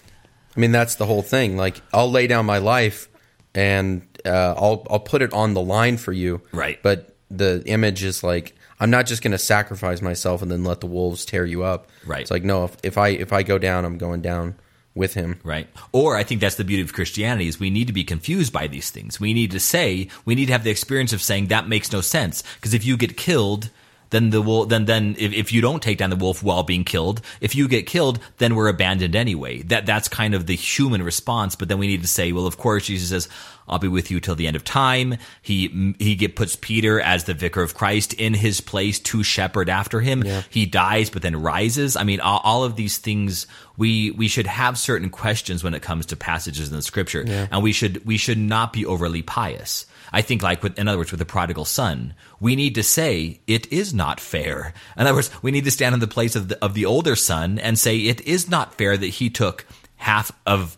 I 0.55 0.59
mean, 0.59 0.71
that's 0.71 0.95
the 0.95 1.05
whole 1.05 1.21
thing. 1.23 1.57
Like, 1.57 1.81
I'll 1.93 2.11
lay 2.11 2.27
down 2.27 2.45
my 2.45 2.59
life 2.59 3.07
and 3.55 4.01
uh, 4.25 4.55
I'll 4.57 4.85
I'll 4.89 4.99
put 4.99 5.21
it 5.21 5.33
on 5.33 5.53
the 5.53 5.61
line 5.61 5.97
for 5.97 6.11
you. 6.11 6.41
Right. 6.51 6.81
But 6.81 7.15
the 7.29 7.63
image 7.65 8.03
is 8.03 8.23
like, 8.23 8.55
I'm 8.79 8.89
not 8.89 9.05
just 9.05 9.21
going 9.21 9.31
to 9.31 9.37
sacrifice 9.37 10.01
myself 10.01 10.41
and 10.41 10.51
then 10.51 10.63
let 10.63 10.81
the 10.81 10.87
wolves 10.87 11.25
tear 11.25 11.45
you 11.45 11.63
up. 11.63 11.89
Right. 12.05 12.21
It's 12.21 12.31
like, 12.31 12.43
no, 12.43 12.65
if, 12.65 12.77
if 12.83 12.97
I 12.97 13.09
if 13.09 13.31
I 13.33 13.43
go 13.43 13.57
down, 13.57 13.85
I'm 13.85 13.97
going 13.97 14.21
down 14.21 14.55
with 14.93 15.13
him. 15.13 15.39
Right. 15.43 15.67
Or 15.93 16.17
I 16.17 16.23
think 16.23 16.41
that's 16.41 16.55
the 16.55 16.63
beauty 16.63 16.83
of 16.83 16.93
Christianity 16.93 17.47
is 17.47 17.59
we 17.59 17.69
need 17.69 17.87
to 17.87 17.93
be 17.93 18.03
confused 18.03 18.51
by 18.51 18.67
these 18.67 18.89
things. 18.89 19.19
We 19.19 19.33
need 19.33 19.51
to 19.51 19.59
say, 19.59 20.09
we 20.25 20.35
need 20.35 20.47
to 20.47 20.51
have 20.51 20.63
the 20.63 20.69
experience 20.69 21.13
of 21.13 21.21
saying 21.21 21.47
that 21.47 21.67
makes 21.67 21.91
no 21.91 22.01
sense. 22.01 22.43
Because 22.55 22.73
if 22.73 22.85
you 22.85 22.97
get 22.97 23.15
killed, 23.15 23.69
then 24.11 24.29
the 24.29 24.41
wolf, 24.41 24.69
then, 24.69 24.85
then 24.85 25.15
if, 25.17 25.33
if 25.33 25.51
you 25.51 25.61
don't 25.61 25.81
take 25.81 25.97
down 25.97 26.09
the 26.09 26.15
wolf 26.15 26.43
while 26.43 26.63
being 26.63 26.83
killed, 26.83 27.21
if 27.39 27.55
you 27.55 27.67
get 27.67 27.87
killed, 27.87 28.19
then 28.37 28.55
we're 28.55 28.67
abandoned 28.67 29.15
anyway. 29.15 29.63
That, 29.63 29.85
that's 29.85 30.07
kind 30.07 30.33
of 30.33 30.45
the 30.45 30.55
human 30.55 31.01
response. 31.01 31.55
But 31.55 31.69
then 31.69 31.79
we 31.79 31.87
need 31.87 32.01
to 32.01 32.07
say, 32.07 32.31
well, 32.31 32.45
of 32.45 32.57
course, 32.57 32.85
Jesus 32.85 33.09
says, 33.09 33.29
I'll 33.67 33.79
be 33.79 33.87
with 33.87 34.11
you 34.11 34.19
till 34.19 34.35
the 34.35 34.47
end 34.47 34.57
of 34.57 34.63
time. 34.63 35.17
He, 35.41 35.95
he 35.97 36.15
get, 36.15 36.35
puts 36.35 36.57
Peter 36.57 36.99
as 36.99 37.23
the 37.23 37.33
vicar 37.33 37.61
of 37.61 37.73
Christ 37.73 38.13
in 38.13 38.33
his 38.33 38.59
place 38.59 38.99
to 38.99 39.23
shepherd 39.23 39.69
after 39.69 40.01
him. 40.01 40.23
Yeah. 40.23 40.43
He 40.49 40.65
dies, 40.65 41.09
but 41.09 41.21
then 41.21 41.41
rises. 41.41 41.95
I 41.95 42.03
mean, 42.03 42.19
all, 42.19 42.41
all 42.43 42.63
of 42.65 42.75
these 42.75 42.97
things, 42.97 43.47
we, 43.77 44.11
we 44.11 44.27
should 44.27 44.47
have 44.47 44.77
certain 44.77 45.09
questions 45.09 45.63
when 45.63 45.73
it 45.73 45.81
comes 45.81 46.07
to 46.07 46.17
passages 46.17 46.69
in 46.69 46.75
the 46.75 46.81
scripture. 46.81 47.23
And 47.49 47.63
we 47.63 47.71
should, 47.71 48.05
we 48.05 48.17
should 48.17 48.37
not 48.37 48.73
be 48.73 48.85
overly 48.85 49.21
pious. 49.21 49.85
I 50.11 50.21
think 50.21 50.41
like 50.41 50.61
with, 50.63 50.77
in 50.77 50.87
other 50.87 50.97
words, 50.97 51.11
with 51.11 51.19
the 51.19 51.25
prodigal 51.25 51.65
son, 51.65 52.13
we 52.39 52.55
need 52.55 52.75
to 52.75 52.83
say 52.83 53.39
it 53.47 53.71
is 53.71 53.93
not 53.93 54.19
fair. 54.19 54.73
In 54.97 55.07
other 55.07 55.15
words, 55.15 55.31
we 55.41 55.51
need 55.51 55.65
to 55.65 55.71
stand 55.71 55.93
in 55.93 55.99
the 55.99 56.07
place 56.07 56.35
of 56.35 56.49
the, 56.49 56.63
of 56.63 56.73
the 56.73 56.85
older 56.85 57.15
son 57.15 57.59
and 57.59 57.79
say 57.79 57.97
it 57.97 58.21
is 58.21 58.49
not 58.49 58.75
fair 58.75 58.97
that 58.97 59.07
he 59.07 59.29
took 59.29 59.65
half 59.95 60.31
of 60.45 60.77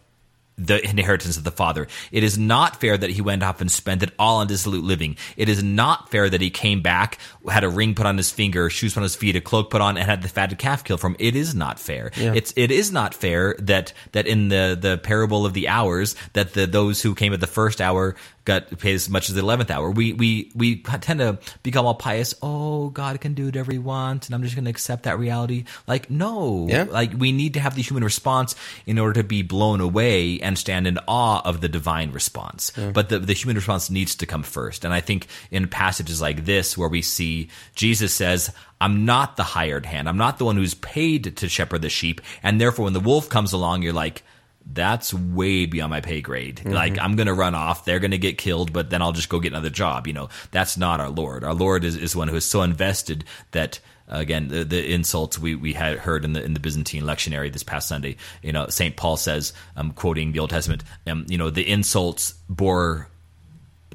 the 0.58 0.84
inheritance 0.88 1.38
of 1.38 1.44
the 1.44 1.52
father. 1.52 1.88
It 2.12 2.24
is 2.24 2.38
not 2.38 2.80
fair 2.80 2.98
that 2.98 3.10
he 3.10 3.22
went 3.22 3.42
off 3.44 3.60
and 3.62 3.72
spent 3.72 4.04
it 4.04 4.12
all 4.20 4.38
on 4.38 4.48
dissolute 4.48 4.84
living. 4.84 5.18
It 5.36 5.50
is 5.50 5.64
not 5.64 6.12
fair 6.12 6.30
that 6.30 6.42
he 6.42 6.50
came 6.50 6.82
back, 6.82 7.18
had 7.50 7.64
a 7.64 7.70
ring 7.70 7.96
put 7.96 8.06
on 8.06 8.18
his 8.18 8.30
finger, 8.32 8.70
shoes 8.70 8.96
on 8.96 9.04
his 9.04 9.16
feet, 9.16 9.36
a 9.36 9.42
cloak 9.42 9.70
put 9.72 9.82
on, 9.82 9.98
and 9.98 10.06
had 10.06 10.22
the 10.22 10.28
fatted 10.30 10.60
calf 10.60 10.84
killed 10.84 11.00
for 11.02 11.08
him. 11.08 11.16
It 11.20 11.36
is 11.36 11.56
not 11.56 11.80
fair. 11.80 12.12
Yeah. 12.18 12.34
It's 12.36 12.54
it 12.56 12.72
is 12.72 12.92
not 12.92 13.14
fair 13.16 13.56
that 13.60 13.94
that 14.12 14.28
in 14.28 14.50
the 14.50 14.78
the 14.80 14.98
parable 14.98 15.46
of 15.46 15.54
the 15.54 15.68
hours 15.70 16.16
that 16.34 16.54
the 16.54 16.68
those 16.68 17.02
who 17.02 17.16
came 17.16 17.34
at 17.34 17.40
the 17.40 17.48
first 17.48 17.82
hour 17.82 18.16
got 18.46 18.78
paid 18.78 18.94
as 18.94 19.10
much 19.10 19.30
as 19.30 19.36
the 19.36 19.42
eleventh 19.42 19.72
hour. 19.72 19.90
We 19.90 20.14
we 20.14 20.52
we 20.54 20.82
tend 20.84 21.20
to 21.20 21.40
become 21.64 21.86
all 21.86 21.96
pious. 21.96 22.36
Oh, 22.42 22.90
God 22.90 23.20
can 23.22 23.34
do 23.34 23.46
whatever 23.46 23.72
He 23.72 23.80
wants, 23.80 24.28
and 24.28 24.36
I'm 24.36 24.44
just 24.44 24.54
going 24.56 24.66
to 24.66 24.70
accept 24.72 25.04
that 25.04 25.18
reality. 25.18 25.64
Like 25.88 26.10
no, 26.10 26.68
Yeah. 26.70 26.84
like 26.84 27.14
we 27.18 27.32
need 27.32 27.54
to 27.56 27.60
have 27.62 27.76
the 27.76 27.82
human 27.82 28.04
response 28.04 28.56
in 28.86 29.00
order 29.00 29.22
to 29.22 29.28
be 29.28 29.42
blown 29.44 29.80
away 29.82 30.42
and 30.44 30.58
stand 30.58 30.86
in 30.86 31.00
awe 31.08 31.42
of 31.44 31.62
the 31.62 31.70
divine 31.70 32.12
response. 32.12 32.72
But 32.94 33.10
the 33.10 33.20
the 33.20 33.34
human 33.34 33.56
response 33.56 33.90
needs 33.90 34.16
to 34.16 34.26
come 34.26 34.44
first. 34.44 34.86
And 34.86 34.94
I 34.94 35.00
think 35.00 35.28
in 35.50 35.68
passages 35.68 36.22
like 36.22 36.46
this 36.46 36.78
where 36.78 36.90
we 36.90 37.02
see 37.02 37.50
Jesus 37.76 38.14
says. 38.14 38.52
I'm 38.82 39.06
not 39.06 39.38
the 39.38 39.44
hired 39.44 39.86
hand. 39.86 40.10
I'm 40.10 40.18
not 40.18 40.40
the 40.40 40.44
one 40.44 40.58
who's 40.58 40.74
paid 40.74 41.38
to 41.38 41.48
shepherd 41.48 41.84
the 41.84 41.90
sheep. 41.90 42.20
And 42.42 42.60
therefore, 42.60 42.84
when 42.84 42.92
the 42.92 43.00
wolf 43.00 43.30
comes 43.30 43.54
along, 43.54 43.82
you're 43.82 43.94
like, 43.94 44.24
that's 44.66 45.14
way 45.14 45.66
beyond 45.66 45.92
my 45.92 46.02
pay 46.02 46.22
grade. 46.22 46.58
Mm-hmm. 46.58 46.72
Like 46.72 47.00
I'm 47.00 47.16
going 47.16 47.28
to 47.28 47.34
run 47.34 47.56
off. 47.56 47.86
They're 47.86 48.00
going 48.00 48.12
to 48.12 48.18
get 48.18 48.38
killed, 48.38 48.74
but 48.74 48.90
then 48.90 49.02
I'll 49.02 49.12
just 49.12 49.30
go 49.30 49.40
get 49.40 49.54
another 49.54 49.70
job. 49.70 50.08
You 50.08 50.14
know, 50.14 50.30
that's 50.52 50.78
not 50.78 51.00
our 51.00 51.10
Lord. 51.10 51.44
Our 51.44 51.54
Lord 51.54 51.84
is, 51.84 51.96
is 51.96 52.16
one 52.16 52.28
who 52.28 52.36
is 52.36 52.46
so 52.46 52.62
invested 52.62 53.26
that 53.52 53.80
again, 54.20 54.48
the, 54.48 54.64
the 54.64 54.94
insults 54.94 55.40
we, 55.40 55.56
we 55.56 55.74
had 55.74 55.98
heard 55.98 56.24
in 56.24 56.34
the 56.34 56.44
in 56.44 56.54
the 56.54 56.60
Byzantine 56.60 57.04
lectionary 57.04 57.52
this 57.52 57.64
past 57.64 57.88
Sunday. 57.88 58.16
You 58.42 58.52
know, 58.52 58.68
Saint 58.68 58.96
Paul 58.96 59.18
says, 59.18 59.54
um, 59.76 59.92
quoting 59.92 60.32
the 60.32 60.40
Old 60.40 60.52
Testament, 60.52 60.84
um, 61.08 61.26
you 61.28 61.38
know, 61.38 61.50
the 61.50 61.70
insults 61.70 62.34
bore 62.50 63.10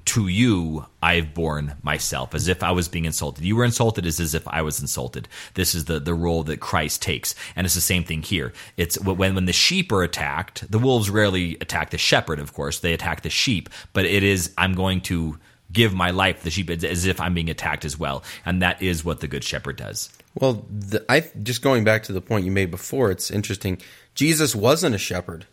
to 0.08 0.26
you 0.26 0.86
I've 1.02 1.34
borne 1.34 1.74
myself 1.82 2.34
as 2.34 2.48
if 2.48 2.62
I 2.62 2.70
was 2.70 2.88
being 2.88 3.04
insulted. 3.04 3.44
You 3.44 3.56
were 3.56 3.64
insulted 3.64 4.06
as, 4.06 4.18
as 4.18 4.34
if 4.34 4.48
I 4.48 4.62
was 4.62 4.80
insulted. 4.80 5.28
This 5.52 5.74
is 5.74 5.84
the, 5.84 6.00
the 6.00 6.14
role 6.14 6.44
that 6.44 6.60
Christ 6.60 7.02
takes. 7.02 7.34
And 7.54 7.66
it's 7.66 7.74
the 7.74 7.82
same 7.82 8.04
thing 8.04 8.22
here. 8.22 8.54
It's 8.78 8.98
when, 8.98 9.34
when 9.34 9.44
the 9.44 9.52
sheep 9.52 9.92
are 9.92 10.02
attacked, 10.02 10.70
the 10.70 10.78
wolves 10.78 11.10
rarely 11.10 11.58
attack 11.60 11.90
the 11.90 11.98
shepherd, 11.98 12.38
of 12.38 12.54
course. 12.54 12.80
They 12.80 12.94
attack 12.94 13.20
the 13.20 13.28
sheep, 13.28 13.68
but 13.92 14.06
it 14.06 14.22
is, 14.22 14.50
I'm 14.56 14.72
going 14.72 15.02
to 15.02 15.38
give 15.72 15.92
my 15.94 16.10
life 16.10 16.42
the 16.42 16.50
sheep 16.50 16.70
as 16.70 17.04
if 17.04 17.20
I'm 17.20 17.34
being 17.34 17.50
attacked 17.50 17.84
as 17.84 17.98
well. 17.98 18.22
And 18.46 18.62
that 18.62 18.80
is 18.82 19.04
what 19.04 19.20
the 19.20 19.28
good 19.28 19.44
shepherd 19.44 19.76
does. 19.76 20.10
Well, 20.34 20.64
the, 20.70 21.04
I 21.08 21.24
just 21.42 21.62
going 21.62 21.84
back 21.84 22.04
to 22.04 22.12
the 22.12 22.20
point 22.20 22.44
you 22.44 22.50
made 22.52 22.70
before. 22.70 23.10
It's 23.10 23.30
interesting. 23.30 23.78
Jesus 24.14 24.54
wasn't 24.54 24.94
a 24.94 24.98
shepherd. 24.98 25.46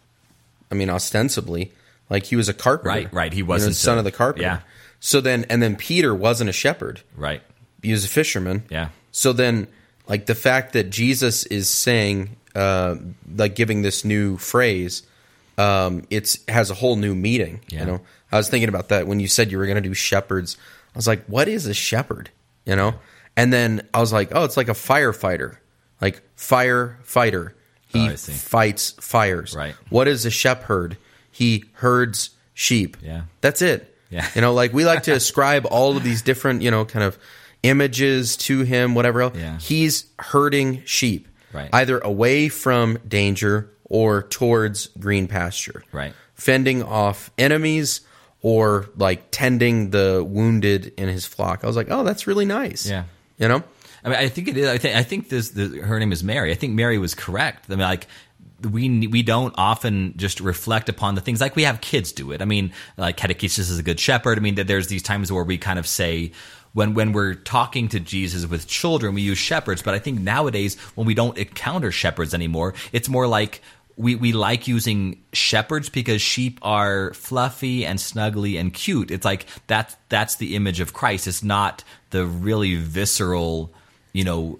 I 0.72 0.76
mean, 0.76 0.90
ostensibly, 0.90 1.72
like 2.10 2.24
he 2.26 2.36
was 2.36 2.50
a 2.50 2.54
carpenter. 2.54 2.90
Right, 2.90 3.14
right. 3.14 3.34
He 3.34 3.40
You 3.40 3.44
know, 3.46 3.50
wasn't 3.50 3.72
the 3.72 3.76
son 3.80 3.96
a- 3.98 4.00
of 4.00 4.06
the 4.06 4.12
carpenter. 4.12 4.44
yeah. 4.48 4.60
So 5.00 5.22
then, 5.22 5.46
and 5.50 5.62
then 5.62 5.76
Peter 5.76 6.16
wasn't 6.16 6.50
a 6.50 6.54
shepherd. 6.54 7.02
Right. 7.16 7.42
He 7.84 7.92
was 7.92 8.06
a 8.06 8.08
fisherman. 8.10 8.64
Yeah. 8.70 8.90
So 9.12 9.34
then, 9.34 9.68
like 10.08 10.26
the 10.26 10.34
fact 10.36 10.74
that 10.74 10.90
Jesus 10.90 11.46
is 11.46 11.70
saying, 11.70 12.36
uh, 12.56 12.96
like 13.36 13.56
giving 13.56 13.82
this 13.82 14.04
new 14.06 14.38
phrase, 14.38 15.04
um, 15.58 16.06
it's 16.10 16.40
has 16.48 16.70
a 16.72 16.74
whole 16.74 16.96
new 16.96 17.14
meaning. 17.16 17.62
Yeah. 17.70 17.80
You 17.82 17.86
know, 17.86 18.02
I 18.36 18.38
was 18.40 18.50
thinking 18.50 18.70
about 18.70 18.90
that 18.90 19.08
when 19.08 19.20
you 19.20 19.28
said 19.28 19.52
you 19.52 19.58
were 19.58 19.66
going 19.66 19.82
to 19.82 19.88
do 19.90 19.94
shepherds. 19.94 20.58
I 20.94 20.98
was 20.98 21.08
like, 21.08 21.26
what 21.26 21.48
is 21.48 21.66
a 21.66 21.74
shepherd? 21.74 22.30
You 22.66 22.76
know, 22.76 22.96
and 23.38 23.52
then 23.54 23.88
I 23.94 24.00
was 24.00 24.12
like, 24.14 24.30
oh, 24.34 24.44
it's 24.44 24.58
like 24.58 24.70
a 24.70 24.74
firefighter, 24.74 25.58
like 26.02 26.22
firefighter. 26.38 27.52
He 27.88 28.10
Oh, 28.10 28.16
fights 28.16 28.92
fires. 29.00 29.56
Right. 29.56 29.74
What 29.90 30.08
is 30.08 30.26
a 30.26 30.30
shepherd? 30.32 30.98
He 31.32 31.66
herds 31.74 32.32
sheep. 32.54 32.98
Yeah. 33.02 33.24
That's 33.42 33.62
it. 33.62 33.96
Yeah. 34.10 34.28
You 34.36 34.42
know, 34.42 34.54
like 34.54 34.74
we 34.74 34.86
like 34.86 35.04
to 35.04 35.12
ascribe 35.16 35.66
all 35.70 35.96
of 35.96 36.04
these 36.04 36.22
different, 36.22 36.62
you 36.62 36.72
know, 36.72 36.84
kind 36.86 37.04
of 37.06 37.18
images 37.64 38.36
to 38.38 38.62
him, 38.62 38.96
whatever 38.96 39.22
else. 39.22 39.38
Yeah. 39.38 39.58
He's 39.60 40.06
herding 40.20 40.84
sheep. 40.86 41.28
Right. 41.54 41.70
Either 41.72 42.00
away 42.00 42.50
from 42.50 42.98
danger 43.08 43.72
or 43.86 44.24
towards 44.24 44.88
green 45.00 45.28
pasture. 45.28 45.84
Right. 45.92 46.14
Fending 46.34 46.84
off 46.84 47.32
enemies 47.38 48.02
or 48.46 48.88
like 48.96 49.32
tending 49.32 49.90
the 49.90 50.24
wounded 50.24 50.94
in 50.98 51.10
his 51.10 51.26
flock. 51.26 51.64
I 51.64 51.68
was 51.68 51.76
like, 51.76 51.88
oh, 51.90 52.04
that's 52.04 52.28
really 52.28 52.46
nice. 52.46 52.88
Yeah. 52.88 53.06
You 53.40 53.48
know? 53.48 53.64
I 54.04 54.10
mean, 54.10 54.20
I 54.20 54.30
think 54.30 54.48
it 54.48 54.56
is. 54.56 54.70
I 54.70 54.78
think 54.78 54.96
I 54.96 55.02
think 55.02 55.30
this. 55.30 55.50
The, 55.50 55.80
her 55.80 56.00
name 56.00 56.12
is 56.12 56.24
Mary. 56.24 56.52
I 56.52 56.54
think 56.54 56.74
Mary 56.76 57.00
was 57.00 57.16
correct. 57.16 57.66
I 57.70 57.72
mean, 57.72 57.80
like 57.80 58.06
we 58.62 59.08
we 59.08 59.24
don't 59.24 59.56
often 59.58 60.14
just 60.16 60.42
reflect 60.42 60.90
upon 60.90 61.16
the 61.16 61.22
things 61.22 61.42
like 61.42 61.56
we 61.56 61.64
have 61.64 61.82
kids 61.82 62.12
do 62.12 62.32
it. 62.34 62.44
I 62.44 62.46
mean, 62.46 62.72
like 62.98 63.18
catechesis 63.18 63.72
is 63.72 63.80
a 63.80 63.84
good 63.84 64.00
shepherd. 64.00 64.38
I 64.38 64.42
mean, 64.42 64.56
that 64.56 64.68
there's 64.68 64.90
these 64.90 65.02
times 65.02 65.32
where 65.32 65.44
we 65.44 65.58
kind 65.58 65.80
of 65.80 65.88
say. 65.88 66.32
When, 66.74 66.94
when 66.94 67.14
we're 67.14 67.36
talking 67.36 67.88
to 67.88 68.02
Jesus 68.02 68.46
with 68.46 68.68
children, 68.68 69.14
we 69.14 69.22
use 69.22 69.38
shepherds. 69.38 69.82
But 69.82 69.94
I 69.94 70.00
think 70.00 70.20
nowadays, 70.20 70.78
when 70.96 71.08
we 71.08 71.14
don't 71.14 71.38
encounter 71.38 71.90
shepherds 71.90 72.34
anymore, 72.34 72.74
it's 72.92 73.08
more 73.08 73.28
like 73.28 73.62
we, 73.98 74.16
we 74.16 74.34
like 74.34 74.68
using 74.68 75.24
shepherds 75.32 75.90
because 75.90 76.22
sheep 76.22 76.60
are 76.62 77.14
fluffy 77.14 77.86
and 77.86 77.98
snuggly 78.00 78.60
and 78.60 78.74
cute. 78.74 79.10
It's 79.12 79.26
like 79.26 79.46
that 79.68 79.96
that's 80.10 80.36
the 80.36 80.56
image 80.56 80.80
of 80.80 80.94
Christ. 80.94 81.28
It's 81.28 81.44
not 81.44 81.84
the 82.10 82.26
really 82.26 82.76
visceral, 82.76 83.74
you 84.12 84.24
know, 84.26 84.60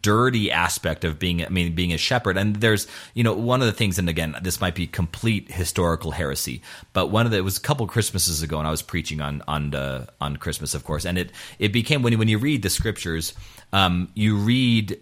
dirty 0.00 0.50
aspect 0.50 1.04
of 1.04 1.18
being 1.18 1.44
I 1.44 1.48
mean 1.50 1.74
being 1.74 1.92
a 1.92 1.98
shepherd. 1.98 2.38
And 2.38 2.56
there's, 2.56 2.86
you 3.12 3.22
know, 3.22 3.34
one 3.34 3.60
of 3.60 3.66
the 3.66 3.72
things 3.72 3.98
and 3.98 4.08
again, 4.08 4.34
this 4.42 4.60
might 4.62 4.74
be 4.74 4.86
complete 4.86 5.50
historical 5.50 6.12
heresy, 6.12 6.62
but 6.94 7.08
one 7.08 7.26
of 7.26 7.32
the 7.32 7.38
it 7.38 7.44
was 7.44 7.58
a 7.58 7.60
couple 7.60 7.86
Christmases 7.86 8.42
ago 8.42 8.58
and 8.58 8.66
I 8.66 8.70
was 8.70 8.82
preaching 8.82 9.20
on 9.20 9.42
on 9.46 9.74
on 10.22 10.36
Christmas 10.38 10.74
of 10.74 10.84
course, 10.84 11.04
and 11.04 11.18
it 11.18 11.32
it 11.58 11.72
became 11.72 12.02
when 12.02 12.12
you- 12.12 12.18
when 12.18 12.28
you 12.28 12.38
read 12.38 12.62
the 12.62 12.70
scriptures, 12.70 13.34
um 13.74 14.08
you 14.14 14.36
read 14.36 14.98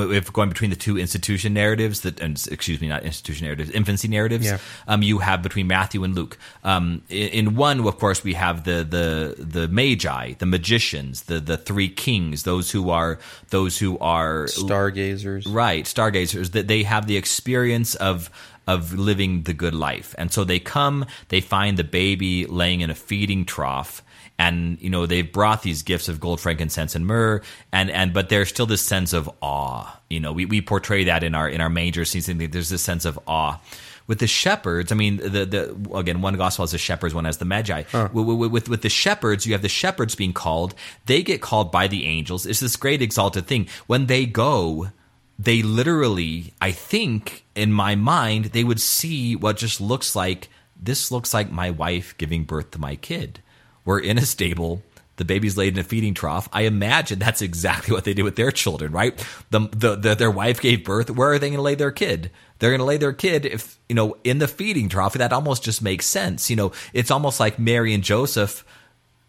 if 0.00 0.32
going 0.32 0.48
between 0.48 0.70
the 0.70 0.76
two 0.76 0.98
institution 0.98 1.54
narratives 1.54 2.00
that 2.00 2.20
and 2.20 2.42
excuse 2.50 2.80
me 2.80 2.88
not 2.88 3.02
institution 3.02 3.46
narratives 3.46 3.70
infancy 3.70 4.08
narratives 4.08 4.44
Yeah. 4.46 4.58
um, 4.86 5.02
you 5.02 5.18
have 5.18 5.42
between 5.42 5.66
Matthew 5.66 6.04
and 6.04 6.14
Luke 6.14 6.38
um, 6.64 7.02
in, 7.08 7.28
in 7.28 7.56
one 7.56 7.80
of 7.86 7.98
course 7.98 8.22
we 8.24 8.34
have 8.34 8.64
the 8.64 8.84
the 8.84 9.34
the 9.42 9.68
magi 9.68 10.34
the 10.38 10.46
magicians 10.46 11.22
the 11.22 11.40
the 11.40 11.56
three 11.56 11.88
kings 11.88 12.42
those 12.44 12.70
who 12.70 12.90
are 12.90 13.18
those 13.50 13.78
who 13.78 13.98
are 13.98 14.46
Stargazers. 14.46 15.44
right 15.48 15.84
stargazers 15.86 16.50
that 16.52 16.68
they 16.68 16.82
have 16.82 17.06
the 17.06 17.16
experience 17.16 17.94
of 17.96 18.30
of 18.66 18.94
living 18.94 19.42
the 19.42 19.52
good 19.52 19.74
life 19.74 20.14
and 20.18 20.32
so 20.32 20.44
they 20.44 20.58
come 20.58 21.04
they 21.28 21.40
find 21.40 21.76
the 21.76 21.84
baby 21.84 22.46
laying 22.46 22.80
in 22.80 22.90
a 22.90 22.94
feeding 22.94 23.44
trough 23.44 24.02
and 24.38 24.80
you 24.80 24.90
know 24.90 25.06
they've 25.06 25.32
brought 25.32 25.62
these 25.62 25.82
gifts 25.82 26.08
of 26.08 26.20
gold 26.20 26.40
frankincense 26.40 26.94
and 26.94 27.06
myrrh 27.06 27.40
and 27.72 27.90
and 27.90 28.12
but 28.12 28.28
there's 28.28 28.48
still 28.48 28.66
this 28.66 28.82
sense 28.82 29.12
of 29.12 29.30
awe 29.40 30.00
you 30.10 30.20
know 30.20 30.32
we, 30.32 30.44
we 30.44 30.60
portray 30.60 31.04
that 31.04 31.22
in 31.22 31.34
our 31.34 31.48
in 31.48 31.60
our 31.60 31.70
manger 31.70 32.04
scenes 32.04 32.26
there's 32.26 32.68
this 32.68 32.82
sense 32.82 33.04
of 33.04 33.18
awe 33.26 33.58
with 34.06 34.18
the 34.18 34.26
shepherds, 34.26 34.92
I 34.92 34.96
mean, 34.96 35.16
the 35.16 35.46
the 35.46 35.96
again, 35.96 36.20
one 36.20 36.36
gospel 36.36 36.64
has 36.64 36.72
the 36.72 36.78
shepherds, 36.78 37.14
one 37.14 37.24
has 37.24 37.38
the 37.38 37.46
magi. 37.46 37.84
With, 38.12 38.50
with 38.50 38.68
with 38.68 38.82
the 38.82 38.90
shepherds, 38.90 39.46
you 39.46 39.52
have 39.52 39.62
the 39.62 39.68
shepherds 39.68 40.14
being 40.14 40.34
called. 40.34 40.74
They 41.06 41.22
get 41.22 41.40
called 41.40 41.72
by 41.72 41.88
the 41.88 42.04
angels. 42.04 42.44
It's 42.44 42.60
this 42.60 42.76
great 42.76 43.00
exalted 43.00 43.46
thing. 43.46 43.66
When 43.86 44.06
they 44.06 44.26
go, 44.26 44.90
they 45.38 45.62
literally, 45.62 46.52
I 46.60 46.70
think, 46.72 47.46
in 47.54 47.72
my 47.72 47.94
mind, 47.94 48.46
they 48.46 48.62
would 48.62 48.80
see 48.80 49.36
what 49.36 49.56
just 49.56 49.80
looks 49.80 50.14
like 50.14 50.48
this 50.80 51.10
looks 51.10 51.32
like 51.32 51.50
my 51.50 51.70
wife 51.70 52.16
giving 52.18 52.44
birth 52.44 52.72
to 52.72 52.78
my 52.78 52.96
kid. 52.96 53.40
We're 53.84 54.00
in 54.00 54.18
a 54.18 54.26
stable. 54.26 54.82
The 55.16 55.24
baby's 55.24 55.56
laid 55.56 55.74
in 55.74 55.78
a 55.78 55.84
feeding 55.84 56.14
trough. 56.14 56.48
I 56.52 56.62
imagine 56.62 57.18
that's 57.18 57.42
exactly 57.42 57.94
what 57.94 58.04
they 58.04 58.14
did 58.14 58.24
with 58.24 58.36
their 58.36 58.50
children, 58.50 58.90
right? 58.90 59.16
The, 59.50 59.68
the, 59.70 59.96
the 59.96 60.14
their 60.14 60.30
wife 60.30 60.60
gave 60.60 60.84
birth. 60.84 61.10
Where 61.10 61.32
are 61.32 61.38
they 61.38 61.48
going 61.48 61.58
to 61.58 61.62
lay 61.62 61.76
their 61.76 61.92
kid? 61.92 62.30
They're 62.58 62.70
going 62.70 62.80
to 62.80 62.84
lay 62.84 62.96
their 62.96 63.12
kid 63.12 63.46
if 63.46 63.78
you 63.88 63.94
know 63.94 64.16
in 64.24 64.38
the 64.38 64.48
feeding 64.48 64.88
trough. 64.88 65.14
That 65.14 65.32
almost 65.32 65.62
just 65.62 65.82
makes 65.82 66.06
sense. 66.06 66.50
You 66.50 66.56
know, 66.56 66.72
it's 66.92 67.10
almost 67.10 67.38
like 67.38 67.58
Mary 67.58 67.94
and 67.94 68.02
Joseph 68.02 68.64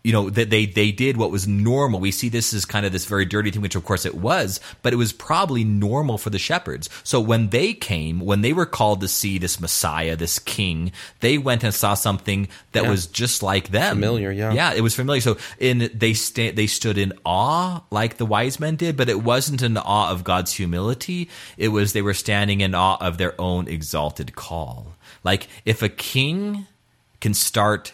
you 0.06 0.14
know 0.14 0.30
that 0.30 0.50
they 0.52 0.66
they 0.68 0.92
did 0.92 1.18
what 1.18 1.32
was 1.32 1.48
normal. 1.48 2.00
We 2.00 2.12
see 2.12 2.30
this 2.30 2.54
as 2.54 2.64
kind 2.64 2.86
of 2.86 2.92
this 2.92 3.06
very 3.06 3.26
dirty 3.26 3.50
thing, 3.52 3.62
which 3.62 3.76
of 3.76 3.84
course 3.84 4.06
it 4.06 4.16
was, 4.16 4.60
but 4.84 4.94
it 4.94 4.98
was 4.98 5.12
probably 5.12 5.64
normal 5.64 6.18
for 6.18 6.30
the 6.30 6.40
shepherds. 6.40 6.90
So 7.04 7.20
when 7.20 7.50
they 7.50 7.74
came, 7.74 8.20
when 8.20 8.42
they 8.42 8.54
were 8.54 8.66
called 8.68 9.02
to 9.02 9.08
see 9.08 9.38
this 9.40 9.60
Messiah, 9.60 10.16
this 10.16 10.38
King, 10.40 10.92
they 11.22 11.38
went 11.38 11.64
and 11.64 11.74
saw 11.74 11.96
something 11.96 12.48
that 12.74 12.84
Yeah. 12.84 12.90
was 12.92 13.08
just 13.08 13.42
like 13.42 13.70
them, 13.70 13.96
Familiar, 13.98 14.32
yeah. 14.32 14.54
yeah, 14.54 14.74
it 14.74 14.82
was 14.82 14.94
familiar. 14.96 15.22
So 15.22 15.38
in 15.60 15.90
they 15.94 16.14
sta- 16.14 16.52
they 16.52 16.68
stood 16.68 16.98
in 16.98 17.12
awe 17.26 17.82
like 17.90 18.18
the 18.18 18.26
wise 18.26 18.60
men 18.60 18.76
did, 18.76 18.96
but 18.96 19.10
it 19.10 19.24
wasn't 19.24 19.62
in 19.64 19.76
awe 19.78 20.12
of 20.12 20.24
God's 20.24 20.54
humility. 20.54 21.30
It 21.58 21.70
was 21.70 21.94
they 21.94 22.02
were 22.04 22.14
standing 22.14 22.62
in 22.62 22.76
awe 22.76 22.98
of 23.02 23.18
their 23.18 23.34
own 23.42 23.68
exalted 23.68 24.36
call. 24.36 24.96
Like 25.24 25.48
if 25.66 25.82
a 25.82 25.90
king 25.90 26.68
can 27.22 27.34
start 27.34 27.94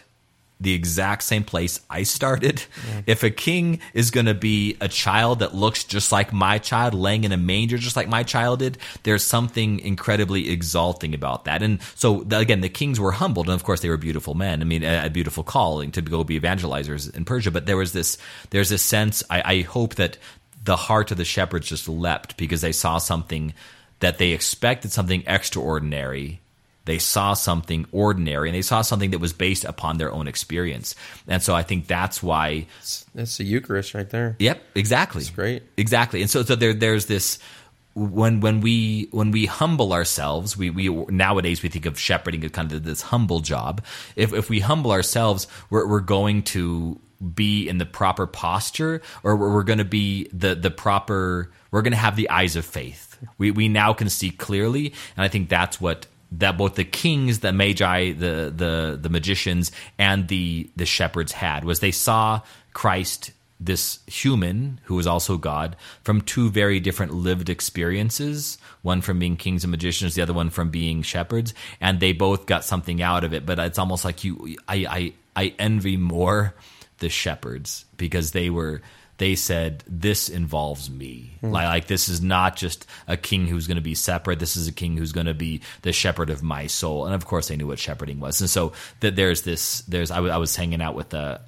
the 0.62 0.74
exact 0.74 1.24
same 1.24 1.44
place 1.44 1.80
I 1.90 2.04
started. 2.04 2.64
If 3.06 3.22
a 3.22 3.30
king 3.30 3.80
is 3.94 4.10
going 4.10 4.26
to 4.26 4.34
be 4.34 4.76
a 4.80 4.88
child 4.88 5.40
that 5.40 5.54
looks 5.54 5.84
just 5.84 6.12
like 6.12 6.32
my 6.32 6.58
child, 6.58 6.94
laying 6.94 7.24
in 7.24 7.32
a 7.32 7.36
manger 7.36 7.78
just 7.78 7.96
like 7.96 8.08
my 8.08 8.22
child 8.22 8.60
did, 8.60 8.78
there's 9.02 9.24
something 9.24 9.80
incredibly 9.80 10.50
exalting 10.50 11.14
about 11.14 11.46
that. 11.46 11.62
And 11.62 11.80
so, 11.94 12.22
the, 12.22 12.38
again, 12.38 12.60
the 12.60 12.68
kings 12.68 13.00
were 13.00 13.12
humbled, 13.12 13.48
and 13.48 13.54
of 13.54 13.64
course, 13.64 13.80
they 13.80 13.88
were 13.88 13.96
beautiful 13.96 14.34
men. 14.34 14.60
I 14.60 14.64
mean, 14.64 14.84
a, 14.84 15.06
a 15.06 15.10
beautiful 15.10 15.42
calling 15.42 15.90
to 15.92 16.02
go 16.02 16.22
be 16.22 16.38
evangelizers 16.38 17.14
in 17.14 17.24
Persia. 17.24 17.50
But 17.50 17.66
there 17.66 17.76
was 17.76 17.92
this, 17.92 18.18
there's 18.50 18.68
this 18.68 18.82
sense. 18.82 19.22
I, 19.28 19.42
I 19.44 19.60
hope 19.62 19.96
that 19.96 20.18
the 20.62 20.76
heart 20.76 21.10
of 21.10 21.16
the 21.16 21.24
shepherds 21.24 21.68
just 21.68 21.88
leapt 21.88 22.36
because 22.36 22.60
they 22.60 22.72
saw 22.72 22.98
something 22.98 23.52
that 23.98 24.18
they 24.18 24.30
expected 24.30 24.92
something 24.92 25.24
extraordinary 25.26 26.41
they 26.84 26.98
saw 26.98 27.34
something 27.34 27.86
ordinary 27.92 28.48
and 28.48 28.56
they 28.56 28.62
saw 28.62 28.82
something 28.82 29.10
that 29.10 29.20
was 29.20 29.32
based 29.32 29.64
upon 29.64 29.98
their 29.98 30.12
own 30.12 30.26
experience. 30.26 30.94
And 31.28 31.42
so 31.42 31.54
I 31.54 31.62
think 31.62 31.86
that's 31.86 32.22
why. 32.22 32.66
That's 33.14 33.36
the 33.36 33.44
Eucharist 33.44 33.94
right 33.94 34.08
there. 34.10 34.36
Yep, 34.38 34.62
exactly. 34.74 35.22
It's 35.22 35.30
great. 35.30 35.62
Exactly. 35.76 36.22
And 36.22 36.30
so, 36.30 36.42
so 36.42 36.56
there, 36.56 36.74
there's 36.74 37.06
this. 37.06 37.38
When 37.94 38.40
when 38.40 38.62
we 38.62 39.08
when 39.10 39.32
we 39.32 39.44
humble 39.44 39.92
ourselves, 39.92 40.56
we, 40.56 40.70
we 40.70 40.88
nowadays 40.88 41.62
we 41.62 41.68
think 41.68 41.84
of 41.84 41.98
shepherding 41.98 42.42
as 42.42 42.50
kind 42.50 42.72
of 42.72 42.84
this 42.84 43.02
humble 43.02 43.40
job. 43.40 43.84
If 44.16 44.32
if 44.32 44.48
we 44.48 44.60
humble 44.60 44.92
ourselves, 44.92 45.46
we're 45.68 45.86
we're 45.86 46.00
going 46.00 46.42
to 46.44 46.98
be 47.34 47.68
in 47.68 47.76
the 47.76 47.84
proper 47.84 48.26
posture, 48.26 49.02
or 49.22 49.36
we're, 49.36 49.52
we're 49.52 49.62
going 49.62 49.78
to 49.78 49.84
be 49.84 50.26
the 50.32 50.54
the 50.54 50.70
proper. 50.70 51.50
We're 51.70 51.82
going 51.82 51.92
to 51.92 51.98
have 51.98 52.16
the 52.16 52.30
eyes 52.30 52.56
of 52.56 52.64
faith. 52.64 53.18
We 53.36 53.50
we 53.50 53.68
now 53.68 53.92
can 53.92 54.08
see 54.08 54.30
clearly, 54.30 54.94
and 55.14 55.22
I 55.22 55.28
think 55.28 55.50
that's 55.50 55.78
what 55.78 56.06
that 56.38 56.56
both 56.56 56.74
the 56.74 56.84
kings, 56.84 57.40
the 57.40 57.52
magi, 57.52 58.12
the 58.12 58.52
the 58.54 58.98
the 59.00 59.08
magicians, 59.08 59.72
and 59.98 60.28
the 60.28 60.70
the 60.76 60.86
shepherds 60.86 61.32
had 61.32 61.64
was 61.64 61.80
they 61.80 61.90
saw 61.90 62.40
Christ, 62.72 63.32
this 63.60 64.00
human 64.06 64.80
who 64.84 64.94
was 64.94 65.06
also 65.06 65.36
God, 65.36 65.76
from 66.02 66.20
two 66.20 66.50
very 66.50 66.80
different 66.80 67.14
lived 67.14 67.48
experiences. 67.48 68.58
One 68.82 69.02
from 69.02 69.18
being 69.18 69.36
kings 69.36 69.64
and 69.64 69.70
magicians, 69.70 70.14
the 70.14 70.22
other 70.22 70.32
one 70.32 70.50
from 70.50 70.70
being 70.70 71.02
shepherds, 71.02 71.54
and 71.80 72.00
they 72.00 72.12
both 72.12 72.46
got 72.46 72.64
something 72.64 73.02
out 73.02 73.24
of 73.24 73.32
it. 73.34 73.44
But 73.46 73.58
it's 73.58 73.78
almost 73.78 74.04
like 74.04 74.24
you, 74.24 74.56
I 74.66 74.86
I, 74.88 75.12
I 75.44 75.54
envy 75.58 75.96
more 75.96 76.54
the 76.98 77.08
shepherds 77.08 77.84
because 77.96 78.30
they 78.32 78.48
were 78.48 78.80
they 79.22 79.36
said 79.36 79.84
this 79.86 80.28
involves 80.28 80.90
me. 80.90 81.38
Like, 81.42 81.66
like 81.66 81.86
this 81.86 82.08
is 82.08 82.20
not 82.20 82.56
just 82.56 82.86
a 83.06 83.16
king 83.16 83.46
who's 83.46 83.68
going 83.68 83.76
to 83.76 83.80
be 83.80 83.94
separate. 83.94 84.40
This 84.40 84.56
is 84.56 84.66
a 84.66 84.72
king 84.72 84.96
who's 84.96 85.12
going 85.12 85.28
to 85.28 85.34
be 85.34 85.60
the 85.82 85.92
shepherd 85.92 86.28
of 86.28 86.42
my 86.42 86.66
soul. 86.66 87.06
And 87.06 87.14
of 87.14 87.24
course 87.24 87.46
they 87.46 87.54
knew 87.54 87.68
what 87.68 87.78
shepherding 87.78 88.18
was. 88.18 88.40
And 88.40 88.50
so 88.50 88.72
that 88.98 89.14
there's 89.14 89.42
this 89.42 89.82
there's 89.82 90.10
I, 90.10 90.16
w- 90.16 90.32
I 90.32 90.38
was 90.38 90.56
hanging 90.56 90.82
out 90.82 90.96
with 90.96 91.14
uh, 91.14 91.38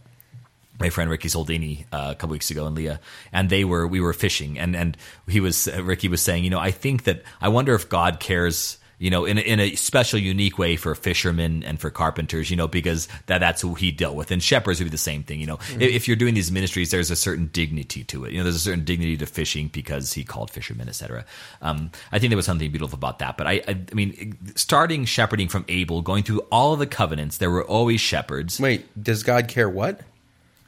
my 0.78 0.88
friend 0.90 1.10
Ricky 1.10 1.28
Soldini 1.28 1.86
uh, 1.90 2.10
a 2.12 2.14
couple 2.14 2.30
weeks 2.34 2.52
ago 2.52 2.64
and 2.68 2.76
Leah, 2.76 3.00
and 3.32 3.50
they 3.50 3.64
were 3.64 3.88
we 3.88 4.00
were 4.00 4.12
fishing, 4.12 4.56
and 4.56 4.76
and 4.76 4.96
he 5.26 5.40
was 5.40 5.66
Ricky 5.66 6.06
was 6.06 6.22
saying, 6.22 6.44
you 6.44 6.50
know, 6.50 6.60
I 6.60 6.70
think 6.70 7.04
that 7.04 7.24
I 7.40 7.48
wonder 7.48 7.74
if 7.74 7.88
God 7.88 8.20
cares 8.20 8.78
you 8.98 9.10
know, 9.10 9.24
in 9.24 9.38
a, 9.38 9.40
in 9.40 9.60
a 9.60 9.74
special, 9.74 10.18
unique 10.18 10.58
way 10.58 10.76
for 10.76 10.94
fishermen 10.94 11.62
and 11.64 11.80
for 11.80 11.90
carpenters, 11.90 12.50
you 12.50 12.56
know, 12.56 12.68
because 12.68 13.08
that 13.26 13.38
that's 13.38 13.60
who 13.60 13.74
he 13.74 13.90
dealt 13.90 14.14
with. 14.14 14.30
And 14.30 14.42
shepherds 14.42 14.78
would 14.78 14.86
be 14.86 14.90
the 14.90 14.98
same 14.98 15.22
thing, 15.22 15.40
you 15.40 15.46
know. 15.46 15.56
Mm-hmm. 15.56 15.82
If, 15.82 15.90
if, 15.94 16.08
you're 16.08 16.16
doing 16.16 16.34
these 16.34 16.50
ministries, 16.52 16.90
there's 16.90 17.10
a 17.10 17.16
certain 17.16 17.48
dignity 17.52 18.04
to 18.04 18.24
it. 18.24 18.32
You 18.32 18.38
know, 18.38 18.44
there's 18.44 18.56
a 18.56 18.60
certain 18.60 18.84
dignity 18.84 19.16
to 19.16 19.26
fishing 19.26 19.68
because 19.68 20.12
he 20.12 20.24
called 20.24 20.50
fishermen, 20.50 20.88
etc. 20.88 21.24
Um, 21.60 21.90
I 22.12 22.18
think 22.18 22.30
there 22.30 22.36
was 22.36 22.46
something 22.46 22.70
beautiful 22.70 22.96
about 22.96 23.18
that. 23.18 23.36
But 23.36 23.46
I, 23.46 23.52
I, 23.66 23.80
I, 23.90 23.94
mean, 23.94 24.38
starting 24.54 25.04
shepherding 25.04 25.48
from 25.48 25.64
Abel, 25.68 26.02
going 26.02 26.22
through 26.22 26.40
all 26.52 26.72
of 26.72 26.78
the 26.78 26.86
covenants, 26.86 27.38
there 27.38 27.50
were 27.50 27.64
always 27.64 28.00
shepherds. 28.00 28.60
Wait, 28.60 28.86
does 29.02 29.22
God 29.22 29.48
care 29.48 29.68
what? 29.68 30.00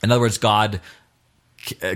In 0.02 0.10
other 0.10 0.20
words, 0.20 0.38
God 0.38 0.80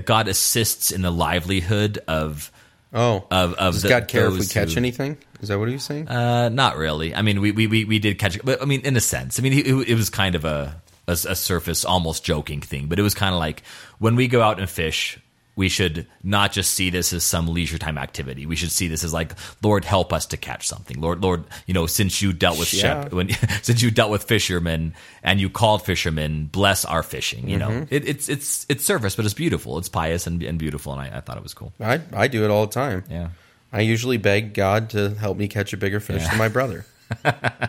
God 0.05 0.27
assists 0.27 0.91
in 0.91 1.03
the 1.03 1.13
livelihood 1.13 1.99
of 2.09 2.51
Oh, 2.93 3.25
of, 3.31 3.55
of 3.55 3.75
does 3.75 3.83
the, 3.83 3.89
God 3.89 4.09
care 4.09 4.27
if 4.27 4.39
we 4.39 4.47
catch 4.47 4.73
who- 4.73 4.79
anything? 4.79 5.17
Is 5.41 5.49
that 5.49 5.59
what 5.59 5.69
he 5.69 5.75
was 5.75 5.85
saying? 5.85 6.09
Uh, 6.09 6.49
not 6.51 6.77
really. 6.77 7.15
I 7.15 7.23
mean, 7.23 7.41
we, 7.41 7.51
we, 7.53 7.67
we, 7.67 7.85
we 7.85 7.99
did 7.99 8.19
catch 8.19 8.37
it, 8.37 8.45
but 8.45 8.61
I 8.61 8.65
mean, 8.65 8.83
in 8.83 8.97
a 8.97 9.01
sense, 9.01 9.39
I 9.39 9.43
mean, 9.43 9.53
it, 9.55 9.67
it 9.67 9.95
was 9.95 10.11
kind 10.11 10.35
of 10.35 10.45
a, 10.45 10.81
a, 11.09 11.13
a 11.13 11.35
surface, 11.37 11.85
almost 11.85 12.25
joking 12.25 12.61
thing, 12.61 12.87
but 12.87 12.99
it 12.99 13.03
was 13.03 13.15
kind 13.15 13.35
of 13.35 13.39
like 13.39 13.63
when 13.99 14.17
we 14.17 14.29
go 14.29 14.43
out 14.43 14.59
and 14.61 14.69
fish, 14.69 15.19
we 15.57 15.69
should 15.69 16.07
not 16.23 16.53
just 16.53 16.73
see 16.73 16.89
this 16.91 17.13
as 17.13 17.23
some 17.25 17.47
leisure 17.49 17.77
time 17.77 17.99
activity. 17.99 18.47
We 18.47 18.57
should 18.57 18.71
see 18.71 18.87
this 18.89 19.05
as 19.05 19.13
like, 19.13 19.33
Lord, 19.63 19.85
help 19.85 20.11
us 20.13 20.27
to 20.27 20.37
catch 20.39 20.67
something. 20.67 20.99
Lord, 21.01 21.23
Lord, 21.23 21.45
you 21.67 21.75
know, 21.75 21.87
since 21.87 22.23
you 22.23 22.33
dealt 22.33 22.59
with 22.59 22.73
Yeah. 22.73 22.81
shep, 23.05 23.13
when 23.13 23.29
since 23.63 23.83
you 23.83 23.91
dealt 23.91 24.11
with 24.11 24.23
fishermen 24.25 24.95
and 25.23 25.39
you 25.41 25.51
called 25.51 25.85
fishermen, 25.85 26.47
bless 26.47 26.85
our 26.87 27.03
fishing. 27.03 27.49
You 27.49 27.59
know, 27.59 27.87
it, 27.91 28.09
it's 28.09 28.29
it's 28.31 28.65
it's 28.71 28.85
surface, 28.85 29.17
but 29.17 29.25
it's 29.27 29.35
beautiful. 29.35 29.77
It's 29.77 29.89
pious 29.89 30.27
and, 30.27 30.43
and 30.43 30.59
beautiful, 30.59 30.93
and 30.93 31.03
I, 31.03 31.19
I 31.19 31.21
thought 31.21 31.37
it 31.37 31.43
was 31.43 31.53
cool. 31.53 31.73
I 31.81 32.01
I 32.15 32.29
do 32.29 32.45
it 32.45 32.51
all 32.51 32.67
the 32.67 32.73
time. 32.73 33.05
Yeah. 33.11 33.29
I 33.73 33.81
usually 33.81 34.17
beg 34.17 34.55
God 34.55 34.91
to 34.91 35.11
help 35.15 35.37
me 35.37 35.49
catch 35.49 35.73
a 35.73 35.77
bigger 35.77 36.01
fish 36.01 36.27
than 36.27 36.39
my 36.39 36.49
brother. 36.49 36.87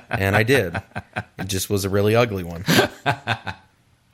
and 0.10 0.36
I 0.36 0.44
did. 0.44 0.76
It 1.38 1.48
just 1.48 1.70
was 1.70 1.86
a 1.86 1.90
really 1.90 2.16
ugly 2.16 2.44
one. 2.44 2.66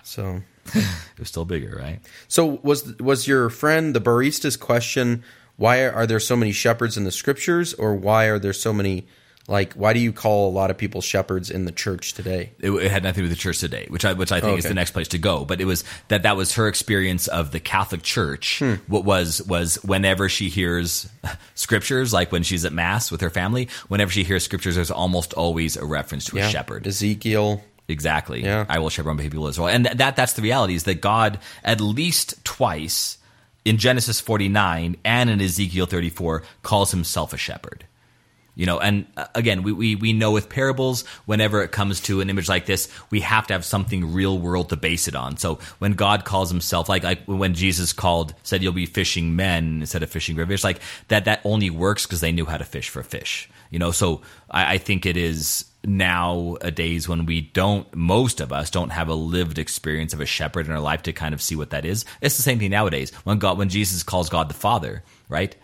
So 0.03 0.41
It 0.73 1.19
was 1.19 1.27
still 1.27 1.43
bigger, 1.43 1.77
right? 1.77 1.99
so 2.29 2.59
was 2.63 2.97
was 2.97 3.27
your 3.27 3.49
friend 3.49 3.93
the 3.93 3.99
barista's 4.01 4.55
question 4.55 5.21
why 5.57 5.85
are 5.85 6.05
there 6.07 6.19
so 6.19 6.35
many 6.37 6.53
shepherds 6.53 6.95
in 6.97 7.03
the 7.03 7.11
scriptures 7.11 7.73
or 7.73 7.93
why 7.93 8.25
are 8.25 8.39
there 8.39 8.53
so 8.53 8.71
many 8.71 9.05
like 9.47 9.73
why 9.73 9.93
do 9.93 9.99
you 9.99 10.11
call 10.11 10.49
a 10.49 10.51
lot 10.51 10.69
of 10.69 10.77
people 10.77 11.01
shepherds 11.01 11.49
in 11.49 11.65
the 11.65 11.71
church 11.71 12.13
today? 12.13 12.51
it, 12.59 12.69
it 12.69 12.91
had 12.91 13.03
nothing 13.03 13.23
to 13.23 13.27
do 13.27 13.29
with 13.29 13.37
the 13.37 13.41
church 13.41 13.59
today, 13.59 13.85
which 13.89 14.05
I 14.05 14.13
which 14.13 14.31
I 14.31 14.41
think 14.41 14.59
is 14.59 14.65
the 14.65 14.73
next 14.73 14.91
place 14.91 15.07
to 15.09 15.17
go. 15.17 15.45
But 15.45 15.61
it 15.61 15.65
was 15.65 15.83
that 16.09 16.23
that 16.23 16.35
was 16.35 16.55
her 16.55 16.67
experience 16.67 17.27
of 17.27 17.51
the 17.51 17.59
Catholic 17.59 18.03
Church. 18.03 18.59
Hmm. 18.59 18.75
What 18.87 19.05
was 19.05 19.41
was 19.43 19.75
whenever 19.83 20.29
she 20.29 20.49
hears 20.49 21.09
scriptures, 21.55 22.13
like 22.13 22.31
when 22.31 22.43
she's 22.43 22.65
at 22.65 22.73
mass 22.73 23.11
with 23.11 23.21
her 23.21 23.29
family, 23.29 23.69
whenever 23.87 24.11
she 24.11 24.23
hears 24.23 24.43
scriptures, 24.43 24.75
there's 24.75 24.91
almost 24.91 25.33
always 25.33 25.77
a 25.77 25.85
reference 25.85 26.25
to 26.25 26.37
a 26.37 26.49
shepherd. 26.49 26.85
Ezekiel. 26.85 27.63
Exactly. 27.87 28.43
Yeah. 28.43 28.65
I 28.67 28.79
will 28.79 28.89
shepherd 28.89 29.13
my 29.13 29.23
people 29.23 29.47
as 29.47 29.57
well 29.57 29.69
And 29.69 29.85
th- 29.85 29.97
that 29.97 30.17
that's 30.17 30.33
the 30.33 30.41
reality 30.41 30.75
is 30.75 30.83
that 30.83 30.99
God 30.99 31.39
at 31.63 31.79
least 31.79 32.43
twice 32.43 33.17
in 33.63 33.77
Genesis 33.77 34.19
49 34.19 34.97
and 35.05 35.29
in 35.29 35.39
Ezekiel 35.39 35.85
34 35.85 36.43
calls 36.63 36.91
himself 36.91 37.31
a 37.33 37.37
shepherd. 37.37 37.85
You 38.57 38.65
know, 38.65 38.79
and 38.79 39.05
uh, 39.15 39.27
again, 39.35 39.61
we, 39.61 39.71
we, 39.71 39.95
we 39.95 40.13
know 40.13 40.31
with 40.31 40.49
parables, 40.49 41.05
whenever 41.25 41.61
it 41.61 41.71
comes 41.71 42.01
to 42.01 42.21
an 42.21 42.29
image 42.31 42.49
like 42.49 42.65
this, 42.65 42.89
we 43.11 43.21
have 43.21 43.45
to 43.47 43.53
have 43.53 43.63
something 43.63 44.13
real 44.13 44.39
world 44.39 44.69
to 44.69 44.75
base 44.75 45.07
it 45.07 45.15
on. 45.15 45.37
So 45.37 45.59
when 45.77 45.93
God 45.93 46.25
calls 46.25 46.49
himself, 46.49 46.89
like, 46.89 47.03
like 47.03 47.23
when 47.25 47.53
Jesus 47.53 47.93
called, 47.93 48.33
said, 48.41 48.63
you'll 48.63 48.73
be 48.73 48.87
fishing 48.87 49.35
men 49.35 49.81
instead 49.81 50.01
of 50.01 50.09
fishing 50.09 50.35
rivers, 50.35 50.63
like 50.63 50.81
that, 51.09 51.25
that 51.25 51.41
only 51.43 51.69
works 51.69 52.07
because 52.07 52.19
they 52.19 52.31
knew 52.31 52.45
how 52.45 52.57
to 52.57 52.63
fish 52.63 52.89
for 52.89 53.03
fish. 53.03 53.47
You 53.69 53.77
know, 53.77 53.91
so 53.91 54.23
I, 54.49 54.73
I 54.73 54.77
think 54.79 55.05
it 55.05 55.17
is 55.17 55.65
nowadays 55.85 57.07
when 57.07 57.27
we 57.27 57.41
don't, 57.41 57.93
most 57.95 58.41
of 58.41 58.51
us 58.51 58.71
don't 58.71 58.89
have 58.89 59.07
a 59.07 59.13
lived 59.13 59.59
experience 59.59 60.13
of 60.13 60.19
a 60.19 60.25
shepherd 60.25 60.65
in 60.65 60.71
our 60.71 60.79
life 60.79 61.03
to 61.03 61.13
kind 61.13 61.35
of 61.35 61.43
see 61.43 61.55
what 61.55 61.69
that 61.69 61.85
is. 61.85 62.05
It's 62.21 62.37
the 62.37 62.43
same 62.43 62.57
thing 62.57 62.71
nowadays. 62.71 63.11
When 63.23 63.37
God, 63.37 63.59
when 63.59 63.69
Jesus 63.69 64.01
calls 64.01 64.29
God 64.29 64.49
the 64.49 64.55
Father, 64.55 65.03
right? 65.29 65.55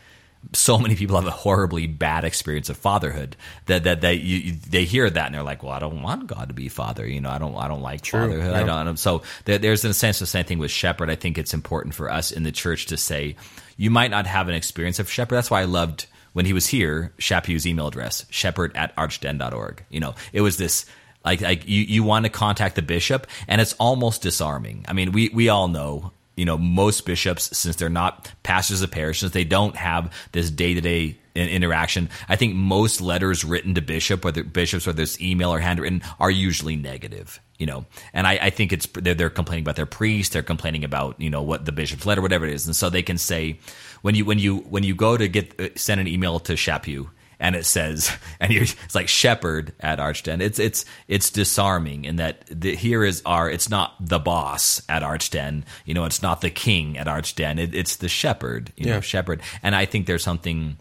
So 0.51 0.77
many 0.77 0.95
people 0.95 1.15
have 1.15 1.25
a 1.25 1.31
horribly 1.31 1.87
bad 1.87 2.25
experience 2.25 2.69
of 2.69 2.77
fatherhood 2.77 3.35
that 3.67 3.85
that 3.85 4.01
they 4.01 4.15
you, 4.15 4.53
they 4.69 4.83
hear 4.85 5.09
that 5.09 5.25
and 5.25 5.33
they're 5.33 5.43
like, 5.43 5.63
well, 5.63 5.71
I 5.71 5.79
don't 5.79 6.01
want 6.01 6.27
God 6.27 6.49
to 6.49 6.53
be 6.53 6.67
father. 6.69 7.07
You 7.07 7.21
know, 7.21 7.29
I 7.29 7.37
don't 7.37 7.55
I 7.55 7.67
don't 7.67 7.81
like 7.81 8.05
fatherhood. 8.05 8.53
I 8.53 8.83
don't. 8.83 8.97
So 8.97 9.23
there, 9.45 9.57
there's 9.57 9.85
in 9.85 9.91
a 9.91 9.93
sense 9.93 10.19
the 10.19 10.25
same 10.25 10.45
thing 10.45 10.59
with 10.59 10.71
shepherd. 10.71 11.09
I 11.09 11.15
think 11.15 11.37
it's 11.37 11.53
important 11.53 11.95
for 11.95 12.11
us 12.11 12.31
in 12.31 12.43
the 12.43 12.51
church 12.51 12.87
to 12.87 12.97
say 12.97 13.35
you 13.77 13.89
might 13.89 14.11
not 14.11 14.27
have 14.27 14.47
an 14.49 14.55
experience 14.55 14.99
of 14.99 15.09
shepherd. 15.09 15.35
That's 15.35 15.49
why 15.49 15.61
I 15.61 15.65
loved 15.65 16.07
when 16.33 16.45
he 16.45 16.53
was 16.53 16.67
here. 16.67 17.13
Chaput's 17.17 17.65
email 17.65 17.87
address 17.87 18.25
shepherd 18.29 18.75
at 18.75 18.93
archden.org. 18.97 19.83
You 19.89 19.99
know, 20.01 20.15
it 20.33 20.41
was 20.41 20.57
this. 20.57 20.85
Like, 21.25 21.39
like 21.39 21.69
you, 21.69 21.83
you 21.83 22.03
want 22.03 22.25
to 22.25 22.29
contact 22.29 22.75
the 22.75 22.81
bishop, 22.81 23.27
and 23.47 23.61
it's 23.61 23.71
almost 23.79 24.21
disarming. 24.21 24.83
I 24.89 24.93
mean, 24.93 25.13
we, 25.13 25.29
we 25.29 25.47
all 25.47 25.69
know 25.69 26.11
you 26.35 26.45
know 26.45 26.57
most 26.57 27.05
bishops 27.05 27.55
since 27.57 27.75
they're 27.75 27.89
not 27.89 28.31
pastors 28.43 28.81
of 28.81 28.91
parishes 28.91 29.31
they 29.31 29.43
don't 29.43 29.75
have 29.75 30.13
this 30.31 30.49
day-to-day 30.49 31.17
interaction 31.35 32.09
i 32.29 32.35
think 32.35 32.53
most 32.53 33.01
letters 33.01 33.43
written 33.43 33.75
to 33.75 33.81
bishop 33.81 34.23
whether 34.23 34.43
bishops 34.43 34.85
whether 34.85 35.01
it's 35.01 35.19
email 35.19 35.53
or 35.53 35.59
handwritten 35.59 36.01
are 36.19 36.31
usually 36.31 36.75
negative 36.75 37.39
you 37.59 37.67
know? 37.67 37.85
And 38.13 38.27
i, 38.27 38.33
I 38.33 38.49
think 38.49 38.73
it's 38.73 38.87
they're, 38.87 39.13
they're 39.13 39.29
complaining 39.29 39.63
about 39.63 39.75
their 39.75 39.85
priest 39.85 40.33
they're 40.33 40.43
complaining 40.43 40.83
about 40.83 41.19
you 41.19 41.29
know 41.29 41.41
what 41.41 41.65
the 41.65 41.71
bishop's 41.71 42.05
letter 42.05 42.21
whatever 42.21 42.45
it 42.45 42.53
is. 42.53 42.65
And 42.65 42.75
so 42.75 42.89
they 42.89 43.03
can 43.03 43.17
say 43.17 43.59
when 44.01 44.15
you 44.15 44.25
when 44.25 44.39
you 44.39 44.57
when 44.57 44.83
you 44.83 44.95
go 44.95 45.15
to 45.15 45.27
get 45.27 45.59
uh, 45.59 45.69
send 45.75 46.01
an 46.01 46.07
email 46.07 46.39
to 46.41 46.53
Chaput 46.53 47.09
and 47.39 47.55
it 47.55 47.65
says 47.65 48.11
and 48.39 48.51
you're, 48.51 48.63
it's 48.63 48.95
like 48.95 49.07
shepherd 49.07 49.73
at 49.79 49.99
archden 49.99 50.41
it's 50.41 50.59
it's 50.59 50.85
it's 51.07 51.29
disarming 51.29 52.05
in 52.05 52.17
that 52.17 52.43
the, 52.47 52.75
here 52.75 53.03
is 53.03 53.21
our 53.25 53.49
it's 53.49 53.69
not 53.69 53.95
the 53.99 54.19
boss 54.19 54.81
at 54.89 55.03
archden 55.03 55.65
you 55.85 55.93
know 55.93 56.05
it's 56.05 56.21
not 56.21 56.41
the 56.41 56.49
king 56.49 56.97
at 56.97 57.07
archden 57.07 57.59
it, 57.59 57.73
it's 57.73 57.97
the 57.97 58.09
shepherd 58.09 58.71
you 58.75 58.85
know 58.85 59.01
shepherd 59.01 59.41
and 59.61 59.75
i 59.75 59.85
think 59.85 60.05
there's 60.05 60.23
something 60.23 60.77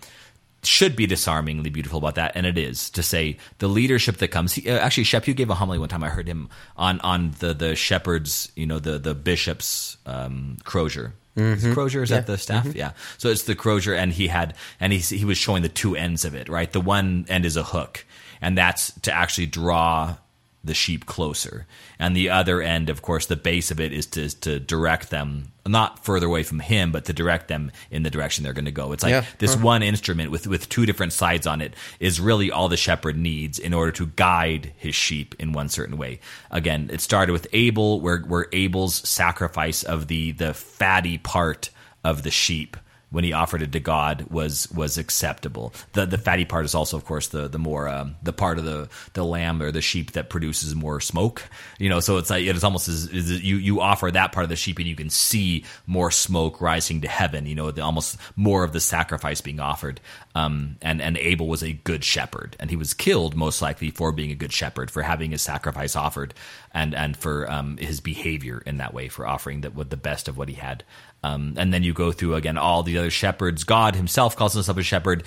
should 0.64 0.94
be 0.94 1.06
disarmingly 1.06 1.70
beautiful 1.70 1.98
about 1.98 2.14
that, 2.14 2.32
and 2.34 2.46
it 2.46 2.56
is 2.56 2.90
to 2.90 3.02
say 3.02 3.36
the 3.58 3.68
leadership 3.68 4.18
that 4.18 4.28
comes. 4.28 4.54
He, 4.54 4.70
uh, 4.70 4.78
actually, 4.78 5.04
Shep, 5.04 5.26
you 5.26 5.34
gave 5.34 5.50
a 5.50 5.54
homily 5.54 5.78
one 5.78 5.88
time. 5.88 6.04
I 6.04 6.08
heard 6.08 6.28
him 6.28 6.48
on 6.76 7.00
on 7.00 7.32
the 7.40 7.52
the 7.52 7.74
shepherds, 7.74 8.50
you 8.54 8.66
know, 8.66 8.78
the 8.78 8.98
the 8.98 9.14
bishops 9.14 9.96
um, 10.06 10.58
crozier. 10.64 11.14
Is 11.34 11.64
it 11.64 11.66
mm-hmm. 11.68 11.74
Crozier 11.74 12.02
is 12.02 12.10
that 12.10 12.26
the 12.26 12.36
staff? 12.36 12.66
Mm-hmm. 12.66 12.76
Yeah. 12.76 12.92
So 13.16 13.28
it's 13.28 13.44
the 13.44 13.54
Crozier, 13.54 13.94
and 13.94 14.12
he 14.12 14.28
had 14.28 14.54
and 14.78 14.92
he 14.92 14.98
he 14.98 15.24
was 15.24 15.38
showing 15.38 15.62
the 15.62 15.68
two 15.68 15.96
ends 15.96 16.24
of 16.24 16.34
it. 16.34 16.48
Right, 16.48 16.70
the 16.70 16.80
one 16.80 17.24
end 17.28 17.46
is 17.46 17.56
a 17.56 17.62
hook, 17.62 18.04
and 18.40 18.56
that's 18.56 18.92
to 19.00 19.12
actually 19.12 19.46
draw 19.46 20.16
the 20.64 20.74
sheep 20.74 21.06
closer. 21.06 21.66
And 22.02 22.16
the 22.16 22.30
other 22.30 22.60
end, 22.60 22.90
of 22.90 23.00
course, 23.00 23.26
the 23.26 23.36
base 23.36 23.70
of 23.70 23.78
it 23.78 23.92
is 23.92 24.06
to 24.06 24.28
to 24.40 24.58
direct 24.58 25.10
them 25.10 25.52
not 25.64 26.04
further 26.04 26.26
away 26.26 26.42
from 26.42 26.58
him, 26.58 26.90
but 26.90 27.04
to 27.04 27.12
direct 27.12 27.46
them 27.46 27.70
in 27.92 28.02
the 28.02 28.10
direction 28.10 28.42
they're 28.42 28.52
going 28.52 28.64
to 28.64 28.72
go. 28.72 28.90
It's 28.90 29.04
like 29.04 29.12
Yeah. 29.12 29.24
this 29.38 29.56
one 29.56 29.84
instrument 29.84 30.32
with 30.32 30.48
with 30.48 30.68
two 30.68 30.84
different 30.84 31.12
sides 31.12 31.46
on 31.46 31.60
it 31.60 31.74
is 32.00 32.18
really 32.18 32.50
all 32.50 32.68
the 32.68 32.76
shepherd 32.76 33.16
needs 33.16 33.56
in 33.60 33.72
order 33.72 33.92
to 33.92 34.06
guide 34.16 34.72
his 34.76 34.96
sheep 34.96 35.36
in 35.38 35.52
one 35.52 35.68
certain 35.68 35.96
way. 35.96 36.18
Again, 36.50 36.90
it 36.92 37.00
started 37.00 37.30
with 37.30 37.46
Abel, 37.52 38.00
where 38.00 38.18
where 38.18 38.48
Abel's 38.52 38.96
sacrifice 39.08 39.84
of 39.84 40.08
the 40.08 40.32
the 40.32 40.54
fatty 40.54 41.18
part 41.18 41.70
of 42.02 42.24
the 42.24 42.32
sheep 42.32 42.76
when 43.12 43.24
he 43.24 43.32
offered 43.32 43.62
it 43.62 43.72
to 43.72 43.80
God 43.80 44.26
was 44.30 44.68
was 44.72 44.98
acceptable. 44.98 45.72
The 45.92 46.06
the 46.06 46.18
fatty 46.18 46.44
part 46.44 46.64
is 46.64 46.74
also, 46.74 46.96
of 46.96 47.04
course, 47.04 47.28
the 47.28 47.46
the 47.46 47.58
more 47.58 47.86
um, 47.86 48.16
the 48.22 48.32
part 48.32 48.58
of 48.58 48.64
the 48.64 48.88
the 49.12 49.24
lamb 49.24 49.62
or 49.62 49.70
the 49.70 49.82
sheep 49.82 50.12
that 50.12 50.30
produces 50.30 50.74
more 50.74 51.00
smoke. 51.00 51.42
You 51.78 51.90
know, 51.90 52.00
so 52.00 52.16
it's 52.16 52.30
like 52.30 52.44
it's 52.44 52.64
almost 52.64 52.88
as, 52.88 53.08
as 53.12 53.42
you 53.42 53.56
you 53.56 53.80
offer 53.80 54.10
that 54.10 54.32
part 54.32 54.44
of 54.44 54.50
the 54.50 54.56
sheep 54.56 54.78
and 54.78 54.88
you 54.88 54.96
can 54.96 55.10
see 55.10 55.64
more 55.86 56.10
smoke 56.10 56.60
rising 56.60 57.02
to 57.02 57.08
heaven. 57.08 57.46
You 57.46 57.54
know, 57.54 57.70
the, 57.70 57.82
almost 57.82 58.16
more 58.34 58.64
of 58.64 58.72
the 58.72 58.80
sacrifice 58.80 59.40
being 59.40 59.60
offered. 59.60 60.00
Um, 60.34 60.76
and 60.80 61.02
and 61.02 61.18
Abel 61.18 61.46
was 61.46 61.62
a 61.62 61.74
good 61.74 62.04
shepherd, 62.04 62.56
and 62.58 62.70
he 62.70 62.76
was 62.76 62.94
killed 62.94 63.36
most 63.36 63.60
likely 63.60 63.90
for 63.90 64.12
being 64.12 64.30
a 64.30 64.34
good 64.34 64.52
shepherd, 64.52 64.90
for 64.90 65.02
having 65.02 65.32
his 65.32 65.42
sacrifice 65.42 65.94
offered, 65.94 66.32
and 66.72 66.94
and 66.94 67.14
for 67.14 67.50
um, 67.50 67.76
his 67.76 68.00
behavior 68.00 68.62
in 68.64 68.78
that 68.78 68.94
way, 68.94 69.08
for 69.08 69.26
offering 69.26 69.60
that 69.60 69.74
with 69.74 69.90
the 69.90 69.96
best 69.98 70.28
of 70.28 70.38
what 70.38 70.48
he 70.48 70.54
had. 70.54 70.84
Um, 71.22 71.54
and 71.56 71.72
then 71.72 71.82
you 71.82 71.92
go 71.92 72.12
through 72.12 72.34
again 72.34 72.58
all 72.58 72.82
the 72.82 72.98
other 72.98 73.10
shepherds. 73.10 73.64
God 73.64 73.94
Himself 73.94 74.36
calls 74.36 74.54
Himself 74.54 74.78
a 74.78 74.82
shepherd. 74.82 75.24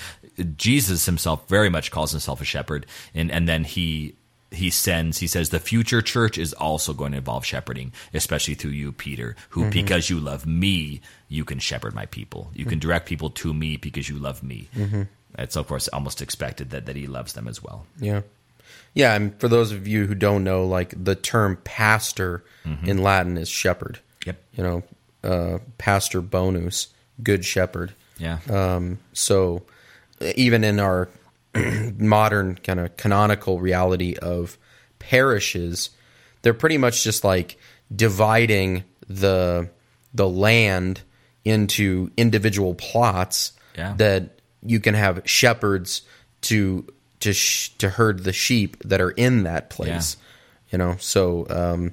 Jesus 0.58 1.06
Himself 1.06 1.48
very 1.48 1.70
much 1.70 1.92
calls 1.92 2.12
Himself 2.12 2.42
a 2.42 2.46
shepherd, 2.46 2.86
and 3.14 3.32
and 3.32 3.48
then 3.48 3.64
He 3.64 4.16
he 4.52 4.70
sends 4.70 5.18
he 5.18 5.28
says 5.28 5.50
the 5.50 5.60
future 5.60 6.02
church 6.02 6.38
is 6.38 6.54
also 6.54 6.94
going 6.94 7.12
to 7.12 7.18
involve 7.18 7.44
shepherding 7.44 7.92
especially 8.14 8.54
through 8.54 8.72
you 8.72 8.92
peter 8.92 9.36
who 9.50 9.62
mm-hmm. 9.62 9.72
because 9.72 10.10
you 10.10 10.18
love 10.18 10.46
me 10.46 11.02
you 11.28 11.44
can 11.44 11.60
shepherd 11.60 11.94
my 11.94 12.06
people 12.06 12.52
you 12.54 12.64
can 12.64 12.78
mm. 12.78 12.82
direct 12.82 13.06
people 13.06 13.30
to 13.30 13.54
me 13.54 13.76
because 13.76 14.08
you 14.08 14.18
love 14.18 14.44
me 14.44 14.70
mm-hmm. 14.74 15.02
it's 15.38 15.58
of 15.58 15.68
course 15.68 15.90
almost 15.90 16.22
expected 16.22 16.70
that, 16.70 16.86
that 16.86 16.96
he 16.96 17.08
loves 17.08 17.34
them 17.34 17.48
as 17.48 17.62
well 17.62 17.86
Yeah. 18.00 18.22
Yeah, 18.94 19.14
and 19.14 19.38
for 19.40 19.50
those 19.50 19.72
of 19.74 19.88
you 19.88 20.08
who 20.08 20.16
don't 20.16 20.44
know, 20.44 20.66
like 20.66 20.94
the 21.02 21.16
term 21.16 21.58
pastor 21.64 22.44
mm-hmm. 22.66 22.90
in 22.90 23.04
Latin 23.04 23.38
is 23.38 23.50
shepherd. 23.50 24.00
Yep. 24.26 24.42
You 24.54 24.64
know, 24.64 24.84
uh, 25.26 25.60
pastor 25.78 26.22
bonus, 26.22 26.88
good 27.24 27.44
shepherd. 27.44 27.94
yeah 28.18 28.40
Um, 28.50 29.00
so 29.14 29.64
even 30.36 30.64
in 30.64 30.80
our 30.80 31.10
modern 31.98 32.56
kind 32.64 32.80
of 32.80 32.96
canonical 32.98 33.60
reality 33.60 34.16
of 34.22 34.58
parishes, 35.00 35.90
they're 36.42 36.54
pretty 36.54 36.78
much 36.78 37.04
just 37.04 37.24
like 37.24 37.58
dividing 37.96 38.84
the 39.08 39.70
the 40.14 40.28
land 40.28 41.02
into 41.44 42.10
individual 42.18 42.74
plots 42.76 43.52
Yeah. 43.78 43.94
that 43.98 44.40
you 44.64 44.80
can 44.80 44.94
have 44.96 45.22
shepherds 45.26 46.02
to 46.42 46.86
to 47.20 47.34
sh- 47.34 47.70
to 47.78 47.90
herd 47.90 48.24
the 48.24 48.34
sheep 48.34 48.78
that 48.86 49.02
are 49.02 49.12
in 49.12 49.44
that 49.44 49.70
place. 49.70 50.18
You 50.72 50.78
know, 50.80 50.96
so 51.00 51.46
um, 51.50 51.92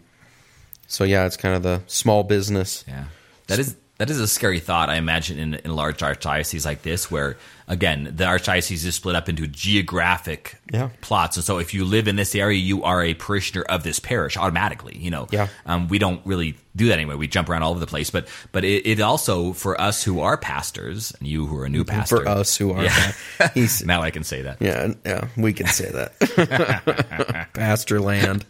so 0.87 1.05
yeah, 1.05 1.27
it's 1.27 1.37
kind 1.37 1.55
of 1.55 1.63
the 1.63 1.83
small 1.87 2.23
business. 2.25 2.85
Yeah, 2.89 3.05
that 3.47 3.59
is 3.59 3.77
that 3.99 4.11
is 4.11 4.21
a 4.21 4.27
scary 4.27 4.61
thought. 4.61 4.89
I 4.89 4.97
imagine 4.97 5.39
in 5.39 5.55
in 5.55 5.75
large 5.75 5.99
archdioceses 5.99 6.65
like 6.65 6.83
this, 6.83 7.11
where 7.11 7.37
again 7.73 8.05
the 8.15 8.25
archdiocese 8.25 8.85
is 8.85 8.95
split 8.95 9.17
up 9.17 9.29
into 9.29 9.47
geographic 9.47 10.57
Yeah. 10.73 10.91
plots, 11.01 11.37
and 11.37 11.45
so 11.45 11.59
if 11.59 11.75
you 11.75 11.85
live 11.85 12.07
in 12.09 12.17
this 12.17 12.35
area, 12.35 12.59
you 12.59 12.85
are 12.85 13.03
a 13.03 13.15
parishioner 13.15 13.65
of 13.69 13.83
this 13.83 13.99
parish 13.99 14.37
automatically. 14.37 14.97
You 14.99 15.11
know, 15.11 15.27
Yeah. 15.31 15.49
Um, 15.67 15.89
we 15.89 15.99
don't 15.99 16.21
really 16.25 16.57
do 16.75 16.87
that 16.89 16.95
anyway. 16.95 17.15
We 17.17 17.29
jump 17.29 17.49
around 17.51 17.63
all 17.63 17.71
over 17.73 17.81
the 17.81 17.87
place, 17.87 18.11
but 18.11 18.29
but 18.53 18.65
it, 18.65 18.87
it 18.87 19.01
also 19.01 19.53
for 19.53 19.79
us 19.81 20.03
who 20.03 20.21
are 20.21 20.37
pastors 20.37 21.13
and 21.19 21.29
you 21.29 21.47
who 21.47 21.59
are 21.59 21.65
a 21.65 21.69
new 21.69 21.85
pastor, 21.85 22.19
For 22.23 22.29
us 22.29 22.57
who 22.57 22.73
are, 22.73 22.85
Yeah. 22.85 23.13
now 23.85 24.03
I 24.03 24.11
can 24.11 24.25
say 24.25 24.43
that. 24.43 24.57
Yeah, 24.61 24.93
yeah, 25.05 25.29
we 25.37 25.53
can 25.53 25.67
say 25.67 25.91
that. 25.91 27.49
Pastor 27.55 28.01
land. 28.01 28.45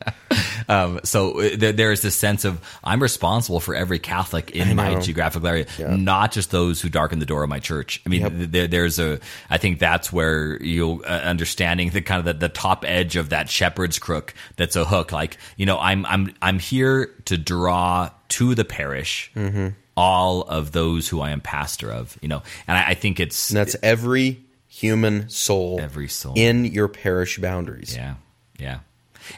Um, 0.68 1.00
so 1.04 1.40
uh, 1.40 1.50
there, 1.56 1.72
there 1.72 1.92
is 1.92 2.02
this 2.02 2.14
sense 2.16 2.44
of 2.44 2.60
I'm 2.84 3.02
responsible 3.02 3.60
for 3.60 3.74
every 3.74 3.98
Catholic 3.98 4.50
in 4.52 4.76
my 4.76 5.00
geographical 5.00 5.46
area, 5.48 5.66
Yeah. 5.78 5.96
not 5.96 6.32
just 6.32 6.50
those 6.50 6.80
who 6.80 6.88
darken 6.88 7.18
the 7.18 7.26
door 7.26 7.42
of 7.42 7.48
my 7.48 7.58
church. 7.58 8.00
I 8.06 8.08
mean, 8.08 8.20
Yep. 8.22 8.32
there, 8.36 8.66
there's 8.68 8.98
a. 8.98 9.11
I 9.50 9.58
think 9.58 9.78
that's 9.78 10.12
where 10.12 10.62
you 10.62 11.02
uh, 11.04 11.08
understanding 11.24 11.90
the 11.90 12.02
kind 12.02 12.18
of 12.20 12.24
the, 12.24 12.34
the 12.34 12.48
top 12.52 12.84
edge 12.86 13.16
of 13.16 13.30
that 13.30 13.48
shepherd's 13.50 13.98
crook. 13.98 14.34
That's 14.56 14.76
a 14.76 14.84
hook. 14.84 15.12
Like 15.12 15.38
you 15.56 15.66
know, 15.66 15.78
I'm 15.78 16.04
I'm 16.06 16.34
I'm 16.42 16.58
here 16.58 17.06
to 17.26 17.36
draw 17.38 18.10
to 18.30 18.54
the 18.54 18.64
parish. 18.64 19.30
Mm-hmm. 19.36 19.68
All 19.96 20.42
of 20.42 20.72
those 20.72 21.08
who 21.08 21.20
I 21.20 21.30
am 21.32 21.42
pastor 21.42 21.92
of, 21.92 22.18
you 22.22 22.28
know, 22.28 22.42
and 22.66 22.78
I, 22.78 22.88
I 22.90 22.94
think 22.94 23.20
it's 23.20 23.50
And 23.50 23.58
that's 23.58 23.76
every 23.82 24.40
human 24.66 25.28
soul, 25.28 25.78
Every 25.82 26.08
soul. 26.08 26.32
in 26.34 26.64
your 26.64 26.88
parish 26.88 27.36
boundaries. 27.38 27.94
yeah, 27.94 28.14
yeah, 28.58 28.78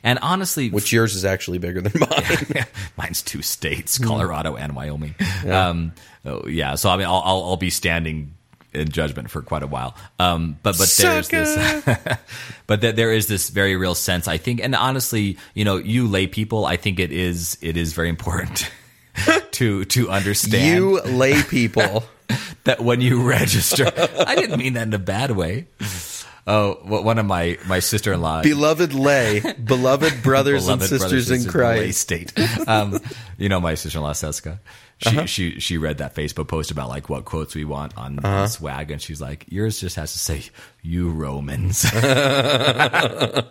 and 0.05 0.19
honestly, 0.23 0.71
Which 0.71 0.93
yours 0.93 1.17
is 1.17 1.25
actually 1.25 1.59
bigger 1.59 1.81
than 1.81 1.93
mine. 1.99 2.65
Mine's 2.97 3.21
two 3.21 3.43
states, 3.43 3.99
Colorado 3.99 4.55
and 4.55 4.77
Wyoming. 4.77 5.17
Um, 5.45 5.93
oh, 6.25 6.47
yeah. 6.47 6.77
So 6.77 6.89
I 6.89 6.97
mean, 6.99 7.07
I'll, 7.07 7.23
I'll, 7.25 7.43
I'll 7.45 7.57
be 7.57 7.71
standing 7.71 8.35
in 8.75 8.89
judgment 8.89 9.31
for 9.31 9.43
quite 9.43 9.63
a 9.63 9.67
while. 9.67 9.97
Um, 10.19 10.59
but 10.63 10.77
but 10.79 10.95
there's 10.99 11.29
this, 11.29 11.85
but 12.67 12.81
there, 12.81 12.93
there 12.93 13.13
is 13.13 13.27
this 13.27 13.51
very 13.51 13.77
real 13.77 13.95
sense, 13.95 14.29
I 14.29 14.37
think, 14.37 14.63
and 14.63 14.75
honestly, 14.75 15.39
you 15.55 15.65
know, 15.65 15.77
you 15.77 16.07
lay 16.07 16.27
people, 16.27 16.67
I 16.67 16.77
think 16.77 16.99
it 16.99 17.13
is 17.13 17.59
it 17.61 17.77
is 17.77 17.93
very 17.93 18.09
important 18.09 18.71
to 19.53 19.85
to 19.87 20.11
understand 20.11 20.77
you 20.77 21.01
lay 21.03 21.43
people. 21.43 22.05
that 22.65 22.81
when 22.81 23.03
you 23.03 23.23
register, 23.23 23.85
I 24.27 24.35
didn't 24.35 24.59
mean 24.59 24.73
that 24.75 24.87
in 24.87 24.95
a 24.95 24.99
bad 24.99 25.33
way. 25.33 25.67
Oh, 26.47 26.75
one 26.85 27.19
of 27.19 27.27
my 27.27 27.59
my 27.67 27.81
sister 27.81 28.13
in 28.13 28.21
law 28.21 28.43
beloved 28.43 28.93
lay, 28.93 29.41
beloved 29.41 30.23
brothers 30.23 30.69
and 30.69 30.81
sisters 30.81 31.01
brothers 31.01 31.31
in 31.31 31.35
and 31.35 31.43
sisters 31.43 31.49
of 31.49 31.53
the 31.53 31.59
Lay 31.59 31.77
Christ. 31.85 32.01
State. 32.01 32.69
Um, 32.69 33.01
you 33.39 33.49
know, 33.49 33.61
my 33.61 33.75
sister 33.75 33.99
in 33.99 34.05
law 34.05 34.13
Seska. 34.13 34.59
She, 34.99 35.09
Uh-huh. 35.09 35.27
she 35.27 35.61
she 35.61 35.79
read 35.79 35.99
that 35.99 36.15
Facebook 36.15 36.49
post 36.49 36.71
about 36.71 36.89
like 36.89 37.09
what 37.09 37.25
quotes 37.25 37.55
we 37.55 37.65
want 37.65 37.97
on, 37.97 38.19
Uh-huh. 38.21 38.43
on 38.43 38.49
swag, 38.49 38.91
and 38.91 39.01
she's 39.03 39.21
like, 39.21 39.45
"Yours 39.49 39.81
just 39.81 39.97
has 39.97 40.13
to 40.13 40.19
say 40.19 40.45
you 40.83 41.11
Romans." 41.11 41.85
I 41.95 43.45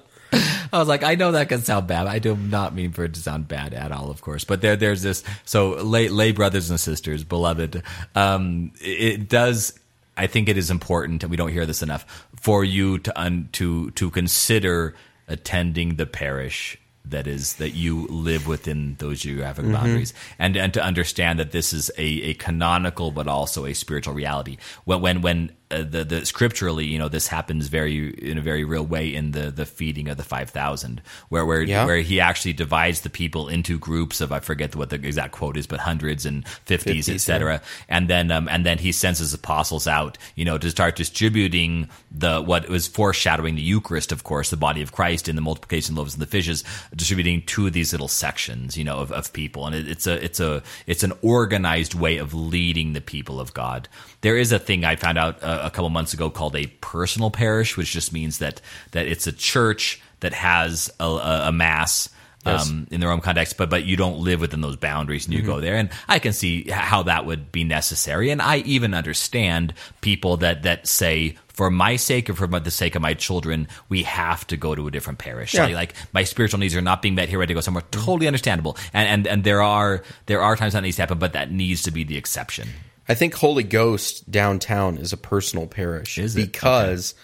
was 0.80 0.88
like, 0.88 1.04
I 1.04 1.14
know 1.14 1.34
that 1.34 1.50
can 1.50 1.62
sound 1.62 1.86
bad. 1.86 2.08
I 2.08 2.18
do 2.18 2.36
not 2.36 2.74
mean 2.74 2.92
for 2.92 3.04
it 3.04 3.14
to 3.14 3.20
sound 3.20 3.48
bad 3.48 3.76
at 3.76 3.92
all, 3.92 4.10
of 4.10 4.22
course. 4.22 4.44
But 4.44 4.62
there, 4.62 4.76
there's 4.76 5.04
this. 5.04 5.24
So, 5.46 5.72
lay, 5.84 6.10
lay 6.10 6.32
brothers 6.32 6.72
and 6.72 6.80
sisters, 6.80 7.24
beloved. 7.24 7.84
Um, 8.16 8.72
it, 8.82 9.22
it 9.22 9.30
does. 9.30 9.78
I 10.18 10.26
think 10.26 10.50
it 10.50 10.58
is 10.58 10.72
important, 10.72 11.22
and 11.24 11.30
we 11.30 11.38
don't 11.38 11.52
hear 11.52 11.68
this 11.68 11.84
enough, 11.84 12.28
for 12.42 12.64
you 12.64 12.98
to 13.00 13.20
un, 13.20 13.50
to 13.54 13.92
to 13.92 14.10
consider 14.10 14.96
attending 15.28 15.96
the 15.96 16.06
parish 16.08 16.78
that 17.06 17.28
is 17.28 17.54
that 17.56 17.72
you 17.72 18.08
live 18.08 18.48
within 18.48 18.96
those 19.00 19.22
geographic 19.22 19.66
mm-hmm. 19.66 19.74
boundaries, 19.74 20.14
and 20.40 20.56
and 20.56 20.74
to 20.74 20.84
understand 20.84 21.40
that 21.40 21.52
this 21.52 21.74
is 21.74 21.92
a, 21.98 22.04
a 22.04 22.34
canonical 22.36 23.12
but 23.12 23.28
also 23.28 23.66
a 23.66 23.74
spiritual 23.74 24.14
reality. 24.14 24.58
When 24.86 25.02
when 25.02 25.22
when 25.22 25.52
uh, 25.74 25.84
the 25.84 26.04
the 26.04 26.26
scripturally, 26.26 26.86
you 26.86 27.00
know, 27.00 27.10
this 27.10 27.28
happens 27.28 27.68
very 27.68 28.10
in 28.12 28.38
a 28.38 28.42
very 28.42 28.64
real 28.64 28.86
way 28.86 29.14
in 29.14 29.32
the 29.32 29.52
the 29.52 29.66
feeding 29.66 30.08
of 30.08 30.18
the 30.18 30.24
five 30.24 30.50
thousand, 30.50 31.02
where 31.30 31.46
where 31.46 31.62
Yeah. 31.62 31.86
where 31.86 31.98
he 31.98 32.20
actually 32.20 32.54
divides 32.54 33.02
the 33.02 33.10
people 33.10 33.48
into 33.50 33.78
groups 33.80 34.22
of 34.22 34.32
I 34.32 34.40
forget 34.40 34.76
what 34.76 34.90
the 34.90 34.96
exact 34.96 35.32
quote 35.34 35.58
is, 35.58 35.68
but 35.68 35.80
hundreds 35.80 36.26
and 36.26 36.48
fifties, 36.66 37.08
50s, 37.08 37.14
etc. 37.16 37.62
And 37.90 38.08
then 38.10 38.32
um, 38.32 38.48
and 38.50 38.66
then 38.66 38.78
he 38.78 38.92
sends 38.92 39.20
his 39.20 39.34
apostles 39.34 39.88
out, 39.88 40.18
you 40.36 40.46
know, 40.46 40.58
to 40.58 40.70
start 40.70 40.96
distributing 40.96 41.90
the 42.12 42.42
what 42.42 42.70
was 42.70 42.88
foreshadowing 42.88 43.56
the 43.56 43.62
Eucharist, 43.62 44.12
of 44.12 44.24
course, 44.24 44.50
the 44.50 44.58
body 44.58 44.82
of 44.82 44.92
Christ 44.92 45.28
in 45.28 45.36
the 45.36 45.42
multiplication 45.42 45.94
of 45.94 45.98
loaves 45.98 46.14
and 46.14 46.22
the 46.22 46.28
fishes, 46.28 46.64
distributing 46.96 47.42
to 47.48 47.70
these 47.70 47.92
little 47.92 48.08
sections, 48.08 48.78
you 48.78 48.84
know, 48.84 49.00
of, 49.00 49.12
of 49.12 49.32
people, 49.34 49.66
and 49.66 49.76
it, 49.76 49.88
it's 49.88 50.08
a 50.08 50.24
it's 50.24 50.40
a 50.40 50.62
it's 50.88 51.04
an 51.04 51.14
organized 51.22 51.94
way 51.94 52.18
of 52.18 52.34
leading 52.34 52.94
the 52.94 53.02
people 53.02 53.40
of 53.40 53.54
God. 53.54 53.88
There 54.22 54.38
is 54.38 54.52
a 54.52 54.60
thing 54.60 54.86
I 54.86 54.96
found 54.96 55.18
out 55.18 55.42
uh, 55.44 55.63
a 55.64 55.70
couple 55.70 55.90
months 55.90 56.14
ago 56.14 56.30
called 56.30 56.56
a 56.56 56.68
personal 56.82 57.32
parish, 57.32 57.78
which 57.78 57.92
just 57.92 58.14
means 58.14 58.40
that 58.40 58.62
that 58.92 59.08
it's 59.08 59.28
a 59.28 59.32
church 59.32 60.02
that 60.20 60.34
has 60.34 60.92
a, 61.00 61.06
a, 61.06 61.42
a 61.48 61.52
mass 61.52 62.10
Yes. 62.46 62.70
um, 62.70 62.88
in 62.92 63.00
their 63.00 63.10
own 63.10 63.22
context, 63.22 63.56
but 63.56 63.70
but 63.70 63.86
you 63.86 63.96
don't 63.96 64.18
live 64.20 64.42
within 64.42 64.60
those 64.60 64.76
boundaries, 64.76 65.26
and 65.26 65.34
you 65.34 65.42
go 65.42 65.62
there. 65.62 65.76
And 65.76 65.90
I 66.10 66.20
can 66.20 66.34
see 66.34 66.70
how 66.70 67.04
that 67.04 67.26
would 67.26 67.54
be 67.54 67.64
necessary, 67.64 68.32
and 68.32 68.42
I 68.42 68.58
even 68.58 68.94
understand 68.94 69.74
people 70.02 70.36
that 70.38 70.64
that 70.64 70.86
say 70.86 71.38
for 71.48 71.72
my 71.72 71.96
sake 71.96 72.30
or 72.30 72.34
for 72.34 72.48
the 72.48 72.70
sake 72.70 72.96
of 72.96 73.02
my 73.02 73.14
children, 73.14 73.70
we 73.88 74.04
have 74.04 74.46
to 74.48 74.58
go 74.58 74.76
to 74.76 74.88
a 74.88 74.92
different 74.92 75.20
parish. 75.20 75.54
Yeah. 75.54 75.68
Like, 75.68 75.76
like, 75.76 75.94
my 76.12 76.26
spiritual 76.26 76.60
needs 76.60 76.76
are 76.76 76.82
not 76.82 77.02
being 77.02 77.16
met 77.16 77.30
here. 77.30 77.40
I 77.40 77.44
have 77.44 77.48
to 77.48 77.54
go 77.54 77.62
somewhere. 77.62 77.84
Totally 77.92 78.28
understandable. 78.28 78.76
And 78.92 79.08
and 79.08 79.28
and 79.28 79.44
there 79.46 79.62
are 79.62 80.04
there 80.26 80.42
are 80.42 80.58
times 80.58 80.74
that 80.74 80.84
needs 80.84 80.98
to 80.98 81.04
happen, 81.04 81.20
but 81.20 81.32
that 81.32 81.50
needs 81.50 81.84
to 81.84 81.92
be 81.92 82.04
the 82.04 82.18
exception. 82.18 82.68
I 83.08 83.16
think 83.16 83.34
Holy 83.34 83.64
Ghost 83.64 84.30
downtown 84.32 84.98
is 84.98 85.12
a 85.14 85.18
personal 85.18 85.68
parish 85.68 86.18
Is 86.18 86.36
it? 86.36 86.40
because 86.52 87.16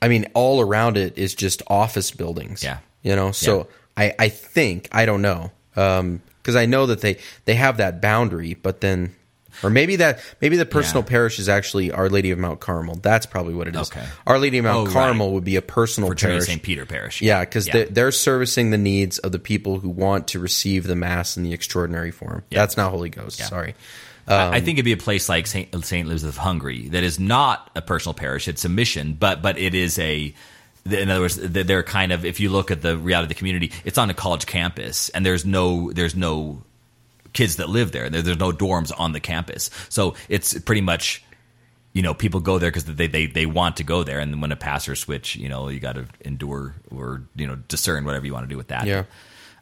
I 0.00 0.08
mean 0.08 0.26
all 0.34 0.60
around 0.60 0.96
it 0.96 1.18
is 1.18 1.34
just 1.34 1.62
office 1.66 2.10
buildings. 2.10 2.62
Yeah. 2.62 2.78
You 3.02 3.14
know, 3.16 3.32
so 3.32 3.68
I 3.96 4.14
I 4.18 4.28
think 4.28 4.88
I 4.92 5.06
don't 5.06 5.22
know. 5.22 5.50
Um 5.76 6.22
because 6.42 6.56
I 6.56 6.66
know 6.66 6.86
that 6.86 7.00
they 7.02 7.18
they 7.44 7.54
have 7.54 7.76
that 7.76 8.00
boundary, 8.00 8.54
but 8.54 8.80
then 8.80 9.14
or 9.62 9.70
maybe 9.70 9.96
that 9.96 10.20
maybe 10.40 10.56
the 10.56 10.64
personal 10.64 11.02
Yeah. 11.02 11.08
parish 11.10 11.38
is 11.40 11.48
actually 11.48 11.90
Our 11.90 12.08
Lady 12.08 12.30
of 12.30 12.38
Mount 12.38 12.60
Carmel. 12.60 12.94
That's 13.02 13.26
probably 13.26 13.54
what 13.54 13.66
it 13.68 13.74
is. 13.76 13.90
Okay. 13.90 14.06
Our 14.26 14.38
Lady 14.38 14.58
of 14.58 14.64
Mount 14.64 14.76
Oh, 14.78 14.84
right. 14.84 14.92
Carmel 14.92 15.32
would 15.32 15.44
be 15.44 15.56
a 15.56 15.62
personal 15.62 16.14
parish. 16.14 16.46
St. 16.46 16.62
Peter 16.62 16.86
Parish. 16.86 17.20
Yeah, 17.20 17.40
because 17.40 17.66
They're, 17.66 17.86
they're 17.86 18.12
servicing 18.12 18.70
the 18.70 18.78
needs 18.78 19.18
of 19.18 19.32
the 19.32 19.38
people 19.40 19.80
who 19.80 19.88
want 19.88 20.28
to 20.28 20.38
receive 20.38 20.84
the 20.84 20.94
Mass 20.94 21.36
in 21.36 21.42
the 21.42 21.52
extraordinary 21.52 22.12
form. 22.12 22.44
That's 22.50 22.76
not 22.76 22.92
Holy 22.92 23.10
Ghost. 23.10 23.38
Sorry. 23.40 23.74
I- 24.28 24.34
I 24.54 24.58
um, 24.58 24.64
think 24.64 24.76
it'd 24.78 24.84
be 24.84 24.92
a 24.92 24.96
place 24.96 25.28
like 25.28 25.46
Saint, 25.46 25.72
Saint 25.84 26.06
Elizabeth 26.06 26.34
of 26.36 26.38
Hungary 26.42 26.88
that 26.90 27.02
is 27.02 27.18
not 27.18 27.70
a 27.74 27.82
personal 27.82 28.14
parish; 28.14 28.46
it's 28.48 28.64
a 28.64 28.68
mission, 28.68 29.14
but 29.14 29.42
but 29.42 29.58
it 29.58 29.74
is 29.74 29.98
a. 29.98 30.34
In 30.90 31.10
other 31.10 31.20
words, 31.20 31.36
they're 31.36 31.82
kind 31.82 32.12
of. 32.12 32.24
If 32.24 32.40
you 32.40 32.48
look 32.50 32.70
at 32.70 32.80
the 32.82 32.96
reality 32.96 33.24
of 33.24 33.28
the 33.30 33.34
community, 33.34 33.72
it's 33.84 33.98
on 33.98 34.08
a 34.10 34.14
college 34.14 34.46
campus, 34.46 35.08
and 35.10 35.24
there's 35.26 35.44
no 35.44 35.92
there's 35.92 36.14
no 36.16 36.62
kids 37.32 37.56
that 37.56 37.68
live 37.68 37.92
there. 37.92 38.08
There- 38.08 38.22
There's 38.22 38.38
no 38.38 38.52
dorms 38.52 38.90
on 38.98 39.12
the 39.12 39.20
campus, 39.20 39.70
so 39.88 40.14
it's 40.28 40.58
pretty 40.60 40.80
much. 40.82 41.22
You 41.94 42.02
know, 42.02 42.12
people 42.14 42.40
go 42.40 42.58
there 42.58 42.70
because 42.70 42.84
they, 42.84 43.06
they 43.08 43.26
they 43.26 43.46
want 43.46 43.78
to 43.78 43.82
go 43.82 44.04
there, 44.04 44.20
and 44.20 44.40
when 44.42 44.52
a 44.52 44.56
pastor 44.56 44.94
switch, 44.94 45.34
you 45.36 45.48
know, 45.48 45.68
you 45.68 45.80
got 45.80 45.94
to 45.96 46.04
endure 46.20 46.74
or 46.94 47.22
you 47.34 47.46
know 47.46 47.56
discern 47.56 48.04
whatever 48.04 48.24
you 48.26 48.32
want 48.34 48.44
to 48.44 48.48
do 48.48 48.56
with 48.58 48.68
that. 48.68 48.86
Yeah. 48.86 49.04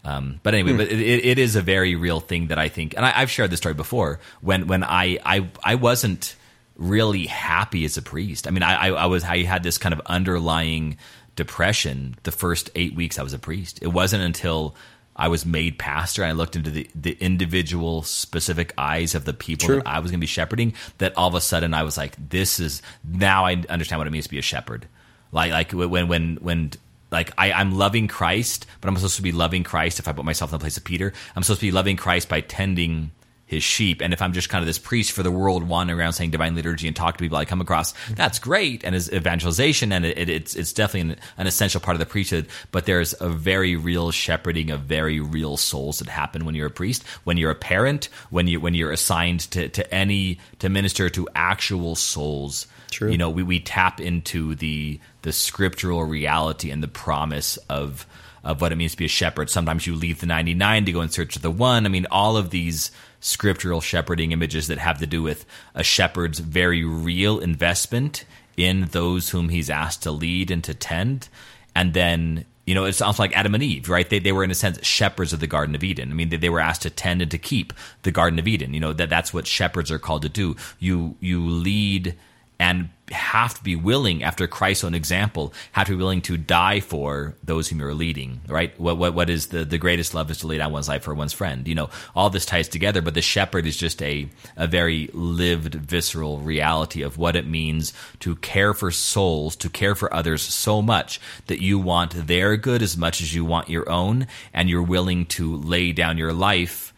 Um, 0.06 0.40
but 0.44 0.54
anyway, 0.54 0.76
but 0.76 0.88
it, 0.88 1.24
it 1.24 1.38
is 1.38 1.56
a 1.56 1.62
very 1.62 1.96
real 1.96 2.20
thing 2.20 2.46
that 2.46 2.58
I 2.58 2.68
think, 2.68 2.94
and 2.96 3.04
I, 3.04 3.20
I've 3.20 3.30
shared 3.30 3.50
this 3.50 3.58
story 3.58 3.74
before. 3.74 4.20
When 4.40 4.68
when 4.68 4.84
I 4.84 5.18
I 5.24 5.48
I 5.64 5.74
wasn't 5.74 6.36
really 6.76 7.26
happy 7.26 7.84
as 7.84 7.96
a 7.96 8.02
priest. 8.02 8.46
I 8.46 8.50
mean, 8.50 8.62
I 8.62 8.74
I, 8.74 8.88
I 8.90 9.06
was 9.06 9.24
I 9.24 9.42
had 9.42 9.64
this 9.64 9.78
kind 9.78 9.92
of 9.92 10.00
underlying 10.06 10.96
depression 11.34 12.14
the 12.22 12.30
first 12.30 12.70
eight 12.76 12.94
weeks 12.94 13.18
I 13.18 13.24
was 13.24 13.32
a 13.32 13.38
priest. 13.38 13.80
It 13.82 13.88
wasn't 13.88 14.22
until 14.22 14.76
I 15.16 15.26
was 15.28 15.44
made 15.44 15.78
pastor 15.78 16.22
and 16.22 16.30
I 16.30 16.34
looked 16.34 16.56
into 16.56 16.70
the, 16.70 16.88
the 16.94 17.16
individual 17.20 18.02
specific 18.02 18.74
eyes 18.76 19.14
of 19.14 19.24
the 19.24 19.32
people 19.32 19.66
True. 19.66 19.76
that 19.76 19.88
I 19.88 19.98
was 20.00 20.10
going 20.10 20.20
to 20.20 20.22
be 20.22 20.28
shepherding 20.28 20.74
that 20.98 21.16
all 21.16 21.28
of 21.28 21.34
a 21.34 21.40
sudden 21.40 21.74
I 21.74 21.82
was 21.82 21.96
like, 21.96 22.16
this 22.28 22.60
is 22.60 22.82
now 23.02 23.44
I 23.44 23.62
understand 23.68 23.98
what 23.98 24.06
it 24.06 24.10
means 24.10 24.26
to 24.26 24.30
be 24.30 24.38
a 24.38 24.42
shepherd. 24.42 24.86
Like 25.32 25.52
like 25.52 25.72
when 25.72 26.08
when 26.08 26.36
when 26.36 26.72
like 27.10 27.32
I, 27.38 27.52
I'm 27.52 27.76
loving 27.76 28.08
Christ, 28.08 28.66
but 28.80 28.88
I'm 28.88 28.96
supposed 28.96 29.16
to 29.16 29.22
be 29.22 29.32
loving 29.32 29.62
Christ 29.62 29.98
if 29.98 30.08
I 30.08 30.12
put 30.12 30.24
myself 30.24 30.50
in 30.50 30.58
the 30.58 30.62
place 30.62 30.76
of 30.76 30.84
Peter. 30.84 31.12
I'm 31.34 31.42
supposed 31.42 31.60
to 31.60 31.66
be 31.66 31.72
loving 31.72 31.96
Christ 31.96 32.28
by 32.28 32.40
tending 32.40 33.12
his 33.46 33.62
sheep. 33.62 34.02
And 34.02 34.12
if 34.12 34.20
I'm 34.20 34.32
just 34.32 34.48
kind 34.48 34.60
of 34.60 34.66
this 34.66 34.78
priest 34.78 35.12
for 35.12 35.22
the 35.22 35.30
world 35.30 35.62
wandering 35.62 36.00
around 36.00 36.14
saying 36.14 36.30
divine 36.30 36.56
liturgy 36.56 36.88
and 36.88 36.96
talk 36.96 37.16
to 37.16 37.22
people 37.22 37.38
I 37.38 37.44
come 37.44 37.60
across, 37.60 37.94
that's 38.10 38.40
great. 38.40 38.84
And 38.84 38.94
as 38.94 39.10
evangelization 39.12 39.92
and 39.92 40.04
it, 40.04 40.18
it, 40.18 40.28
it's 40.28 40.56
it's 40.56 40.72
definitely 40.72 41.12
an, 41.12 41.20
an 41.38 41.46
essential 41.46 41.80
part 41.80 41.94
of 41.94 42.00
the 42.00 42.06
priesthood. 42.06 42.48
But 42.72 42.86
there's 42.86 43.14
a 43.20 43.28
very 43.28 43.76
real 43.76 44.10
shepherding 44.10 44.70
of 44.70 44.80
very 44.80 45.20
real 45.20 45.56
souls 45.56 46.00
that 46.00 46.08
happen 46.08 46.44
when 46.44 46.56
you're 46.56 46.66
a 46.66 46.70
priest, 46.70 47.04
when 47.22 47.36
you're 47.36 47.52
a 47.52 47.54
parent, 47.54 48.08
when 48.30 48.48
you 48.48 48.60
when 48.60 48.74
you're 48.74 48.90
assigned 48.92 49.40
to, 49.52 49.68
to 49.68 49.94
any 49.94 50.38
to 50.58 50.68
minister 50.68 51.08
to 51.10 51.28
actual 51.34 51.94
souls. 51.94 52.66
True. 52.90 53.10
You 53.10 53.18
know, 53.18 53.30
we, 53.30 53.42
we 53.42 53.60
tap 53.60 54.00
into 54.00 54.54
the 54.54 55.00
the 55.22 55.32
scriptural 55.32 56.04
reality 56.04 56.70
and 56.70 56.82
the 56.82 56.88
promise 56.88 57.56
of 57.68 58.06
of 58.46 58.60
what 58.60 58.70
it 58.70 58.76
means 58.76 58.92
to 58.92 58.96
be 58.96 59.06
a 59.06 59.08
shepherd. 59.08 59.50
Sometimes 59.50 59.86
you 59.86 59.94
leave 59.96 60.20
the 60.20 60.26
99 60.26 60.84
to 60.84 60.92
go 60.92 61.00
in 61.00 61.08
search 61.08 61.34
of 61.34 61.42
the 61.42 61.50
one. 61.50 61.84
I 61.84 61.88
mean, 61.88 62.06
all 62.12 62.36
of 62.36 62.50
these 62.50 62.92
scriptural 63.18 63.80
shepherding 63.80 64.30
images 64.30 64.68
that 64.68 64.78
have 64.78 64.98
to 64.98 65.06
do 65.06 65.20
with 65.20 65.44
a 65.74 65.82
shepherd's 65.82 66.38
very 66.38 66.84
real 66.84 67.40
investment 67.40 68.24
in 68.56 68.82
those 68.92 69.30
whom 69.30 69.48
he's 69.48 69.68
asked 69.68 70.04
to 70.04 70.12
lead 70.12 70.52
and 70.52 70.62
to 70.62 70.74
tend. 70.74 71.28
And 71.74 71.92
then, 71.92 72.44
you 72.66 72.74
know, 72.74 72.84
it 72.84 72.92
sounds 72.92 73.18
like 73.18 73.36
Adam 73.36 73.54
and 73.54 73.64
Eve, 73.64 73.88
right? 73.88 74.08
They, 74.08 74.20
they 74.20 74.32
were, 74.32 74.44
in 74.44 74.52
a 74.52 74.54
sense, 74.54 74.84
shepherds 74.86 75.32
of 75.32 75.40
the 75.40 75.48
Garden 75.48 75.74
of 75.74 75.82
Eden. 75.82 76.10
I 76.12 76.14
mean, 76.14 76.28
they, 76.28 76.36
they 76.36 76.48
were 76.48 76.60
asked 76.60 76.82
to 76.82 76.90
tend 76.90 77.22
and 77.22 77.30
to 77.32 77.38
keep 77.38 77.72
the 78.02 78.12
Garden 78.12 78.38
of 78.38 78.46
Eden. 78.46 78.72
You 78.72 78.80
know, 78.80 78.92
that 78.92 79.10
that's 79.10 79.34
what 79.34 79.46
shepherds 79.46 79.90
are 79.90 79.98
called 79.98 80.22
to 80.22 80.28
do. 80.28 80.54
You, 80.78 81.16
you 81.20 81.46
lead 81.46 82.14
and 82.58 82.90
have 83.12 83.54
to 83.54 83.62
be 83.62 83.76
willing, 83.76 84.24
after 84.24 84.46
Christ's 84.46 84.82
own 84.82 84.94
example, 84.94 85.52
have 85.72 85.86
to 85.86 85.92
be 85.92 85.98
willing 85.98 86.22
to 86.22 86.36
die 86.36 86.80
for 86.80 87.36
those 87.44 87.68
whom 87.68 87.78
you're 87.78 87.94
leading, 87.94 88.40
right? 88.48 88.78
What, 88.80 88.98
what, 88.98 89.14
what 89.14 89.30
is 89.30 89.48
the, 89.48 89.64
the 89.64 89.78
greatest 89.78 90.14
love 90.14 90.30
is 90.30 90.38
to 90.38 90.48
lay 90.48 90.58
down 90.58 90.72
one's 90.72 90.88
life 90.88 91.04
for 91.04 91.14
one's 91.14 91.32
friend. 91.32 91.68
You 91.68 91.76
know, 91.76 91.90
all 92.16 92.30
this 92.30 92.46
ties 92.46 92.68
together, 92.68 93.02
but 93.02 93.14
the 93.14 93.22
shepherd 93.22 93.66
is 93.66 93.76
just 93.76 94.02
a, 94.02 94.28
a 94.56 94.66
very 94.66 95.08
lived, 95.12 95.74
visceral 95.74 96.38
reality 96.38 97.02
of 97.02 97.16
what 97.16 97.36
it 97.36 97.46
means 97.46 97.92
to 98.20 98.34
care 98.36 98.74
for 98.74 98.90
souls, 98.90 99.54
to 99.56 99.68
care 99.68 99.94
for 99.94 100.12
others 100.12 100.42
so 100.42 100.82
much 100.82 101.20
that 101.46 101.62
you 101.62 101.78
want 101.78 102.26
their 102.26 102.56
good 102.56 102.82
as 102.82 102.96
much 102.96 103.20
as 103.20 103.34
you 103.34 103.44
want 103.44 103.70
your 103.70 103.88
own, 103.88 104.26
and 104.52 104.68
you're 104.68 104.82
willing 104.82 105.26
to 105.26 105.56
lay 105.56 105.92
down 105.92 106.18
your 106.18 106.32
life 106.32 106.92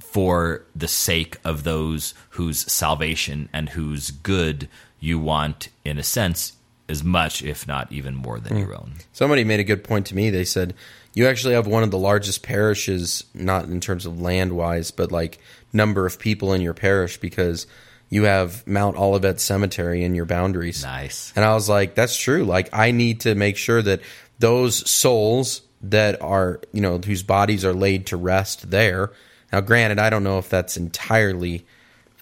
for 0.00 0.64
the 0.76 0.86
sake 0.86 1.38
of 1.44 1.64
those 1.64 2.14
whose 2.30 2.70
salvation 2.70 3.48
and 3.52 3.68
whose 3.68 4.12
good 4.12 4.68
you 5.04 5.18
want, 5.18 5.68
in 5.84 5.98
a 5.98 6.02
sense, 6.02 6.54
as 6.88 7.04
much, 7.04 7.42
if 7.42 7.68
not 7.68 7.92
even 7.92 8.14
more 8.14 8.40
than 8.40 8.56
your 8.56 8.74
own. 8.74 8.94
Somebody 9.12 9.44
made 9.44 9.60
a 9.60 9.64
good 9.64 9.84
point 9.84 10.06
to 10.06 10.16
me. 10.16 10.30
They 10.30 10.44
said, 10.44 10.74
You 11.12 11.26
actually 11.26 11.54
have 11.54 11.66
one 11.66 11.82
of 11.82 11.90
the 11.90 11.98
largest 11.98 12.42
parishes, 12.42 13.24
not 13.34 13.66
in 13.66 13.80
terms 13.80 14.06
of 14.06 14.20
land 14.20 14.52
wise, 14.56 14.90
but 14.90 15.12
like 15.12 15.38
number 15.72 16.06
of 16.06 16.18
people 16.18 16.54
in 16.54 16.62
your 16.62 16.72
parish 16.72 17.18
because 17.18 17.66
you 18.08 18.24
have 18.24 18.66
Mount 18.66 18.96
Olivet 18.96 19.40
Cemetery 19.40 20.04
in 20.04 20.14
your 20.14 20.24
boundaries. 20.24 20.82
Nice. 20.82 21.32
And 21.36 21.44
I 21.44 21.52
was 21.54 21.68
like, 21.68 21.94
That's 21.94 22.16
true. 22.16 22.44
Like, 22.44 22.70
I 22.72 22.90
need 22.90 23.20
to 23.20 23.34
make 23.34 23.58
sure 23.58 23.82
that 23.82 24.00
those 24.38 24.88
souls 24.90 25.62
that 25.82 26.22
are, 26.22 26.60
you 26.72 26.80
know, 26.80 26.98
whose 26.98 27.22
bodies 27.22 27.62
are 27.64 27.74
laid 27.74 28.06
to 28.06 28.16
rest 28.16 28.70
there. 28.70 29.12
Now, 29.52 29.60
granted, 29.60 29.98
I 29.98 30.08
don't 30.08 30.24
know 30.24 30.38
if 30.38 30.48
that's 30.48 30.78
entirely 30.78 31.66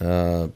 uh, 0.00 0.48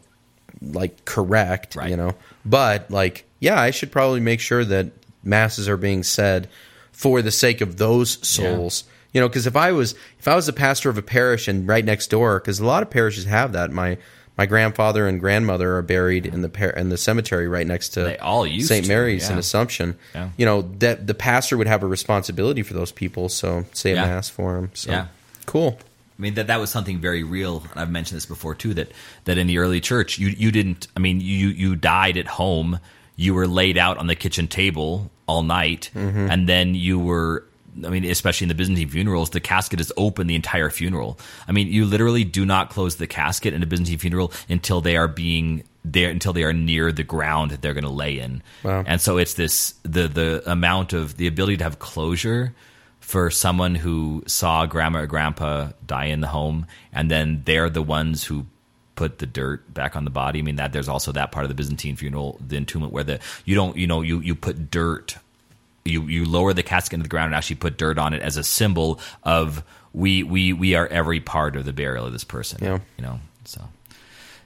like 0.62 1.04
correct, 1.04 1.76
Right. 1.76 1.90
you 1.90 1.96
know. 1.96 2.14
But 2.44 2.90
like, 2.90 3.24
yeah, 3.40 3.60
I 3.60 3.70
should 3.70 3.92
probably 3.92 4.20
make 4.20 4.40
sure 4.40 4.64
that 4.64 4.88
masses 5.24 5.68
are 5.68 5.76
being 5.76 6.02
said 6.02 6.48
for 6.92 7.20
the 7.22 7.30
sake 7.32 7.60
of 7.60 7.76
those 7.76 8.18
souls. 8.26 8.84
You 9.12 9.20
know, 9.20 9.28
because 9.28 9.46
if 9.46 9.56
I 9.56 9.72
was 9.72 9.94
if 10.18 10.28
I 10.28 10.34
was 10.34 10.46
a 10.48 10.52
pastor 10.52 10.90
of 10.90 10.98
a 10.98 11.02
parish 11.02 11.48
and 11.48 11.66
right 11.66 11.84
next 11.84 12.08
door, 12.08 12.38
because 12.38 12.60
a 12.60 12.66
lot 12.66 12.82
of 12.82 12.90
parishes 12.90 13.24
have 13.24 13.52
that. 13.52 13.70
My 13.70 13.96
my 14.38 14.44
grandfather 14.44 15.06
and 15.08 15.18
grandmother 15.18 15.76
are 15.76 15.82
buried 15.82 16.26
in 16.26 16.42
the 16.42 16.50
par- 16.50 16.70
in 16.70 16.90
the 16.90 16.98
cemetery 16.98 17.48
right 17.48 17.66
next 17.66 17.90
to 17.90 18.00
They 18.02 18.18
all 18.18 18.46
used 18.46 18.68
St. 18.68 18.84
to, 18.84 18.88
Mary's 18.88 19.30
in. 19.30 19.38
Assumption. 19.38 19.96
Yeah. 20.14 20.28
You 20.36 20.44
know 20.44 20.62
that 20.80 21.06
the 21.06 21.14
pastor 21.14 21.56
would 21.56 21.66
have 21.66 21.82
a 21.82 21.86
responsibility 21.86 22.62
for 22.62 22.74
those 22.74 22.92
people, 22.92 23.30
so 23.30 23.64
say 23.72 23.92
a 23.92 23.94
Yeah. 23.94 24.04
mass 24.06 24.28
for 24.28 24.56
them. 24.56 24.70
So 24.74 24.90
Yeah. 24.90 25.06
cool. 25.46 25.78
I 26.18 26.22
mean 26.22 26.34
that 26.34 26.46
that 26.46 26.60
was 26.60 26.70
something 26.70 26.98
very 26.98 27.22
real. 27.22 27.64
And 27.70 27.80
I've 27.80 27.90
mentioned 27.90 28.16
this 28.16 28.26
before 28.26 28.54
too. 28.54 28.74
That 28.74 28.92
that 29.24 29.38
in 29.38 29.46
the 29.46 29.58
early 29.58 29.80
church, 29.80 30.18
you 30.18 30.28
you 30.28 30.50
didn't. 30.50 30.88
I 30.96 31.00
mean, 31.00 31.20
you 31.20 31.48
you 31.48 31.76
died 31.76 32.16
at 32.16 32.26
home. 32.26 32.80
You 33.16 33.34
were 33.34 33.46
laid 33.46 33.78
out 33.78 33.98
on 33.98 34.06
the 34.06 34.16
kitchen 34.16 34.48
table 34.48 35.10
all 35.26 35.42
night, 35.42 35.90
mm-hmm. 35.94 36.30
and 36.30 36.48
then 36.48 36.74
you 36.74 36.98
were. 36.98 37.44
I 37.84 37.90
mean, 37.90 38.06
especially 38.06 38.46
in 38.46 38.48
the 38.48 38.54
Byzantine 38.54 38.88
funerals, 38.88 39.30
the 39.30 39.40
casket 39.40 39.80
is 39.80 39.92
open 39.98 40.28
the 40.28 40.34
entire 40.34 40.70
funeral. 40.70 41.18
I 41.46 41.52
mean, 41.52 41.68
you 41.68 41.84
literally 41.84 42.24
do 42.24 42.46
not 42.46 42.70
close 42.70 42.96
the 42.96 43.06
casket 43.06 43.52
in 43.52 43.62
a 43.62 43.66
Byzantine 43.66 43.98
funeral 43.98 44.32
until 44.48 44.80
they 44.80 44.96
are 44.96 45.08
being 45.08 45.62
there 45.84 46.10
until 46.10 46.32
they 46.32 46.42
are 46.42 46.54
near 46.54 46.90
the 46.90 47.04
ground 47.04 47.50
that 47.50 47.60
they're 47.60 47.74
going 47.74 47.84
to 47.84 47.90
lay 47.90 48.18
in. 48.18 48.42
Wow. 48.62 48.82
And 48.86 48.98
so 48.98 49.18
it's 49.18 49.34
this 49.34 49.74
the 49.82 50.08
the 50.08 50.42
amount 50.50 50.94
of 50.94 51.18
the 51.18 51.26
ability 51.26 51.58
to 51.58 51.64
have 51.64 51.78
closure 51.78 52.54
for 53.06 53.30
someone 53.30 53.76
who 53.76 54.20
saw 54.26 54.66
grandma 54.66 55.02
or 55.02 55.06
grandpa 55.06 55.68
die 55.86 56.06
in 56.06 56.20
the 56.20 56.26
home 56.26 56.66
and 56.92 57.08
then 57.08 57.40
they're 57.44 57.70
the 57.70 57.80
ones 57.80 58.24
who 58.24 58.44
put 58.96 59.18
the 59.18 59.26
dirt 59.26 59.72
back 59.72 59.94
on 59.94 60.04
the 60.04 60.10
body. 60.10 60.40
I 60.40 60.42
mean 60.42 60.56
that 60.56 60.72
there's 60.72 60.88
also 60.88 61.12
that 61.12 61.30
part 61.30 61.44
of 61.44 61.48
the 61.48 61.54
Byzantine 61.54 61.94
funeral, 61.94 62.36
the 62.44 62.56
entombment 62.56 62.90
where 62.90 63.04
the 63.04 63.20
you 63.44 63.54
don't 63.54 63.76
you 63.76 63.86
know 63.86 64.00
you 64.02 64.18
you 64.18 64.34
put 64.34 64.72
dirt 64.72 65.18
you 65.84 66.02
you 66.02 66.24
lower 66.24 66.52
the 66.52 66.64
casket 66.64 66.94
into 66.94 67.04
the 67.04 67.08
ground 67.08 67.26
and 67.26 67.36
actually 67.36 67.56
put 67.56 67.78
dirt 67.78 67.96
on 67.96 68.12
it 68.12 68.22
as 68.22 68.36
a 68.36 68.42
symbol 68.42 68.98
of 69.22 69.62
we 69.92 70.24
we 70.24 70.52
we 70.52 70.74
are 70.74 70.88
every 70.88 71.20
part 71.20 71.54
of 71.54 71.64
the 71.64 71.72
burial 71.72 72.06
of 72.06 72.12
this 72.12 72.24
person. 72.24 72.58
Yeah. 72.60 72.80
You 72.98 73.04
know. 73.04 73.20
So 73.44 73.62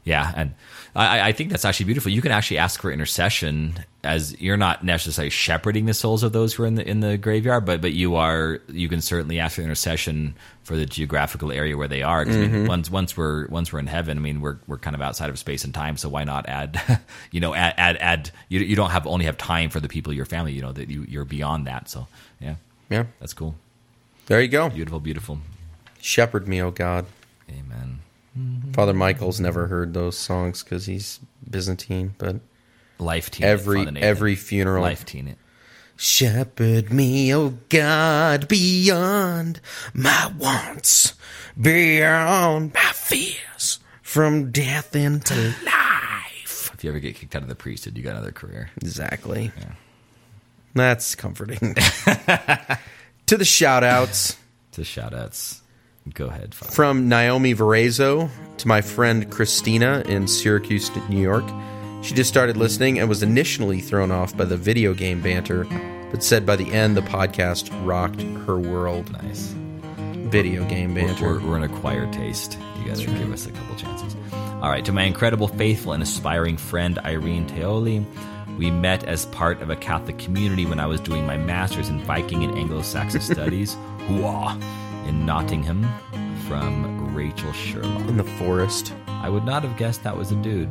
Yeah, 0.05 0.31
and 0.37 0.53
I, 0.95 1.29
I 1.29 1.33
think 1.33 1.51
that's 1.51 1.65
actually 1.65 1.87
beautiful. 1.87 2.11
You 2.11 2.21
can 2.23 2.33
actually 2.33 2.59
ask 2.59 2.81
for 2.81 2.91
intercession 2.91 3.75
as 4.03 4.39
you're 4.41 4.57
not 4.57 4.83
necessarily 4.85 5.31
shepherding 5.31 5.87
the 5.87 5.95
souls 5.95 6.23
of 6.23 6.33
those 6.33 6.55
who 6.55 6.65
are 6.65 6.67
in 6.67 6.75
the 6.75 6.89
in 6.89 7.01
the 7.01 7.17
graveyard, 7.17 7.65
but 7.65 7.81
but 7.81 7.93
you 7.93 8.17
are 8.17 8.61
you 8.69 8.89
can 8.89 9.01
certainly 9.01 9.39
ask 9.39 9.57
for 9.57 9.63
intercession 9.63 10.35
for 10.65 10.75
the 10.77 10.87
geographical 10.87 11.53
area 11.53 11.77
where 11.77 11.87
they 11.89 12.03
are. 12.03 12.25
'Cause, 12.25 12.35
I 12.37 12.41
mean, 12.41 12.51
mm-hmm. 12.51 12.67
once 12.67 12.91
once 12.91 13.17
we're 13.17 13.47
once 13.49 13.73
we're 13.73 13.79
in 13.79 13.87
heaven, 13.87 14.19
I 14.19 14.21
mean 14.21 14.41
we're 14.41 14.57
we're 14.67 14.79
kind 14.79 14.97
of 14.97 15.03
outside 15.03 15.31
of 15.31 15.39
space 15.39 15.65
and 15.65 15.73
time, 15.73 15.97
so 15.97 16.09
why 16.09 16.25
not 16.25 16.49
add 16.49 16.81
you 17.31 17.41
know 17.41 17.55
add 17.55 17.75
add, 17.77 17.97
add 18.01 18.31
you, 18.49 18.61
you 18.61 18.75
don't 18.75 18.91
have 18.91 19.07
only 19.07 19.27
have 19.27 19.39
time 19.39 19.71
for 19.71 19.79
the 19.81 19.89
people 19.89 20.13
your 20.13 20.27
family, 20.27 20.53
you 20.53 20.63
know 20.63 20.73
that 20.73 20.89
you 20.91 21.05
you're 21.09 21.25
beyond 21.25 21.67
that. 21.69 21.89
So 21.89 22.09
yeah, 22.41 22.57
Yeah. 22.89 23.05
that's 23.21 23.33
cool, 23.35 23.55
There 24.27 24.41
you 24.41 24.49
go. 24.49 24.69
beautiful, 24.71 24.99
beautiful. 24.99 25.39
Shepherd 26.01 26.49
me, 26.49 26.61
oh 26.63 26.71
God. 26.73 27.07
Amen. 27.49 28.01
Mm-hmm. 28.39 28.73
Father 28.73 28.95
Michael's 28.95 29.41
never 29.41 29.67
heard 29.67 29.93
those 29.95 30.17
songs 30.17 30.63
because 30.63 30.87
he's 30.87 31.21
Byzantine, 31.49 32.15
but 32.19 32.37
Life 32.99 33.31
teen. 33.31 33.45
every 33.47 33.87
every 33.97 34.35
funeral. 34.37 34.83
life 34.83 35.05
teen. 35.05 35.29
it. 35.29 35.39
Shepherd 35.97 36.93
me, 36.93 37.35
oh 37.35 37.59
God, 37.69 38.49
beyond 38.49 39.61
my 39.93 40.33
wants, 40.39 41.15
beyond 41.61 42.73
my 42.73 42.81
fears, 42.95 43.81
from 44.03 44.51
death 44.51 44.95
into 44.97 45.35
life. 45.65 46.71
If 46.73 46.85
you 46.85 46.91
ever 46.91 47.01
get 47.01 47.17
kicked 47.17 47.37
out 47.37 47.43
of 47.43 47.49
the 47.49 47.55
priesthood, 47.55 47.99
you 47.99 48.03
got 48.03 48.13
another 48.13 48.33
career. 48.33 48.71
Exactly. 48.81 49.53
That's 50.75 51.15
comforting. 51.15 51.75
to 53.27 53.37
the 53.37 53.45
shout 53.45 53.85
outs 53.85 54.37
To 54.73 54.85
shout 54.85 55.13
outs. 55.13 55.61
Go 56.15 56.27
ahead. 56.27 56.55
From 56.55 57.09
Naomi 57.09 57.55
Varezo 57.55 58.29
to 58.59 58.69
my 58.69 58.81
friend 58.81 59.31
Christina 59.31 60.03
in 60.07 60.27
Syracuse, 60.29 60.91
New 61.09 61.21
York. 61.21 61.45
She 62.03 62.15
just 62.15 62.31
started 62.31 62.57
listening 62.57 62.99
and 62.99 63.09
was 63.09 63.23
initially 63.23 63.81
thrown 63.81 64.11
off 64.11 64.37
by 64.37 64.45
the 64.45 64.57
video 64.57 64.95
game 64.95 65.21
banter, 65.21 65.65
but 66.11 66.23
said 66.23 66.47
by 66.47 66.57
the 66.57 66.71
end 66.73 66.97
the 66.97 67.03
podcast 67.03 67.71
rocked 67.87 68.23
her 68.47 68.59
world. 68.59 69.11
Nice. 69.23 69.55
Video 70.31 70.65
game 70.67 70.95
We're, 70.95 71.07
banter. 71.07 71.25
we're, 71.27 71.41
we're 71.41 71.57
an 71.57 71.65
acquired 71.65 72.13
taste. 72.13 72.59
You 72.79 72.89
guys 72.89 73.03
should 73.03 73.17
give 73.19 73.33
us 73.33 73.47
a 73.47 73.51
couple 73.51 73.77
chances. 73.77 74.17
All 74.33 74.71
right, 74.71 74.85
to 74.85 74.93
my 74.93 75.03
incredible, 75.03 75.49
faithful, 75.49 75.93
and 75.93 76.03
aspiring 76.03 76.57
friend 76.57 76.99
Irene 77.01 77.47
Teoli, 77.47 78.05
we 78.59 78.71
met 78.71 79.05
as 79.05 79.27
part 79.27 79.63
of 79.63 79.71
a 79.71 79.77
Catholic 79.77 80.19
community 80.19 80.67
when 80.67 80.79
I 80.81 80.87
was 80.87 81.01
doing 81.01 81.27
my 81.27 81.39
master's 81.39 81.89
in 81.89 81.99
Viking 82.01 82.45
and 82.45 82.57
Anglo-Saxon 82.59 83.21
studies, 83.23 83.75
Hooah, 84.07 84.61
in 85.07 85.25
Nottingham, 85.27 85.87
from 86.49 87.15
Rachel 87.15 87.53
Sherlock. 87.53 88.09
in 88.09 88.17
the 88.17 88.25
forest. 88.25 88.93
I 89.09 89.29
would 89.29 89.45
not 89.45 89.63
have 89.63 89.77
guessed 89.77 90.03
that 90.05 90.17
was 90.17 90.33
a 90.33 90.37
dude. 90.37 90.69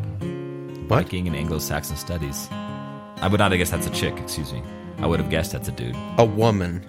What? 0.89 1.03
Viking 1.03 1.27
and 1.27 1.36
Anglo-Saxon 1.36 1.95
studies. 1.97 2.47
I 2.51 3.27
would 3.30 3.39
not 3.39 3.51
have 3.51 3.57
guessed 3.59 3.71
that's 3.71 3.88
a 3.88 3.91
chick. 3.91 4.17
Excuse 4.17 4.51
me. 4.53 4.63
I 4.99 5.05
would 5.05 5.19
have 5.19 5.30
guessed 5.30 5.51
that's 5.51 5.67
a 5.67 5.71
dude. 5.71 5.95
A 6.17 6.25
woman. 6.25 6.84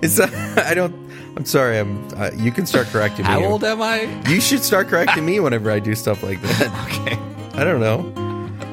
Is 0.00 0.16
that, 0.16 0.32
I 0.64 0.74
don't. 0.74 0.94
I'm 1.36 1.44
sorry. 1.44 1.78
I'm. 1.78 2.06
Uh, 2.16 2.30
you 2.36 2.52
can 2.52 2.66
start 2.66 2.86
correcting 2.88 3.24
me. 3.24 3.30
How 3.30 3.42
old 3.44 3.64
am 3.64 3.82
I? 3.82 4.02
You 4.28 4.40
should 4.40 4.62
start 4.62 4.88
correcting 4.88 5.24
me 5.24 5.40
whenever 5.40 5.70
I 5.70 5.80
do 5.80 5.94
stuff 5.94 6.22
like 6.22 6.40
that. 6.42 6.86
Okay. 6.88 7.18
I 7.60 7.64
don't 7.64 7.80
know. 7.80 8.12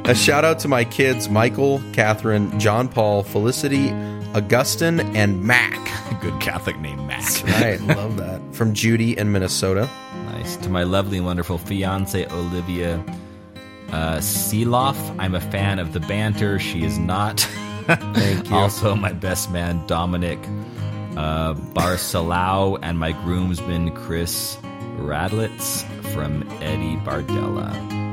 A 0.07 0.13
shout 0.13 0.45
out 0.45 0.59
to 0.59 0.67
my 0.67 0.83
kids 0.85 1.29
Michael, 1.29 1.81
Catherine, 1.91 2.59
John 2.59 2.87
Paul, 2.87 3.23
Felicity, 3.23 3.89
Augustine, 4.35 4.99
and 5.15 5.43
Mac. 5.43 5.73
Good 6.21 6.39
Catholic 6.39 6.77
name, 6.77 7.07
Mac. 7.07 7.23
right, 7.59 7.81
love 7.97 8.17
that. 8.17 8.39
From 8.53 8.75
Judy 8.75 9.17
in 9.17 9.31
Minnesota. 9.31 9.89
Nice. 10.25 10.57
To 10.57 10.69
my 10.69 10.83
lovely 10.83 11.17
and 11.17 11.25
wonderful 11.25 11.57
fiance, 11.57 12.23
Olivia 12.27 13.03
uh, 13.91 14.17
Seeloff. 14.17 14.95
I'm 15.17 15.33
a 15.33 15.41
fan 15.41 15.79
of 15.79 15.93
the 15.93 16.01
banter. 16.01 16.59
She 16.59 16.83
is 16.83 16.99
not. 16.99 17.39
Thank 17.87 18.49
you. 18.51 18.55
also, 18.55 18.93
my 18.95 19.11
best 19.11 19.49
man, 19.49 19.87
Dominic 19.87 20.37
uh, 21.17 21.55
Barcelau, 21.73 22.77
and 22.83 22.99
my 22.99 23.11
groomsman, 23.11 23.89
Chris 23.95 24.57
Radlitz 24.97 25.83
from 26.13 26.47
Eddie 26.61 26.97
Bardella. 26.97 28.04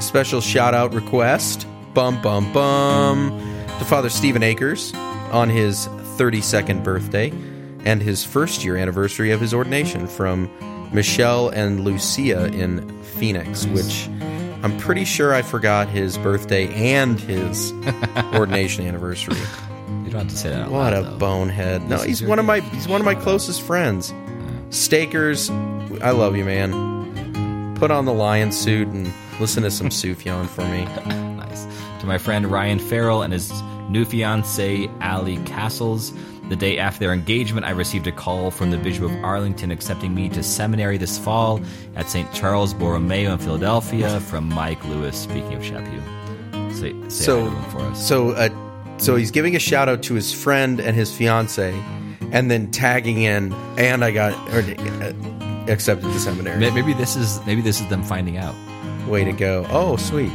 Special 0.00 0.40
shout 0.40 0.74
out 0.74 0.94
request. 0.94 1.66
Bum 1.94 2.20
bum 2.22 2.52
bum. 2.52 3.30
To 3.78 3.84
Father 3.84 4.08
Stephen 4.10 4.42
Akers 4.42 4.92
on 5.32 5.48
his 5.50 5.88
32nd 6.18 6.82
birthday 6.84 7.30
and 7.84 8.02
his 8.02 8.24
first 8.24 8.64
year 8.64 8.76
anniversary 8.76 9.30
of 9.32 9.40
his 9.40 9.52
ordination 9.52 10.06
from 10.06 10.50
Michelle 10.92 11.48
and 11.50 11.80
Lucia 11.84 12.46
in 12.46 13.02
Phoenix, 13.02 13.66
which 13.66 14.08
I'm 14.62 14.76
pretty 14.78 15.04
sure 15.04 15.34
I 15.34 15.42
forgot 15.42 15.88
his 15.88 16.16
birthday 16.18 16.68
and 16.94 17.18
his 17.20 17.72
ordination 18.34 18.86
anniversary. 18.86 19.36
You 20.04 20.10
don't 20.10 20.22
have 20.22 20.28
to 20.28 20.36
say 20.36 20.50
that 20.50 20.70
What 20.70 20.92
loud, 20.92 21.04
a 21.04 21.10
though. 21.10 21.18
bonehead! 21.18 21.88
No, 21.88 21.98
he's 21.98 22.22
one 22.22 22.38
of 22.38 22.44
my 22.46 22.60
he's 22.60 22.88
one 22.88 23.00
of 23.00 23.04
my 23.04 23.14
closest 23.14 23.60
friends. 23.62 24.12
Stakers, 24.70 25.50
I 26.00 26.10
love 26.10 26.36
you, 26.36 26.44
man. 26.44 27.74
Put 27.76 27.90
on 27.90 28.04
the 28.06 28.12
lion 28.12 28.52
suit 28.52 28.88
and 28.88 29.12
listen 29.40 29.62
to 29.62 29.70
some 29.70 29.88
Sufjan 29.88 30.46
for 30.46 30.64
me. 30.64 30.86
Nice. 31.36 31.66
To 32.00 32.06
my 32.06 32.18
friend 32.18 32.46
Ryan 32.50 32.78
Farrell 32.78 33.22
and 33.22 33.32
his 33.32 33.52
new 33.88 34.04
fiancee, 34.04 34.90
Ali 35.00 35.36
Castles. 35.44 36.12
The 36.48 36.56
day 36.56 36.78
after 36.78 37.00
their 37.00 37.12
engagement, 37.12 37.66
I 37.66 37.70
received 37.70 38.06
a 38.06 38.12
call 38.12 38.50
from 38.50 38.70
the 38.70 38.78
Bishop 38.78 39.04
of 39.04 39.12
Arlington 39.24 39.70
accepting 39.70 40.14
me 40.14 40.28
to 40.30 40.42
seminary 40.42 40.96
this 40.98 41.18
fall 41.18 41.60
at 41.94 42.08
St. 42.08 42.32
Charles 42.32 42.74
Borromeo 42.74 43.32
in 43.32 43.38
Philadelphia 43.38 44.20
from 44.20 44.48
Mike 44.48 44.84
Lewis. 44.86 45.16
Speaking 45.16 45.54
of 45.54 45.62
Chaput. 45.62 46.72
Say, 46.74 46.92
say 47.08 47.24
So, 47.24 47.44
hi 47.44 47.50
to 47.50 47.56
him 47.56 47.70
for 47.70 47.78
us. 47.80 48.08
so, 48.08 48.30
uh, 48.30 48.48
so 48.98 49.16
he's 49.16 49.30
giving 49.30 49.56
a 49.56 49.60
shout 49.60 49.88
out 49.88 50.02
to 50.04 50.14
his 50.14 50.32
friend 50.32 50.80
and 50.80 50.96
his 50.96 51.14
fiance, 51.14 51.72
and 52.32 52.50
then 52.50 52.70
tagging 52.70 53.22
in, 53.22 53.52
and 53.76 54.04
I 54.04 54.10
got 54.10 54.32
or, 54.54 54.60
uh, 54.60 55.12
accepted 55.70 56.12
to 56.12 56.18
seminary. 56.18 56.58
Maybe 56.58 56.92
this 56.92 57.16
is 57.16 57.40
maybe 57.46 57.60
this 57.60 57.80
is 57.80 57.88
them 57.88 58.02
finding 58.02 58.36
out. 58.36 58.54
Way 59.06 59.24
to 59.24 59.32
go. 59.32 59.66
Oh, 59.70 59.96
sweet. 59.96 60.32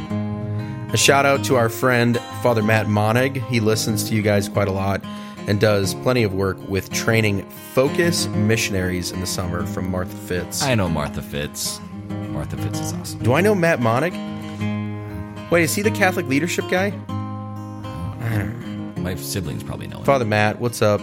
A 0.92 0.96
shout 0.96 1.24
out 1.26 1.44
to 1.44 1.56
our 1.56 1.68
friend, 1.68 2.18
Father 2.42 2.62
Matt 2.62 2.86
Monig. 2.86 3.36
He 3.48 3.60
listens 3.60 4.08
to 4.08 4.14
you 4.14 4.22
guys 4.22 4.48
quite 4.48 4.68
a 4.68 4.72
lot 4.72 5.02
and 5.46 5.60
does 5.60 5.94
plenty 5.94 6.22
of 6.22 6.32
work 6.34 6.56
with 6.68 6.90
training 6.92 7.48
focus 7.74 8.26
missionaries 8.28 9.10
in 9.10 9.20
the 9.20 9.26
summer 9.26 9.66
from 9.66 9.90
Martha 9.90 10.16
Fitz. 10.16 10.62
I 10.62 10.74
know 10.74 10.88
Martha 10.88 11.20
Fitz. 11.22 11.80
Martha 12.08 12.56
Fitz 12.56 12.78
is 12.80 12.92
awesome. 12.94 13.18
Do 13.20 13.32
I 13.34 13.40
know 13.40 13.54
Matt 13.54 13.80
Monig? 13.80 14.12
Wait, 15.50 15.64
is 15.64 15.74
he 15.74 15.82
the 15.82 15.90
Catholic 15.90 16.26
leadership 16.28 16.64
guy? 16.70 16.90
My 18.96 19.14
siblings 19.16 19.62
probably 19.64 19.88
know 19.88 19.98
him. 19.98 20.04
Father 20.04 20.24
Matt, 20.24 20.60
what's 20.60 20.80
up? 20.80 21.00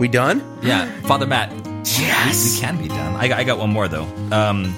We 0.00 0.08
done? 0.08 0.42
Yeah, 0.62 0.90
Father 1.02 1.26
Matt. 1.26 1.52
Yes. 1.98 2.44
We, 2.44 2.54
we 2.54 2.60
can 2.60 2.76
be 2.82 2.88
done. 2.88 3.14
I, 3.16 3.28
got- 3.28 3.38
I 3.38 3.44
got 3.44 3.58
one 3.58 3.70
more 3.70 3.88
though. 3.88 4.04
Um, 4.32 4.74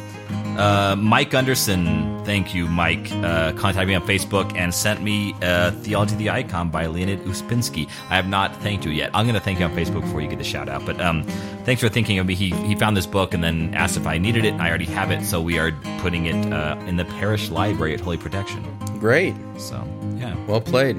uh, 0.59 0.97
Mike 0.97 1.31
Gunderson, 1.31 2.25
thank 2.25 2.55
you, 2.55 2.67
Mike. 2.67 3.11
Uh, 3.13 3.53
contacted 3.53 3.89
me 3.89 3.95
on 3.95 4.03
Facebook 4.07 4.55
and 4.57 4.75
sent 4.75 5.03
me 5.03 5.35
uh, 5.43 5.71
Theology 5.71 6.13
of 6.13 6.19
the 6.19 6.31
Icon 6.31 6.71
by 6.71 6.87
Leonid 6.87 7.21
Ouspensky. 7.21 7.89
I 8.09 8.17
have 8.17 8.29
not 8.29 8.55
thanked 8.63 8.85
you 8.85 8.91
yet. 8.91 9.11
I'm 9.15 9.25
going 9.27 9.35
to 9.35 9.41
thank 9.41 9.59
you 9.59 9.65
on 9.65 9.73
Facebook 9.73 10.03
before 10.03 10.21
you 10.21 10.29
get 10.29 10.39
the 10.39 10.45
shout 10.45 10.69
out. 10.69 10.85
But 10.85 11.01
um, 11.01 11.23
thanks 11.65 11.81
for 11.81 11.89
thinking 11.89 12.19
of 12.19 12.27
me. 12.27 12.35
He, 12.35 12.51
he 12.51 12.75
found 12.75 12.97
this 12.97 13.07
book 13.07 13.33
and 13.35 13.43
then 13.43 13.75
asked 13.75 13.97
if 13.97 14.07
I 14.07 14.19
needed 14.19 14.45
it. 14.45 14.55
I 14.55 14.69
already 14.69 14.85
have 14.87 15.11
it, 15.11 15.25
so 15.25 15.41
we 15.41 15.59
are 15.59 15.73
putting 15.99 16.27
it 16.27 16.53
uh, 16.53 16.77
in 16.87 16.97
the 16.97 17.05
parish 17.05 17.51
library 17.51 17.95
at 17.95 18.01
Holy 18.01 18.19
Protection. 18.19 18.65
Great. 18.99 19.35
So 19.59 19.83
yeah, 20.17 20.35
Well 20.47 20.61
played. 20.61 20.97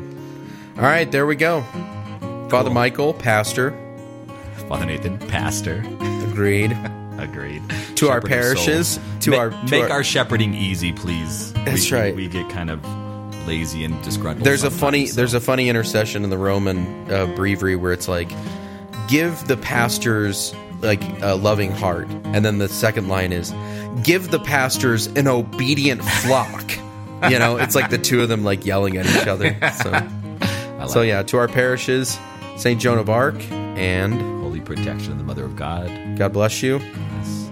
All 0.77 0.83
right, 0.83 1.11
there 1.11 1.25
we 1.25 1.35
go. 1.35 1.61
Father 2.49 2.69
Cool. 2.69 2.71
Michael, 2.73 3.13
pastor, 3.13 3.71
Father 4.67 4.85
Nathan, 4.85 5.19
pastor. 5.19 5.83
agreed. 6.29 6.75
Agreed. 7.17 7.61
To 8.01 8.09
our 8.09 8.21
parishes, 8.21 8.99
to 9.21 9.31
Ma- 9.31 9.37
our- 9.37 9.49
to 9.51 9.65
make 9.69 9.83
our- 9.83 9.91
our, 9.91 10.03
shepherding 10.03 10.53
easy, 10.53 10.91
please. 10.91 11.53
That's 11.65 11.89
we, 11.91 11.97
right. 11.97 12.15
We, 12.15 12.27
get 12.27 12.49
kind 12.49 12.69
of 12.69 12.83
lazy 13.47 13.83
and 13.83 14.01
disgruntled. 14.03 14.45
There's 14.45 14.63
a 14.63 14.71
funny 14.71 15.05
so- 15.07 15.15
there's 15.15 15.33
a 15.35 15.39
funny 15.39 15.69
intercession 15.69 16.23
in 16.23 16.29
the 16.29 16.37
Roman 16.37 17.11
uh, 17.11 17.27
breviary 17.35 17.75
where 17.75 17.93
it's 17.93 18.07
like, 18.07 18.31
give 19.07 19.47
the 19.47 19.57
pastors 19.57 20.53
like 20.81 21.01
a 21.21 21.35
loving 21.35 21.71
heart, 21.71 22.07
and 22.25 22.43
then 22.43 22.57
the 22.57 22.67
second 22.67 23.07
line 23.07 23.31
is, 23.31 23.53
give 24.03 24.31
the 24.31 24.39
pastors 24.39 25.05
an 25.07 25.27
obedient 25.27 26.03
flock. 26.03 26.63
You 27.29 27.37
know, 27.37 27.57
it's 27.57 27.75
like 27.75 27.91
the 27.91 27.99
two 27.99 28.23
of 28.23 28.29
them 28.29 28.43
like 28.43 28.65
yelling 28.65 28.97
at 28.97 29.05
each 29.05 29.27
other. 29.27 29.55
So, 29.83 29.91
like 29.91 30.89
so 30.89 31.01
yeah, 31.03 31.21
to 31.21 31.37
our 31.37 31.47
parishes, 31.47 32.17
Saint 32.57 32.81
Joan 32.81 32.97
of 32.97 33.11
Arc, 33.11 33.39
and 33.51 34.19
holy 34.41 34.59
protection 34.59 35.11
of 35.11 35.19
the 35.19 35.23
Mother 35.23 35.45
of 35.45 35.55
God. 35.55 36.17
God 36.17 36.33
bless 36.33 36.63
you 36.63 36.79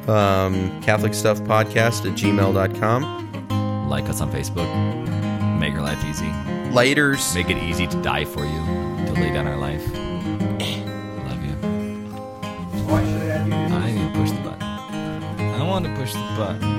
um, 0.10 0.82
Catholic 0.82 1.14
Stuff 1.14 1.40
Podcast 1.42 2.10
at 2.10 2.18
gmail.com. 2.18 3.90
Like 3.90 4.06
us 4.10 4.22
on 4.22 4.32
Facebook. 4.32 4.70
Make 5.60 5.74
your 5.74 5.82
life 5.82 6.04
easy. 6.06 6.32
Lighters. 6.72 7.36
Make 7.36 7.50
it 7.50 7.58
easy 7.58 7.88
to 7.88 8.02
die 8.02 8.26
for 8.26 8.46
you, 8.46 9.06
to 9.06 9.14
lay 9.14 9.32
down 9.32 9.48
our 9.48 9.58
life. 9.58 9.84
I 9.96 11.24
love 11.28 11.44
you. 11.44 11.54
Why 12.86 13.04
should 13.04 13.22
I 13.22 13.26
have 13.26 13.48
you 13.48 13.54
do? 13.68 13.76
I 13.76 13.92
didn't 13.92 14.14
push 14.14 14.32
the 14.32 14.42
button. 14.42 14.62
I 14.62 15.64
want 15.64 15.86
to 15.86 15.96
push 15.96 16.14
the 16.14 16.20
button. 16.38 16.79